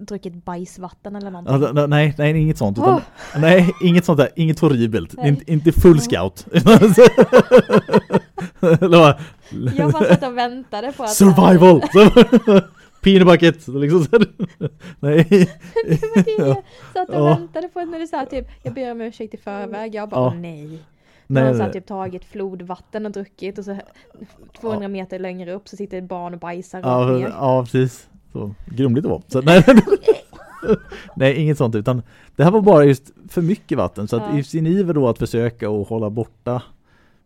druckit 0.00 0.44
bajsvatten 0.44 1.16
eller 1.16 1.30
någonting. 1.30 1.68
Ja, 1.76 1.86
nej, 1.86 2.14
nej, 2.18 2.40
inget 2.42 2.58
sånt. 2.58 2.78
Utan, 2.78 2.94
Åh! 2.94 3.00
Nej, 3.40 3.74
inget 3.82 4.04
sånt 4.04 4.18
där. 4.18 4.28
Inget 4.36 4.58
horribelt. 4.60 5.14
Inte, 5.24 5.52
inte 5.52 5.72
full 5.72 6.00
scout. 6.00 6.46
Jag 9.76 9.92
bara 9.92 10.04
satt 10.04 10.22
och 10.22 10.36
väntade 10.38 10.92
på 10.92 11.02
att... 11.02 11.10
Survival! 11.10 11.80
Peanut 13.02 13.26
bucket! 13.26 13.68
Liksom. 13.68 14.06
Nej. 15.00 15.24
det 15.86 16.02
var 16.02 16.24
det 16.24 16.30
jag 16.38 16.56
satt 16.92 17.08
och 17.08 17.14
Ja. 17.14 17.24
väntade 17.24 17.68
på 17.68 17.80
när 17.84 17.98
du 17.98 18.06
sa 18.06 18.26
typ 18.26 18.46
Jag 18.62 18.74
ber 18.74 18.90
om 18.90 19.00
ursäkt 19.00 19.34
i 19.34 19.36
förväg. 19.36 19.94
Jag 19.94 20.08
bara 20.08 20.20
Ja. 20.20 20.34
nej. 20.34 20.78
Nej, 21.26 21.42
har 21.42 21.52
här 21.54 21.58
nej. 21.58 21.72
typ 21.72 21.86
tagit 21.86 22.24
flodvatten 22.24 23.06
och 23.06 23.12
druckit 23.12 23.58
och 23.58 23.64
så 23.64 23.78
200 24.60 24.88
meter 24.88 25.18
längre 25.18 25.52
upp 25.52 25.68
så 25.68 25.76
sitter 25.76 25.98
ett 25.98 26.04
barn 26.08 26.34
och 26.34 26.40
bajsar 26.40 26.80
Ja, 26.80 27.18
ja, 27.20 27.62
precis. 27.62 28.08
Så 28.34 28.54
grumligt 28.66 29.02
det 29.02 29.08
var. 29.08 29.22
Så, 29.28 29.40
nej, 29.40 29.64
nej, 31.16 31.36
inget 31.42 31.58
sånt 31.58 31.74
utan 31.74 32.02
det 32.36 32.44
här 32.44 32.50
var 32.50 32.60
bara 32.60 32.84
just 32.84 33.12
för 33.28 33.42
mycket 33.42 33.78
vatten 33.78 34.08
så 34.08 34.16
att 34.16 34.34
i 34.34 34.42
sin 34.44 34.66
iver 34.66 34.94
då 34.94 35.08
att 35.08 35.18
försöka 35.18 35.70
och 35.70 35.88
hålla 35.88 36.10
borta 36.10 36.62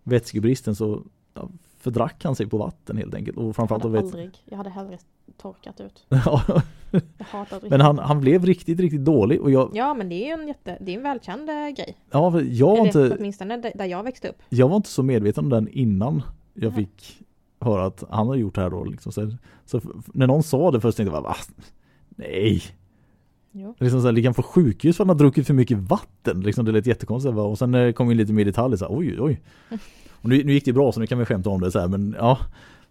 vätskebristen 0.02 0.74
så 0.76 1.02
ja, 1.34 1.48
fördrack 1.80 2.24
han 2.24 2.36
sig 2.36 2.46
på 2.46 2.58
vatten 2.58 2.96
helt 2.96 3.14
enkelt 3.14 3.36
och 3.36 3.44
Jag 3.48 3.56
framförallt 3.56 3.82
hade 3.84 3.98
av 3.98 4.04
väts- 4.04 4.12
aldrig, 4.14 4.30
jag 4.44 4.56
hade 4.56 4.70
hellre 4.70 4.98
torkat 5.42 5.80
ut. 5.80 6.04
Jag. 6.08 6.40
Men 7.70 7.80
han, 7.80 7.98
han 7.98 8.20
blev 8.20 8.44
riktigt, 8.46 8.80
riktigt 8.80 9.04
dålig 9.04 9.40
och 9.40 9.50
jag, 9.50 9.70
Ja 9.74 9.94
men 9.94 10.08
det 10.08 10.30
är 10.30 10.34
en 10.40 10.48
jätte, 10.48 10.78
det 10.80 10.92
är 10.92 10.96
en 10.96 11.02
välkänd 11.02 11.48
eh, 11.50 11.54
grej. 11.54 11.96
ja, 12.10 12.40
jag, 12.40 12.66
var 12.66 12.76
Eller 12.76 12.86
inte, 12.86 13.16
åtminstone 13.18 13.56
där 13.74 13.84
jag 13.84 14.02
växte 14.02 14.28
upp. 14.28 14.36
jag 14.48 14.68
var 14.68 14.76
inte 14.76 14.88
så 14.88 15.02
medveten 15.02 15.44
om 15.44 15.50
den 15.50 15.68
innan 15.68 16.22
jag 16.54 16.72
Nej. 16.72 16.84
fick 16.86 17.20
höra 17.60 17.86
att 17.86 18.04
han 18.10 18.26
hade 18.26 18.38
gjort 18.38 18.54
det 18.54 18.60
här 18.60 18.70
då. 18.70 18.84
Liksom. 18.84 19.12
Så, 19.12 19.30
så 19.64 19.80
när 20.06 20.26
någon 20.26 20.42
sa 20.42 20.70
det 20.70 20.80
först 20.80 20.96
tänkte 20.96 21.14
jag 21.14 21.22
bara, 21.22 21.30
va? 21.30 21.36
Nej, 22.08 22.62
Jo. 23.52 23.74
Liksom 23.78 24.00
så 24.00 24.06
här, 24.06 24.12
ligga 24.12 24.32
på 24.32 24.42
sjukhus 24.42 24.96
för 24.96 25.04
att 25.04 25.08
han 25.08 25.16
har 25.16 25.18
druckit 25.18 25.46
för 25.46 25.54
mycket 25.54 25.78
vatten. 25.78 26.40
Liksom, 26.40 26.64
det 26.64 26.72
lät 26.72 26.86
jättekonstigt. 26.86 27.34
va? 27.34 27.42
Och 27.42 27.58
sen 27.58 27.72
det 27.72 27.92
kom 27.92 28.10
in 28.10 28.16
lite 28.16 28.32
mer 28.32 28.44
detaljer 28.44 28.76
så 28.76 28.84
här, 28.84 28.98
oj 28.98 29.20
oj. 29.20 29.40
Och 30.22 30.28
nu, 30.28 30.44
nu 30.44 30.52
gick 30.52 30.64
det 30.64 30.72
bra 30.72 30.92
så 30.92 31.00
nu 31.00 31.06
kan 31.06 31.18
vi 31.18 31.24
skämta 31.24 31.50
om 31.50 31.60
det 31.60 31.70
så 31.70 31.78
här, 31.78 31.88
men 31.88 32.14
ja. 32.18 32.38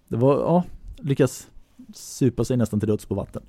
Det 0.08 0.18
var, 0.18 0.34
ja, 0.34 0.64
lyckas 0.98 1.48
supa 1.94 2.44
sig 2.44 2.58
nästan 2.58 2.80
till 2.80 2.90
döds 2.90 3.06
på 3.06 3.16
vatten. 3.16 3.44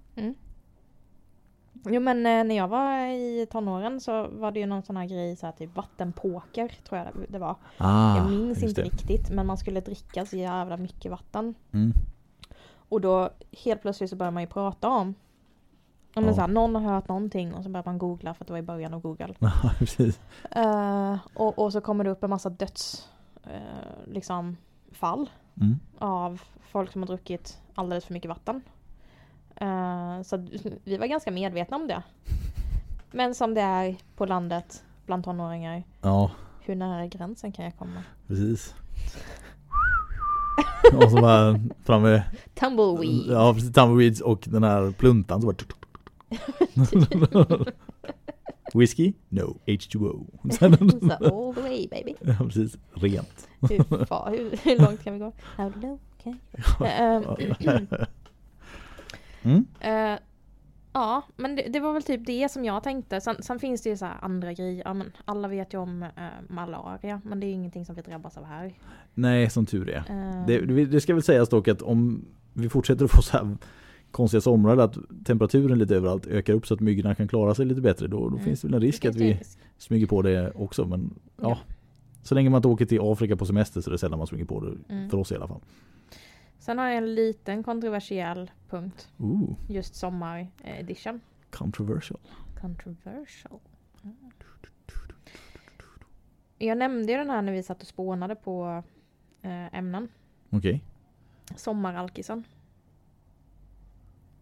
Jo 1.84 2.00
men 2.00 2.26
eh, 2.26 2.44
när 2.44 2.56
jag 2.56 2.68
var 2.68 3.06
i 3.06 3.46
tonåren 3.50 4.00
så 4.00 4.28
var 4.28 4.50
det 4.52 4.60
ju 4.60 4.66
någon 4.66 4.82
sån 4.82 4.96
här 4.96 5.06
grej 5.06 5.36
så 5.36 5.46
här 5.46 5.52
typ 5.52 5.76
vattenpoker 5.76 6.68
tror 6.88 6.98
jag 7.00 7.08
det- 7.28 7.38
var. 7.38 7.54
Ah, 7.76 8.16
jag 8.16 8.30
minns 8.30 8.62
inte 8.62 8.80
det. 8.82 8.86
riktigt 8.88 9.30
men 9.30 9.46
man 9.46 9.58
skulle 9.58 9.80
dricka 9.80 10.26
så 10.26 10.36
jävla 10.36 10.76
mycket 10.76 11.10
vatten. 11.10 11.54
Mm. 11.72 11.92
Och 12.88 13.00
då 13.00 13.30
helt 13.64 13.82
plötsligt 13.82 14.10
så 14.10 14.16
börjar 14.16 14.30
man 14.30 14.42
ju 14.42 14.46
prata 14.46 14.88
om 14.88 15.14
Ja, 16.14 16.20
men 16.20 16.34
så 16.34 16.40
här, 16.40 16.48
någon 16.48 16.74
har 16.74 16.82
hört 16.94 17.08
någonting 17.08 17.54
och 17.54 17.62
så 17.64 17.68
börjar 17.70 17.84
man 17.84 17.98
googla 17.98 18.34
för 18.34 18.44
att 18.44 18.46
det 18.46 18.52
var 18.52 18.58
i 18.58 18.62
början 18.62 18.94
av 18.94 19.00
google. 19.00 19.34
Precis. 19.78 20.20
Eh, 20.50 21.16
och, 21.34 21.58
och 21.58 21.72
så 21.72 21.80
kommer 21.80 22.04
det 22.04 22.10
upp 22.10 22.24
en 22.24 22.30
massa 22.30 22.50
döds 22.50 23.08
eh, 23.44 24.12
liksom, 24.12 24.56
fall 24.92 25.30
Mm. 25.60 25.78
av 25.98 26.40
folk 26.70 26.92
som 26.92 27.02
har 27.02 27.06
druckit 27.06 27.58
alldeles 27.74 28.04
för 28.04 28.12
mycket 28.14 28.28
vatten. 28.28 28.62
Eh, 29.61 30.23
så 30.23 30.47
vi 30.85 30.97
var 30.97 31.07
ganska 31.07 31.31
medvetna 31.31 31.77
om 31.77 31.87
det. 31.88 32.03
Men 33.11 33.35
som 33.35 33.55
det 33.55 33.61
är 33.61 33.97
på 34.16 34.27
landet 34.27 34.85
bland 35.07 35.25
tonåringar, 35.25 35.83
Ja, 36.03 36.31
hur 36.61 36.75
nära 36.75 37.07
gränsen 37.07 37.53
kan 37.53 37.64
jag 37.64 37.77
komma? 37.77 38.03
precis. 38.27 38.75
Och 40.97 41.11
så 41.11 41.16
bara 41.21 41.61
framme, 41.85 42.23
Tumbleweed! 42.55 43.27
ja 43.29 43.55
precis, 43.55 43.73
tumbleweeds 43.73 44.21
och 44.21 44.44
den 44.51 44.64
här 44.64 44.92
pluntan 44.92 45.40
så 45.42 45.47
bara 45.47 45.57
Whisky? 48.75 49.12
No, 49.29 49.57
H2O. 49.66 50.27
så 50.53 50.64
all 50.66 51.55
the 51.55 51.61
way 51.61 51.88
baby. 51.88 52.14
ja, 52.21 52.35
precis, 52.44 52.79
rent. 52.94 53.49
Hur, 53.61 54.05
fa, 54.07 54.29
hur, 54.31 54.57
hur 54.64 54.79
långt 54.79 55.05
kan 55.05 55.12
vi 55.12 55.18
gå? 55.18 55.33
How 55.57 55.73
low 55.83 55.99
can 56.23 56.38
you 56.79 57.21
go? 57.88 58.07
Mm. 59.42 59.66
Eh, 59.81 60.18
ja, 60.92 61.22
men 61.37 61.57
det, 61.57 61.62
det 61.62 61.81
var 61.81 61.92
väl 61.92 62.03
typ 62.03 62.27
det 62.27 62.48
som 62.53 62.64
jag 62.64 62.83
tänkte. 62.83 63.20
Sen, 63.20 63.42
sen 63.42 63.59
finns 63.59 63.83
det 63.83 63.90
ju 63.90 63.96
så 63.96 64.05
här 64.05 64.16
andra 64.20 64.53
grejer. 64.53 64.83
Ja, 64.85 64.94
men 64.94 65.12
alla 65.24 65.48
vet 65.48 65.74
ju 65.74 65.79
om 65.79 66.03
eh, 66.03 66.09
malaria, 66.48 67.20
men 67.24 67.40
det 67.40 67.46
är 67.46 67.53
ingenting 67.53 67.85
som 67.85 67.94
vi 67.94 68.03
drabbas 68.03 68.37
av 68.37 68.44
här. 68.44 68.74
Nej, 69.14 69.51
som 69.51 69.66
tur 69.66 69.90
är. 69.90 69.96
Eh, 70.09 70.46
Det, 70.46 70.85
det 70.85 71.01
ska 71.01 71.14
väl 71.14 71.22
sägas 71.22 71.48
dock 71.48 71.68
att 71.68 71.83
om 71.83 72.24
vi 72.53 72.68
fortsätter 72.68 73.05
att 73.05 73.11
få 73.11 73.22
så 73.22 73.37
här 73.37 73.57
konstiga 74.11 74.40
somrar 74.40 74.77
att 74.77 74.96
temperaturen 75.24 75.79
lite 75.79 75.96
överallt 75.96 76.27
ökar 76.27 76.53
upp 76.55 76.66
så 76.66 76.74
att 76.74 76.81
myggorna 76.81 77.14
kan 77.14 77.29
klara 77.29 77.55
sig 77.55 77.66
lite 77.66 77.81
bättre 77.81 78.07
då, 78.07 78.18
då 78.20 78.27
Mm. 78.29 78.44
finns 78.44 78.61
det 78.61 78.66
väl 78.68 78.74
en 78.74 78.81
risk 78.81 79.05
att 79.05 79.14
vi 79.16 79.33
risk. 79.35 79.59
smyger 79.79 80.07
på 80.07 80.22
det 80.22 80.51
också 80.55 80.85
men 80.87 81.14
ja. 81.37 81.42
Ja. 81.48 81.59
Så 82.22 82.35
länge 82.35 82.51
man 82.51 82.59
inte 82.59 82.68
åker 82.68 82.87
till 82.87 82.98
Afrika 83.03 83.37
på 83.37 83.46
semester 83.46 83.81
så 83.81 83.90
är 83.90 83.92
det 83.92 83.98
sällan 83.98 84.18
man 84.18 84.27
smyger 84.27 84.44
på 84.44 84.61
det. 84.61 84.94
Mm. 84.94 85.11
För 85.11 85.18
oss 85.18 85.33
i 85.33 85.35
alla 85.35 85.48
fall. 85.48 85.61
Sen 86.68 86.78
har 86.78 86.87
jag 86.87 86.96
en 86.96 87.14
liten 87.14 87.62
kontroversiell 87.62 88.50
punkt. 88.68 89.12
Ooh, 89.18 89.57
Just 89.68 89.94
sommar-edition. 89.94 91.20
controversial. 91.50 92.20
Controversial. 92.61 93.59
Mm. 94.04 94.16
Jag 96.59 96.78
nämnde 96.78 97.12
ju 97.12 97.18
den 97.18 97.31
här 97.31 97.42
när 97.42 97.52
vi 97.52 97.62
satt 97.62 97.83
och 97.83 97.88
spånade 97.88 98.35
på 98.35 98.83
eh, 99.42 99.74
ämnen. 99.74 100.09
Okej. 100.50 100.85
Sommaralkisen. 101.57 102.44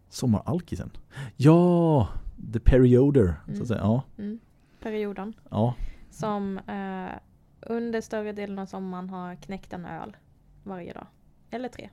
Sommaralkisen. 0.09 0.91
Ja, 1.35 2.07
the 2.53 2.59
perioder. 2.59 3.35
Så 3.45 3.49
Mm. 3.51 3.61
att 3.61 3.67
säga. 3.67 3.79
Ja, 3.81 4.03
Mm. 4.17 4.39
Perioden. 4.79 5.33
ja. 5.49 5.75
Som 6.09 6.57
eh, 6.57 7.19
under 7.61 8.01
större 8.01 8.31
delen 8.31 8.59
av 8.59 8.65
sommaren 8.65 9.09
har 9.09 9.35
knäckt 9.35 9.73
en 9.73 9.85
öl 9.85 10.17
varje 10.63 10.93
dag. 10.93 11.07
Eller 11.51 11.69
tre. 11.69 11.89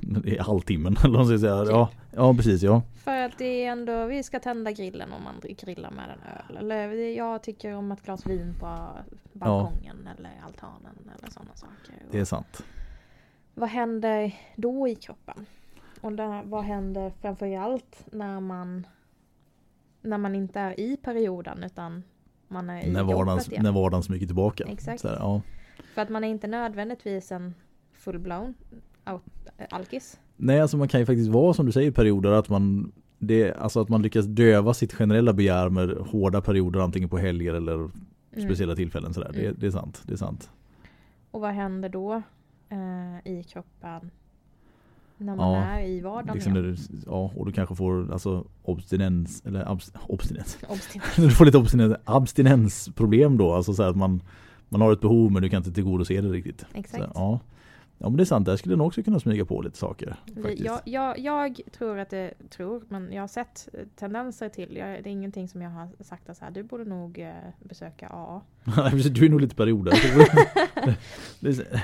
Är 0.00 0.42
halvtimmen 0.42 0.96
eller 1.04 1.18
vad 1.18 1.28
man 1.28 1.38
säga. 1.38 1.64
Ja, 1.64 1.90
ja, 2.10 2.34
precis 2.34 2.62
ja. 2.62 2.82
För 3.04 3.18
att 3.18 3.38
det 3.38 3.64
är 3.64 3.72
ändå, 3.72 4.06
vi 4.06 4.22
ska 4.22 4.40
tända 4.40 4.72
grillen 4.72 5.12
om 5.12 5.22
man 5.22 5.34
grillar 5.58 5.90
med 5.90 6.04
en 6.04 6.20
öl. 6.38 6.56
Eller 6.56 6.92
jag 7.16 7.42
tycker 7.42 7.74
om 7.74 7.92
ett 7.92 8.02
glas 8.02 8.26
vin 8.26 8.54
på 8.60 8.88
balkongen 9.32 10.08
eller 10.18 10.30
altanen 10.46 11.10
eller 11.18 11.30
sådana 11.30 11.54
saker. 11.54 11.94
Det 12.10 12.20
är 12.20 12.24
sant. 12.24 12.64
Vad 13.54 13.68
händer 13.68 14.34
då 14.56 14.88
i 14.88 14.94
kroppen? 14.94 15.46
Och 16.00 16.12
där, 16.12 16.42
vad 16.44 16.64
händer 16.64 17.12
framförallt 17.20 18.06
när 18.12 18.40
man 18.40 18.86
när 20.00 20.18
man 20.18 20.34
inte 20.34 20.60
är 20.60 20.80
i 20.80 20.96
perioden 20.96 21.64
utan 21.64 22.02
man 22.48 22.70
är 22.70 22.84
i 22.86 22.92
När 22.92 23.02
vardagen, 23.02 23.28
jobbet 23.28 23.48
igen. 23.52 23.62
när 23.62 23.72
vardagen 23.72 24.02
smyger 24.02 24.26
tillbaka. 24.26 24.64
Exakt. 24.64 25.04
Här, 25.04 25.16
ja. 25.18 25.42
För 25.94 26.02
att 26.02 26.08
man 26.08 26.24
är 26.24 26.28
inte 26.28 26.46
nödvändigtvis 26.46 27.32
en 27.32 27.54
full-blown 27.92 28.54
alkis. 29.70 30.18
Nej, 30.36 30.60
alltså 30.60 30.76
man 30.76 30.88
kan 30.88 31.00
ju 31.00 31.06
faktiskt 31.06 31.30
vara 31.30 31.54
som 31.54 31.66
du 31.66 31.72
säger 31.72 31.90
perioder 31.90 32.30
att 32.30 32.48
man 32.48 32.92
det, 33.18 33.52
alltså 33.54 33.80
att 33.80 33.88
man 33.88 34.02
lyckas 34.02 34.26
döva 34.26 34.74
sitt 34.74 34.92
generella 34.92 35.32
begär 35.32 35.68
med 35.68 35.90
hårda 35.90 36.40
perioder 36.40 36.80
antingen 36.80 37.08
på 37.08 37.18
helger 37.18 37.54
eller 37.54 37.90
Mm. 38.36 38.46
speciella 38.48 38.76
tillfällen 38.76 39.14
sådär. 39.14 39.30
Det, 39.34 39.40
Mm. 39.44 39.56
det 39.60 39.66
är 39.66 39.70
sant, 39.70 40.02
det 40.06 40.12
är 40.12 40.16
sant. 40.16 40.50
Och 41.30 41.40
vad 41.40 41.50
händer 41.50 41.88
då 41.88 42.22
eh, 42.68 43.32
i 43.32 43.42
kroppen 43.42 44.10
när 45.16 45.36
man 45.36 45.52
Ja, 45.52 45.56
är 45.64 45.84
i 45.86 46.00
vardagen 46.00 46.34
Liksom 46.34 46.54
du, 46.54 46.76
ja, 47.06 47.30
och 47.36 47.46
du 47.46 47.52
kanske 47.52 47.74
får 47.74 48.12
alltså 48.12 48.44
abstinens 48.64 49.42
eller 49.46 49.70
abs, 49.72 49.92
abstinens. 50.08 50.58
Obstinat. 50.68 51.06
du 51.16 51.30
får 51.30 51.44
lite 51.44 51.58
abstinens, 51.58 51.96
abstinensproblem 52.04 53.36
då, 53.36 53.52
alltså 53.52 53.74
så 53.74 53.82
att 53.82 53.96
man 53.96 54.20
man 54.68 54.80
har 54.80 54.92
ett 54.92 55.00
behov 55.00 55.32
men 55.32 55.42
du 55.42 55.48
kan 55.48 55.56
inte 55.58 55.72
tillgodose 55.72 56.20
det 56.20 56.28
riktigt. 56.28 56.64
Exakt. 56.74 57.04
Så, 57.04 57.10
ja. 57.14 57.40
Ja 57.98 58.08
men 58.08 58.16
det 58.16 58.22
är 58.22 58.24
sant, 58.24 58.46
där 58.46 58.56
skulle 58.56 58.76
nog 58.76 58.86
också 58.86 59.02
kunna 59.02 59.20
smyga 59.20 59.44
på 59.44 59.62
lite 59.62 59.78
saker. 59.78 60.16
Jag, 60.56 60.80
jag, 60.84 61.18
jag 61.18 61.60
tror 61.72 61.98
att 61.98 62.10
det, 62.10 62.34
tror, 62.50 62.82
men 62.88 63.12
jag 63.12 63.22
har 63.22 63.28
sett 63.28 63.68
eh, 63.72 63.80
tendenser 63.96 64.48
till, 64.48 64.76
jag, 64.76 64.88
det 64.88 65.08
är 65.08 65.12
ingenting 65.12 65.48
som 65.48 65.62
jag 65.62 65.70
har 65.70 65.88
sagt 66.00 66.28
att 66.28 66.36
så 66.36 66.44
här, 66.44 66.52
du 66.52 66.62
borde 66.62 66.84
nog 66.84 67.18
eh, 67.18 67.32
besöka 67.60 68.08
AA. 68.08 68.40
Du 69.10 69.26
är 69.26 69.30
nog 69.30 69.40
lite 69.40 69.56
perioder. 69.56 69.92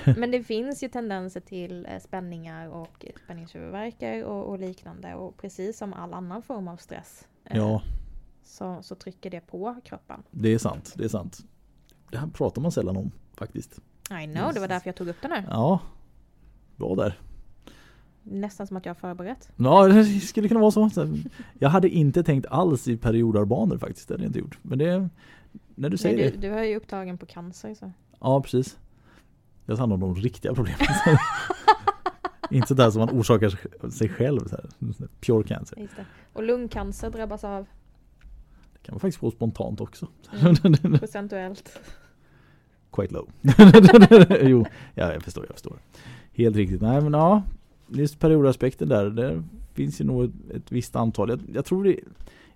Men 0.19 0.31
det 0.31 0.43
finns 0.43 0.83
ju 0.83 0.89
tendenser 0.89 1.41
till 1.41 1.87
eh, 1.87 1.99
spänningar 2.01 2.69
och 2.69 3.07
spänningshuvudvärkar 3.25 4.25
och, 4.25 4.45
och 4.45 4.59
liknande. 4.59 5.15
Och 5.15 5.37
precis 5.37 5.79
som 5.79 5.93
all 5.93 6.15
annan 6.15 6.43
form 6.43 6.69
av 6.69 6.77
stress 6.77 7.27
ja, 7.51 7.83
så, 8.43 8.83
så 8.83 8.95
trycker 8.95 9.31
det 9.31 9.41
på 9.41 9.81
kroppen. 9.85 10.23
det 10.31 10.49
är 10.55 10.59
sant, 10.59 10.95
det 10.97 11.05
är 11.05 11.09
sant. 11.09 11.39
Det 12.11 12.19
här 12.19 12.27
pratar 12.27 12.63
man 12.63 12.73
sällan 12.73 12.97
om 12.97 13.11
faktiskt. 13.35 13.81
I 14.23 14.27
know, 14.27 14.55
det 14.55 14.61
var 14.61 14.69
därför 14.69 14.89
jag 14.89 14.97
tog 14.97 15.09
upp 15.09 15.23
den 15.23 15.33
här. 15.33 15.45
Ja, 15.51 15.81
bra 16.81 16.95
där. 16.95 17.19
Nästan 18.23 18.67
som 18.67 18.77
att 18.77 18.87
jag 18.87 18.91
har 18.91 18.99
förberett. 19.01 19.49
Ja, 19.57 19.89
det 19.89 20.05
skulle 20.05 20.49
kunna 20.49 20.61
vara 20.61 20.91
så. 20.91 21.09
Jag 21.59 21.69
hade 21.69 21.89
inte 21.89 22.23
tänkt 22.23 22.47
alls 22.47 22.89
i 22.89 22.97
periodarbanor 22.97 23.79
faktiskt. 23.79 24.09
Det 24.09 24.15
hade 24.15 24.25
jag 24.25 24.29
inte 24.29 24.39
gjort. 24.39 24.59
Men 24.63 24.79
det, 24.79 25.09
när 25.75 25.89
du 25.91 25.97
säger 25.97 26.17
Nej, 26.17 26.31
det. 26.31 26.37
du, 26.37 26.49
du 26.49 26.55
är 26.55 26.65
ju 26.65 26.77
upptagen 26.77 27.19
på 27.19 27.27
cancer 27.27 27.75
så. 27.75 27.93
Ja, 28.21 28.43
precis. 28.43 28.79
Jag 29.67 29.77
tar 29.77 29.81
hand 29.83 29.93
om 29.93 30.01
de 30.01 30.15
riktiga 30.15 30.55
problemen. 30.55 30.79
Inte 32.51 32.69
sådär 32.69 32.91
som 32.91 33.01
man 33.01 33.11
orsakar 33.11 33.51
sig 33.91 34.09
själv. 34.09 34.41
Så 34.49 34.57
här. 34.57 34.69
Pure 35.21 35.43
cancer. 35.45 35.89
Och 36.33 36.43
lungcancer 36.43 37.11
drabbas 37.11 37.45
av 37.45 37.67
Det 38.73 38.79
kan 38.83 38.95
man 38.95 39.01
faktiskt 39.01 39.19
få 39.19 39.31
spontant 39.31 39.81
också. 39.81 40.09
mm, 40.33 40.99
procentuellt. 40.99 41.79
Quite 42.93 43.15
low. 43.15 43.29
jo, 44.41 44.67
ja, 44.95 45.13
jag 45.13 45.23
förstår, 45.23 45.45
jag 45.49 45.55
förstår. 45.55 45.79
Helt 46.41 46.57
riktigt. 46.57 46.81
Nej 46.81 47.01
men 47.01 47.13
ja, 47.13 47.43
just 47.89 48.19
periodaspekten 48.19 48.89
där. 48.89 49.11
Det 49.11 49.43
finns 49.75 50.01
ju 50.01 50.05
nog 50.05 50.25
ett, 50.25 50.31
ett 50.55 50.73
visst 50.73 50.97
antal. 50.97 51.29
Jag, 51.29 51.41
jag, 51.55 51.65
tror 51.65 51.85
det, 51.85 51.97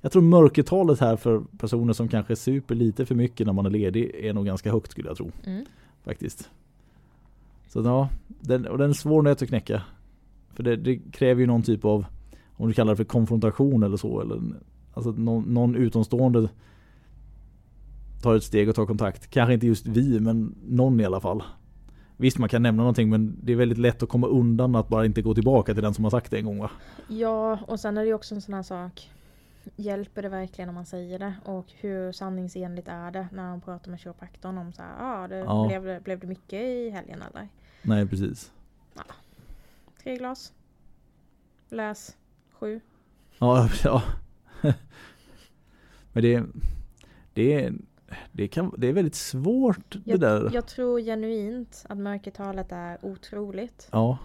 jag 0.01 0.12
tror 0.12 0.22
mörkertalet 0.22 1.01
här 1.01 1.16
för 1.16 1.43
personer 1.59 1.93
som 1.93 2.09
kanske 2.09 2.37
super 2.37 2.74
lite 2.74 3.07
för 3.07 3.14
mycket 3.14 3.47
när 3.47 3.53
man 3.55 3.66
är 3.66 3.70
ledig 3.70 4.11
är 4.14 4.32
nog 4.32 4.47
ganska 4.47 4.72
högt 4.72 4.91
skulle 4.91 5.09
jag 5.09 5.16
tro. 5.16 5.30
Mm. 5.45 5.64
Faktiskt. 6.05 6.51
Så 7.68 7.82
ja, 7.82 8.09
den, 8.28 8.66
och 8.66 8.78
den 8.78 8.91
är 8.91 8.95
svår 8.95 9.22
nöt 9.22 9.43
att 9.43 9.49
knäcka. 9.49 9.82
För 10.55 10.62
det, 10.62 10.76
det, 10.76 10.97
kräver 11.12 11.41
ju 11.41 11.47
någon 11.47 11.62
typ 11.62 11.85
av, 11.85 12.07
om 12.53 12.68
du 12.68 12.74
kallar 12.74 12.93
det 12.93 12.97
för 12.97 13.05
konfrontation 13.05 13.82
eller 13.82 13.97
så. 13.97 14.20
Eller, 14.20 14.43
alltså 14.95 15.11
någon, 15.11 15.43
någon 15.43 15.76
utomstående 15.76 16.49
tar 18.22 18.37
ett 18.37 18.45
steg 18.45 18.68
och 18.68 18.74
tar 18.74 18.87
kontakt. 18.87 19.30
Kanske 19.30 19.55
inte 19.55 19.66
just 19.66 19.87
vi, 19.87 20.20
men 20.20 20.55
någon 20.68 21.01
i 21.01 21.05
alla 21.05 21.20
fall. 21.20 21.43
Visst 22.16 22.38
man 22.38 22.48
kan 22.48 22.62
nämna 22.62 22.82
någonting 22.82 23.10
men 23.10 23.36
det 23.42 23.52
är 23.52 23.56
väldigt 23.56 23.78
lätt 23.78 24.02
att 24.02 24.08
komma 24.08 24.26
undan 24.26 24.76
att 24.76 24.88
bara 24.88 25.04
inte 25.04 25.22
gå 25.22 25.34
tillbaka 25.34 25.74
till 25.74 25.82
den 25.82 25.94
som 25.94 26.04
har 26.04 26.10
sagt 26.10 26.30
det 26.30 26.38
en 26.38 26.44
gång 26.44 26.58
va? 26.58 26.70
Ja, 27.08 27.58
och 27.66 27.80
sen 27.80 27.96
är 27.96 28.00
det 28.00 28.06
ju 28.06 28.14
också 28.14 28.34
en 28.34 28.42
sån 28.42 28.54
här 28.54 28.62
sak. 28.62 29.10
Hjälper 29.76 30.22
det 30.22 30.28
verkligen 30.28 30.68
om 30.68 30.74
man 30.74 30.86
säger 30.86 31.18
det? 31.18 31.34
Och 31.44 31.66
hur 31.80 32.12
sanningsenligt 32.12 32.88
är 32.88 33.10
det 33.10 33.28
när 33.32 33.42
man 33.50 33.60
pratar 33.60 33.90
med 33.90 34.00
kiropraktorn 34.00 34.58
om 34.58 34.72
så 34.72 34.82
här, 34.82 34.94
ah, 35.00 35.28
det, 35.28 35.36
Ja. 35.36 35.66
Blev, 35.68 35.84
det, 35.84 36.00
blev 36.04 36.18
det 36.18 36.26
mycket 36.26 36.62
i 36.62 36.90
helgen 36.90 37.22
eller? 37.22 37.48
Nej 37.82 38.06
precis. 38.06 38.52
Tre 40.02 40.16
glas? 40.16 40.52
Läs 41.68 42.16
sju? 42.52 42.80
Ja, 43.38 43.68
ja. 43.84 44.02
Men 46.12 46.22
det, 46.22 46.42
det, 47.34 47.72
det, 48.32 48.48
kan, 48.48 48.74
det 48.78 48.86
är 48.88 48.92
väldigt 48.92 49.14
svårt 49.14 49.90
det 50.04 50.10
Jag, 50.10 50.20
där. 50.20 50.50
jag 50.54 50.66
tror 50.66 51.00
genuint 51.00 51.84
att 51.88 51.98
mörkertalet 51.98 52.72
är 52.72 52.98
otroligt. 53.02 53.88
Ja, 53.92 54.18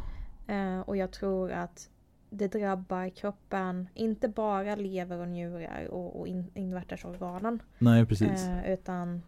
Eh, 0.48 0.80
och 0.80 0.98
jag 0.98 1.12
tror 1.12 1.52
att 1.52 1.90
det 2.30 2.48
drabbar 2.48 3.10
kroppen, 3.10 3.88
inte 3.94 4.28
bara 4.28 4.76
lever 4.76 5.18
och 5.18 5.28
njurar 5.28 5.88
och, 5.92 6.20
och 6.20 6.28
in, 6.28 6.52
invärtesorganen. 6.54 7.60
nej 7.78 8.06
precis. 8.06 8.44
Eh, 8.44 8.74
utan 8.74 9.22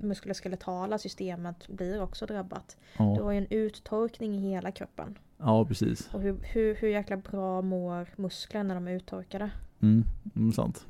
muskuloskeletala 0.00 0.98
systemet 0.98 1.68
blir 1.68 2.02
också 2.02 2.26
drabbat. 2.26 2.76
Du 2.98 3.04
Ja, 3.04 3.22
har 3.22 3.32
ju 3.32 3.38
en 3.38 3.46
uttorkning 3.50 4.34
i 4.34 4.38
hela 4.50 4.70
kroppen. 4.72 5.18
ja 5.38 5.64
precis. 5.64 6.08
Och 6.14 6.20
hur, 6.20 6.36
hur, 6.42 6.74
hur 6.74 6.88
jäkla 6.88 7.16
bra 7.16 7.62
mår 7.62 8.08
muskler 8.16 8.62
när 8.62 8.74
de 8.74 8.88
är 8.88 8.92
uttorkade? 8.92 9.50
Mm, 9.80 10.04
mm, 10.36 10.52
sant. 10.52 10.86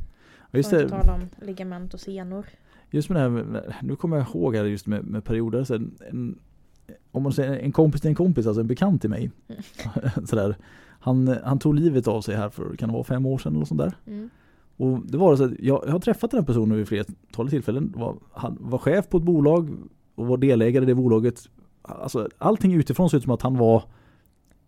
Ja, 0.50 0.56
Just 0.56 0.70
det, 0.70 0.84
om 0.92 1.28
ligament 1.46 1.94
och 1.94 2.00
senor. 2.00 2.46
Just 2.90 3.08
med 3.08 3.16
det 3.16 3.20
här, 3.20 3.74
nu 3.82 3.96
kommer 3.96 4.16
jag 4.16 4.26
ihåg 4.28 4.56
här 4.56 4.64
just 4.64 4.86
med, 4.86 5.04
med 5.04 5.24
perioder. 5.24 5.64
Så 5.64 5.74
en, 5.74 6.38
om 7.10 7.22
man 7.22 7.32
säger 7.32 7.58
en 7.58 7.72
kompis 7.72 8.00
till 8.00 8.08
en 8.08 8.14
kompis, 8.14 8.46
alltså 8.46 8.60
en 8.60 8.66
bekant 8.66 9.00
till 9.00 9.10
mig. 9.10 9.30
Sådär. 10.24 10.56
Han, 11.00 11.38
han 11.44 11.58
tog 11.58 11.74
livet 11.74 12.08
av 12.08 12.20
sig 12.20 12.36
här 12.36 12.48
för, 12.48 12.76
kan 12.76 12.88
det 12.88 12.92
vara 12.92 13.04
fem 13.04 13.26
år 13.26 13.38
sedan 13.38 13.54
eller 13.56 13.64
sånt 13.64 13.80
där. 13.80 13.92
Mm. 14.06 14.30
Och 14.76 15.00
det 15.06 15.18
var 15.18 15.36
så 15.36 15.44
att 15.44 15.52
jag, 15.58 15.82
jag 15.86 15.92
har 15.92 16.00
träffat 16.00 16.30
den 16.30 16.40
här 16.40 16.46
personen 16.46 16.76
vid 16.76 16.88
flera 16.88 17.04
tillfällen. 17.50 17.92
Var, 17.96 18.16
han 18.32 18.56
var 18.60 18.78
chef 18.78 19.08
på 19.08 19.16
ett 19.16 19.22
bolag 19.22 19.70
och 20.14 20.26
var 20.26 20.36
delägare 20.36 20.84
i 20.84 20.86
det 20.86 20.94
bolaget. 20.94 21.48
Alltså 21.82 22.28
allting 22.38 22.74
utifrån 22.74 23.10
såg 23.10 23.18
ut 23.18 23.24
som 23.24 23.32
att 23.32 23.42
han 23.42 23.56
var 23.56 23.82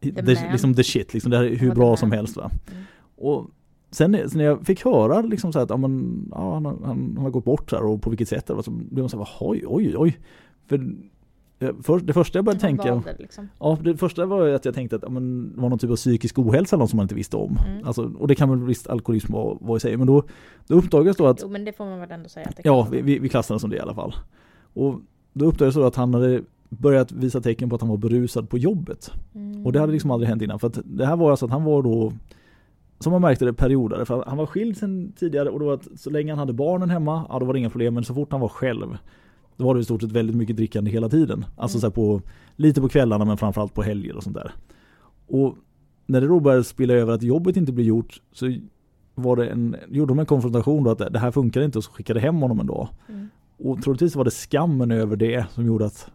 The 0.01 0.12
the, 0.12 0.51
liksom 0.53 0.75
the 0.75 0.85
shit, 0.85 1.14
liksom 1.14 1.31
det 1.31 1.37
här 1.37 1.45
är 1.45 1.57
hur 1.57 1.75
bra 1.75 1.97
som 1.97 2.12
helst 2.12 2.37
va. 2.37 2.51
Mm. 2.71 2.83
Och 3.16 3.51
sen, 3.91 4.11
när 4.11 4.45
jag 4.45 4.66
fick 4.66 4.84
höra 4.84 5.20
liksom 5.20 5.53
så 5.53 5.59
att 5.59 5.70
ja, 5.70 5.76
men, 5.76 6.24
ja, 6.30 6.55
han, 6.55 6.64
har- 6.64 6.78
han, 6.84 7.12
han 7.14 7.16
har 7.16 7.30
gått 7.30 7.45
bort 7.45 7.70
så 7.70 7.76
här 7.76 7.84
och 7.84 8.03
på 8.03 8.11
vilket 8.11 8.28
sätt 8.28 8.47
så 8.64 8.70
blev 8.70 9.03
man 9.03 9.09
så 9.09 9.18
här, 9.18 9.28
oj 9.41 9.64
oj 9.66 9.95
oj. 9.97 10.18
För, 10.66 10.95
eh, 11.59 11.70
för 11.82 11.99
det 12.01 12.12
första 12.12 12.38
jag 12.38 12.45
började 12.45 12.66
Han 12.66 12.76
tänka 12.78 12.95
det 12.95 13.16
liksom. 13.18 13.49
Ja, 13.59 13.78
det 13.84 13.97
första 13.97 14.26
var 14.26 14.49
att 14.49 14.64
jag 14.64 14.74
tänkte 14.74 14.97
att 14.97 15.03
ja, 15.03 15.11
men, 15.11 15.53
det 15.55 15.61
var 15.61 15.68
någon 15.68 15.78
typ 15.78 15.91
av 15.91 15.97
psykisk 15.97 16.38
ohälsa 16.38 16.76
eller 16.76 16.82
något 16.82 16.91
som 16.91 16.97
man 16.97 17.05
inte 17.05 17.14
visste 17.14 17.36
om. 17.36 17.57
Mm. 17.66 17.86
Alltså, 17.86 18.12
och 18.18 18.28
det 18.28 18.34
kan 18.34 18.51
väl 18.51 18.64
visst 18.64 18.86
alkoholism 18.86 19.32
vara, 19.32 19.59
vara 19.61 19.76
i 19.76 19.80
sig. 19.80 19.97
Men 19.97 20.07
då, 20.07 20.22
då 20.66 20.74
uppdagades 20.74 21.16
då 21.16 21.26
att, 21.26 21.38
Jo 21.43 21.49
men 21.49 21.64
det 21.64 21.72
får 21.72 21.84
man 21.84 22.01
väl 22.01 22.11
ändå 22.11 22.28
säga 22.28 22.47
att 22.49 22.57
det 22.57 22.62
ja, 22.64 22.88
vi, 22.91 23.03
vi, 23.03 23.18
vi 23.18 23.28
klassade 23.28 23.57
det 23.57 23.61
som 23.61 23.70
det 23.70 23.76
i 23.76 23.80
alla 23.80 23.95
fall. 23.95 24.14
Och 24.74 25.01
då 25.32 25.45
uppdagades 25.45 25.74
då 25.74 25.84
att 25.84 25.97
han 25.97 26.14
hade 26.14 26.43
börjat 26.68 27.12
visa 27.12 27.41
tecken 27.41 27.68
på 27.68 27.74
att 27.74 27.80
han 27.80 27.91
var 27.91 27.97
berusad 27.97 28.49
på 28.51 28.59
jobbet. 28.59 29.12
Mm. 29.34 29.66
Och 29.66 29.72
det 29.72 29.80
hade 29.80 29.93
liksom 29.93 30.11
aldrig 30.11 30.28
hänt 30.28 30.43
innan. 30.43 30.59
För 30.59 30.66
att 30.66 30.78
det 30.84 31.07
här 31.07 31.16
var 31.16 31.30
alltså 31.30 31.47
att 31.47 31.53
han 31.53 31.64
var 31.64 31.82
då, 31.82 32.12
som 33.01 33.12
man 33.12 33.22
märkte 33.22 33.44
det, 33.44 33.53
periodare. 33.53 34.05
För 34.05 34.24
han 34.26 34.36
var 34.36 34.46
skild 34.46 34.76
sedan 34.76 35.12
tidigare 35.16 35.51
och 35.51 35.61
då 35.61 35.70
att 35.70 35.88
så 35.96 36.11
länge 36.11 36.32
han 36.32 36.38
hade 36.38 36.53
barnen 36.53 36.90
hemma, 36.90 37.26
ja 37.28 37.38
då 37.38 37.46
var 37.46 37.53
det 37.53 37.59
inga 37.59 37.70
problem. 37.70 37.94
Men 37.94 38.05
så 38.05 38.14
fort 38.14 38.32
han 38.32 38.40
var 38.40 38.48
själv, 38.48 38.98
då 39.57 39.64
var 39.64 39.74
det 39.74 39.80
i 39.80 39.84
stort 39.84 40.03
sett 40.03 40.12
väldigt 40.12 40.36
mycket 40.36 40.57
drickande 40.57 40.90
hela 40.90 41.09
tiden. 41.09 41.44
Alltså 41.57 41.78
Mm. 41.78 41.80
så 41.80 41.90
på, 41.90 42.22
lite 42.57 42.80
på 42.80 42.88
kvällarna 42.88 43.24
men 43.24 43.36
framförallt 43.36 43.74
på 43.74 43.82
helger 43.82 44.16
och 44.16 44.22
sånt 44.22 44.36
där. 44.36 44.53
Och 45.26 45.57
när 46.07 46.20
det 46.20 46.26
då 46.26 46.40
började 46.40 46.64
spilla 46.64 46.94
över 46.94 47.12
att 47.12 47.22
jobbet 47.22 47.57
inte 47.57 47.72
blev 47.72 47.86
gjort 47.86 48.22
så 48.32 48.55
var 49.14 49.36
det 49.36 49.46
en, 49.46 49.76
gjorde 49.88 50.11
de 50.11 50.18
en 50.18 50.26
konfrontation 50.26 50.84
då 50.84 50.90
att 50.90 51.12
det 51.12 51.18
här 51.18 51.30
funkar 51.30 51.62
inte 51.62 51.78
och 51.78 51.84
så 51.84 51.92
skickade 51.92 52.20
hem 52.20 52.36
honom 52.36 52.61
en 52.61 52.66
dag. 52.66 52.88
Mm. 53.09 53.28
Och 53.59 53.82
troligtvis 53.82 54.16
var 54.16 54.24
det 54.24 54.30
skammen 54.30 54.90
över 54.90 55.16
det 55.16 55.46
som 55.51 55.66
gjorde 55.66 55.86
att 55.86 56.11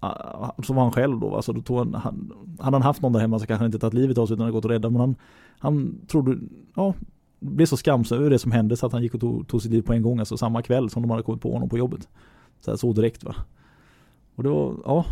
Ah, 0.00 0.52
som 0.62 0.76
var 0.76 0.82
han 0.82 0.92
själv 0.92 1.20
då. 1.20 1.36
Alltså 1.36 1.52
då 1.52 1.60
tog 1.60 1.78
han, 1.78 1.94
han, 1.94 2.32
hade 2.58 2.74
han 2.74 2.82
haft 2.82 3.02
någon 3.02 3.12
där 3.12 3.20
hemma 3.20 3.38
så 3.38 3.46
kanske 3.46 3.62
han 3.62 3.66
inte 3.66 3.78
tagit 3.78 3.94
livet 3.94 4.18
av 4.18 4.26
sig 4.26 4.34
utan 4.34 4.40
hade 4.40 4.52
gått 4.52 4.64
och 4.64 4.70
räddat. 4.70 4.92
Men 4.92 5.00
han, 5.00 5.14
han 5.58 6.00
trodde, 6.06 6.38
ja, 6.74 6.94
blev 7.40 7.66
så 7.66 7.76
skamsen 7.76 8.18
över 8.18 8.30
det 8.30 8.38
som 8.38 8.52
hände 8.52 8.76
så 8.76 8.86
att 8.86 8.92
han 8.92 9.02
gick 9.02 9.14
och 9.14 9.20
tog, 9.20 9.48
tog 9.48 9.62
sitt 9.62 9.72
liv 9.72 9.82
på 9.82 9.92
en 9.92 10.02
gång. 10.02 10.18
Alltså 10.18 10.36
samma 10.36 10.62
kväll 10.62 10.90
som 10.90 11.02
de 11.02 11.10
hade 11.10 11.22
kommit 11.22 11.42
på 11.42 11.52
honom 11.52 11.68
på 11.68 11.78
jobbet. 11.78 12.08
Så, 12.60 12.70
här, 12.70 12.78
så 12.78 12.92
direkt 12.92 13.24
va. 13.24 13.34
Och 14.34 14.42
det 14.42 14.48
var, 14.48 14.76
ja. 14.84 15.04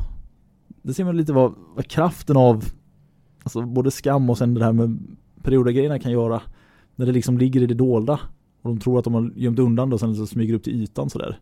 Det 0.82 0.94
ser 0.94 1.04
man 1.04 1.16
lite 1.16 1.32
vad, 1.32 1.54
vad 1.74 1.86
kraften 1.86 2.36
av 2.36 2.64
Alltså 3.42 3.62
både 3.62 3.90
skam 3.90 4.30
och 4.30 4.38
sen 4.38 4.54
det 4.54 4.64
här 4.64 4.72
med 4.72 4.98
periodergrejerna 5.42 5.98
kan 5.98 6.12
göra. 6.12 6.42
När 6.96 7.06
det 7.06 7.12
liksom 7.12 7.38
ligger 7.38 7.62
i 7.62 7.66
det 7.66 7.74
dolda. 7.74 8.20
Och 8.62 8.70
de 8.70 8.78
tror 8.78 8.98
att 8.98 9.04
de 9.04 9.14
har 9.14 9.32
gömt 9.36 9.58
undan 9.58 9.90
det 9.90 9.94
och 9.94 10.00
sen 10.00 10.16
så 10.16 10.26
smyger 10.26 10.54
upp 10.54 10.62
till 10.62 10.82
ytan 10.82 11.10
sådär. 11.10 11.38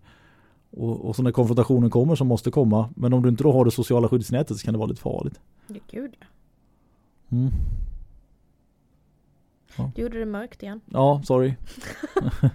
Och, 0.70 1.04
och 1.08 1.16
så 1.16 1.22
när 1.22 1.30
konfrontationen 1.32 1.90
kommer 1.90 2.14
som 2.14 2.26
måste 2.26 2.50
komma. 2.50 2.90
Men 2.96 3.12
om 3.12 3.22
du 3.22 3.28
inte 3.28 3.42
då 3.42 3.52
har 3.52 3.64
det 3.64 3.70
sociala 3.70 4.08
skyddsnätet 4.08 4.56
så 4.56 4.64
kan 4.64 4.74
det 4.74 4.78
vara 4.78 4.88
lite 4.88 5.00
farligt. 5.00 5.40
Ja, 5.66 5.74
Gud 5.90 6.10
ja. 6.20 6.26
Mm. 7.36 7.50
Du 9.94 10.02
gjorde 10.02 10.18
det 10.18 10.26
mörkt 10.26 10.62
igen. 10.62 10.80
Ja, 10.86 11.22
sorry. 11.24 11.54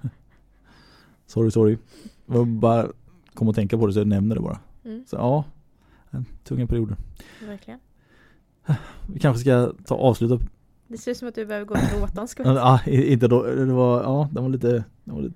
sorry, 1.25 1.51
sorry. 1.51 1.77
Jag 2.25 2.47
bara 2.47 2.87
kom 3.33 3.47
att 3.49 3.55
tänka 3.55 3.77
på 3.77 3.87
det 3.87 3.93
så 3.93 3.99
jag 3.99 4.07
nämner 4.07 4.35
det 4.35 4.41
bara. 4.41 4.59
Mm, 4.85 5.05
Så 5.07 5.15
ja, 5.15 5.43
tunga 6.43 6.67
perioder. 6.67 6.97
verkligen. 7.47 7.79
Vi 9.13 9.19
kanske 9.19 9.41
ska 9.41 9.73
ta 9.85 9.95
avsluta. 9.95 10.39
Det 10.87 10.97
ser 10.97 11.11
ut 11.11 11.17
som 11.17 11.27
att 11.27 11.35
du 11.35 11.45
behöver 11.45 11.65
gå 11.65 11.75
en 12.21 12.27
skvätt. 12.27 12.47
Ja, 12.47 12.79
inte 12.85 13.27
då. 13.27 13.43
Det 13.43 13.65
var, 13.65 14.03
ja, 14.03 14.29
det 14.31 14.41
var 14.41 14.49
lite, 14.49 14.83
det 15.03 15.11
var 15.11 15.21
lite 15.21 15.35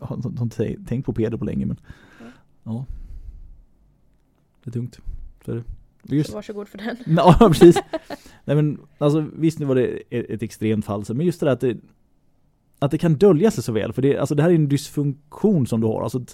har 0.00 0.16
inte- 0.42 0.76
tänkt 0.86 1.06
på 1.06 1.12
Peder 1.12 1.36
på 1.38 1.44
länge 1.44 1.66
men 1.66 1.76
Mm. 2.20 2.32
ja. 2.64 2.86
Det 4.64 4.70
är 4.70 4.72
tungt. 4.72 4.98
Så 5.44 5.50
är 5.52 5.56
det. 5.56 6.16
Just 6.16 6.30
Så 6.30 6.36
varsågod 6.36 6.68
för 6.68 6.78
den. 6.78 6.96
Ja, 7.16 7.36
precis. 7.38 7.76
Nej 8.44 8.56
men 8.56 8.78
alltså 8.98 9.26
visst 9.36 9.58
nu 9.58 9.64
var 9.66 9.74
det 9.74 9.86
ett, 10.10 10.42
extremt 10.42 10.84
fall, 10.84 11.04
så- 11.04 11.14
men 11.14 11.26
just 11.26 11.40
det 11.40 11.46
där 11.46 11.52
att 11.52 11.60
det, 11.60 11.76
att 12.78 12.90
det 12.90 12.98
kan 12.98 13.14
dölja 13.14 13.50
sig 13.50 13.64
så 13.64 13.72
väl. 13.72 13.92
För 13.92 14.02
det, 14.02 14.18
alltså 14.18 14.34
det 14.34 14.42
här 14.42 14.50
är 14.50 14.54
en 14.54 14.68
dysfunktion 14.68 15.66
som 15.66 15.80
du 15.80 15.86
har. 15.86 16.02
Alltså, 16.02 16.24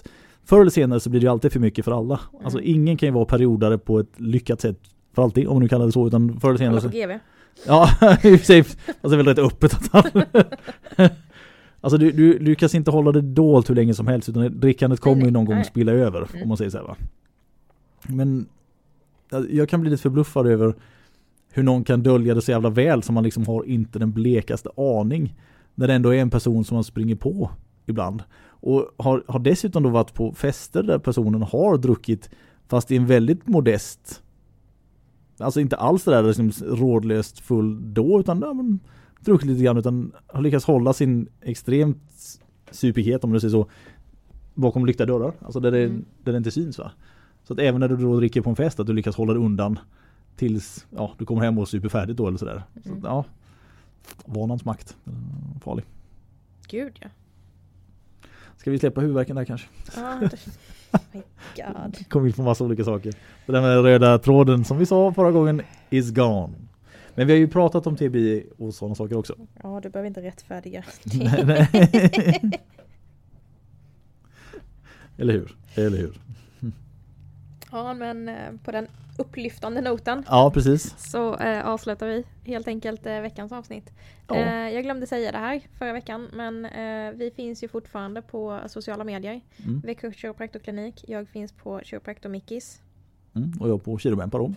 förr 0.43 0.61
eller 0.61 0.71
senare 0.71 0.99
så 0.99 1.09
blir 1.09 1.19
det 1.21 1.25
ju 1.25 1.31
alltid 1.31 1.51
för 1.51 1.59
mycket 1.59 1.85
för 1.85 1.91
alla. 1.91 2.19
Alltså 2.43 2.59
Mm. 2.59 2.71
ingen 2.75 2.97
kan 2.97 3.07
ju 3.07 3.13
vara 3.13 3.25
periodare 3.25 3.77
på 3.77 3.99
ett 3.99 4.19
lyckat 4.19 4.61
sätt 4.61 4.79
för 5.13 5.21
alltid, 5.23 5.47
om 5.47 5.53
man 5.55 5.61
nu 5.63 5.69
kallar 5.69 5.85
det 5.85 5.91
så. 5.91 6.07
Utan 6.07 6.39
förr 6.39 6.49
eller 6.49 6.57
senare 6.57 6.81
så, 6.81 6.89
på 6.89 6.95
GV. 6.97 7.11
Ja, 7.67 7.89
i 8.23 8.35
och 8.35 8.39
för 8.39 8.45
sig. 8.45 8.59
Alltså 8.59 8.83
det 9.01 9.15
är 9.15 9.17
väl 9.17 9.25
rätt 9.25 9.39
öppet 9.39 9.73
att 9.73 9.87
han... 9.91 10.23
Alltså 11.81 11.97
du, 11.97 12.11
du 12.11 12.39
lyckas 12.39 12.75
inte 12.75 12.91
hålla 12.91 13.11
det 13.11 13.21
dolt 13.21 13.69
hur 13.69 13.75
länge 13.75 13.93
som 13.93 14.07
helst 14.07 14.29
utan 14.29 14.59
drickandet 14.59 14.99
kommer 14.99 15.25
ju 15.25 15.31
någon 15.31 15.45
gång 15.45 15.55
nej. 15.55 15.65
spilla 15.65 15.91
över 15.91 16.27
Mm. 16.29 16.41
om 16.43 16.47
man 16.47 16.57
säger 16.57 16.71
så 16.71 16.77
här 16.77 16.85
va. 16.85 16.95
Men 18.07 18.45
jag- 19.29 19.51
jag 19.53 19.69
kan 19.69 19.81
bli 19.81 19.89
lite 19.89 20.01
förbluffad 20.01 20.47
över 20.47 20.75
hur 21.51 21.63
någon 21.63 21.83
kan 21.83 22.03
dölja 22.03 22.33
det 22.33 22.41
så 22.41 22.51
jävla 22.51 22.69
väl 22.69 23.03
som 23.03 23.15
man 23.15 23.23
liksom 23.23 23.45
har 23.47 23.63
inte 23.63 23.99
den 23.99 24.11
blekaste 24.11 24.69
aning. 24.77 25.35
När 25.75 25.87
det 25.87 25.93
ändå 25.93 26.13
är 26.13 26.19
en 26.21 26.29
person 26.29 26.63
som 26.63 26.75
man 26.75 26.83
springer 26.83 27.15
på 27.15 27.49
ibland. 27.85 28.23
Och 28.59 28.89
har, 28.97 29.23
har 29.27 29.39
dessutom 29.39 29.83
då 29.83 29.89
varit 29.89 30.13
på 30.13 30.33
fester 30.33 30.83
där 30.83 30.99
personen 30.99 31.41
har 31.41 31.77
druckit 31.77 32.29
fast 32.67 32.91
i 32.91 32.95
en 32.97 33.05
väldigt 33.05 33.47
modest 33.47 34.23
Alltså 35.39 35.59
inte 35.59 35.75
alls 35.75 36.03
det 36.03 36.11
där 36.11 36.23
liksom 36.23 36.51
rådlöst 36.67 37.39
full 37.39 37.93
då 37.93 38.19
utan 38.19 38.39
ja, 38.41 38.53
men, 38.53 38.79
druckit 39.21 39.47
lite 39.49 39.63
grann 39.63 39.77
utan 39.77 40.11
har 40.27 40.41
lyckats 40.41 40.65
hålla 40.65 40.93
sin 40.93 41.27
extremt 41.41 42.39
supighet 42.71 43.23
om 43.23 43.31
du 43.33 43.39
säger 43.39 43.51
så 43.51 43.67
bakom 44.53 44.85
lyckta 44.85 45.05
dörrar. 45.05 45.33
Alltså 45.41 45.59
där 45.59 45.71
det, 45.71 45.83
Mm. 45.83 46.05
där 46.23 46.31
det 46.31 46.37
inte 46.37 46.51
syns 46.51 46.77
va. 46.79 46.91
Så 47.43 47.53
att 47.53 47.59
även 47.59 47.79
när 47.79 47.87
du 47.87 47.97
då 47.97 48.17
dricker 48.19 48.41
på 48.41 48.49
en 48.49 48.55
fest 48.55 48.79
att 48.79 48.87
du 48.87 48.93
lyckas 48.93 49.15
hålla 49.15 49.33
det 49.33 49.39
undan 49.39 49.79
tills 50.35 50.85
ja, 50.95 51.11
du 51.17 51.25
kommer 51.25 51.41
hem 51.41 51.57
och 51.57 51.67
super 51.69 51.89
färdigt 51.89 52.17
då 52.17 52.27
eller 52.27 52.37
sådär. 52.37 52.63
Så, 52.83 52.89
Mm. 52.89 53.01
ja, 53.03 53.25
vanans 54.25 54.65
makt. 54.65 54.97
Farlig. 55.63 55.85
Gud 56.67 56.93
ja. 57.01 57.07
Ska 58.57 58.71
vi 58.71 58.79
släppa 58.79 59.01
huvudvärken 59.01 59.35
där 59.35 59.45
kanske? 59.45 59.67
Ja, 59.95 60.19
det... 60.21 60.37
My 61.13 61.21
God. 61.55 62.09
Kom 62.09 62.25
in 62.27 62.33
på 62.33 62.41
massa 62.43 62.63
olika 62.63 62.83
saker. 62.83 63.13
Med 63.45 63.81
röda 63.83 64.17
tråden 64.19 64.65
som 64.65 64.77
vi 64.77 64.85
sa 64.85 65.13
förra 65.13 65.31
gången 65.31 65.61
is 65.89 66.11
gone. 66.11 66.53
Men 67.17 67.27
vi 67.27 67.33
har 67.33 67.37
ju 67.39 67.47
pratat 67.47 67.87
om 67.87 67.95
TBI 67.95 68.45
och 68.57 68.73
sådana 68.73 68.95
saker 68.95 69.17
också. 69.17 69.35
Ja, 69.63 69.79
du 69.83 69.89
behöver 69.89 70.07
inte 70.07 70.21
rättfärdiga. 70.21 70.83
nej, 71.03 71.43
nej. 71.45 71.69
Eller 75.17 75.33
hur? 75.33 75.57
Eller 75.75 75.97
hur? 75.97 76.21
Ja, 77.71 77.93
men 77.93 78.29
eh, 78.29 78.51
på 78.63 78.71
den 78.71 78.87
upplyftande 79.17 79.81
noten 79.81 80.23
Ja, 80.27 80.51
precis. 80.53 80.95
så 80.97 81.35
eh, 81.35 81.67
avslutar 81.67 82.07
vi 82.07 82.25
helt 82.43 82.67
enkelt 82.67 83.05
eh, 83.05 83.21
veckans 83.21 83.51
avsnitt. 83.51 83.93
Ja. 84.27 84.35
Eh, 84.35 84.69
jag 84.73 84.83
glömde 84.83 85.07
säga 85.07 85.31
det 85.31 85.37
här 85.37 85.61
förra 85.77 85.93
veckan, 85.93 86.27
men 86.33 86.67
vi 87.17 87.31
finns 87.35 87.63
ju 87.63 87.67
fortfarande 87.67 88.21
på 88.21 88.59
sociala 88.67 89.03
medier. 89.03 89.41
Mm. 89.65 89.79
Växjö 89.79 90.11
Kiropraktorklinik. 90.11 91.05
Jag 91.07 91.27
finns 91.27 91.51
på 91.51 91.81
Kiropraktor 91.83 92.29
Mickis. 92.29 92.81
Mm. 93.35 93.51
Och 93.59 93.69
jag 93.69 93.83
på 93.83 93.97
Kirobempa 93.97 94.37
då. 94.37 94.53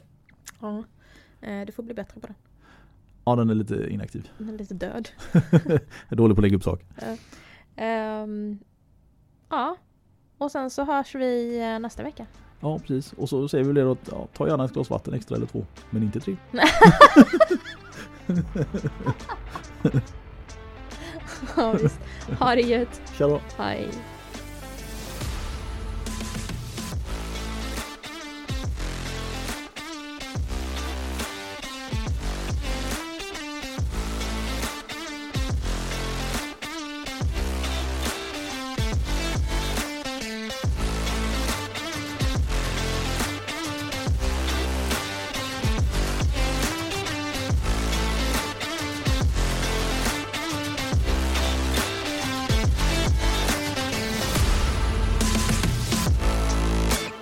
Ja. 0.60 0.84
Du 1.66 1.72
får 1.72 1.82
bli 1.82 1.94
bättre 1.94 2.20
på 2.20 2.26
det. 2.26 2.34
Ja, 3.30 3.36
den 3.36 3.50
är 3.50 3.54
lite 3.54 3.86
inaktiv. 3.90 4.30
Den 4.38 4.48
är 4.48 4.58
lite 4.58 4.74
död. 4.74 5.08
Jag 5.32 5.42
är 6.08 6.16
dålig 6.16 6.36
på 6.36 6.40
att 6.40 6.42
lägga 6.42 6.56
upp 6.56 6.64
sak. 6.64 6.82
Ehm, 7.76 8.58
ja, 9.50 9.76
och 10.38 10.50
sen 10.50 10.70
så 10.70 10.84
hörs 10.84 11.14
vi 11.14 11.60
eh, 11.60 11.78
nästa 11.78 12.02
vecka. 12.02 12.26
Ja, 12.60 12.78
precis. 12.78 13.12
Och 13.12 13.28
så 13.28 13.48
säger 13.48 13.64
vi 13.64 13.72
det 13.72 13.82
då 13.82 13.92
att 13.92 14.08
ja, 14.10 14.28
ta 14.36 14.48
gärna 14.48 14.64
ett 14.64 14.72
glas 14.72 14.90
vatten 14.90 15.14
extra 15.14 15.36
eller 15.36 15.46
två. 15.46 15.66
Men 15.90 16.02
inte 16.02 16.20
tre. 16.20 16.36
ja, 21.56 21.72
visst. 21.72 22.00
Ha 22.38 22.54
det 22.54 22.62
gött. 22.62 23.02
Tja 23.18 23.26
då. 23.26 23.40
Hej. 23.58 23.88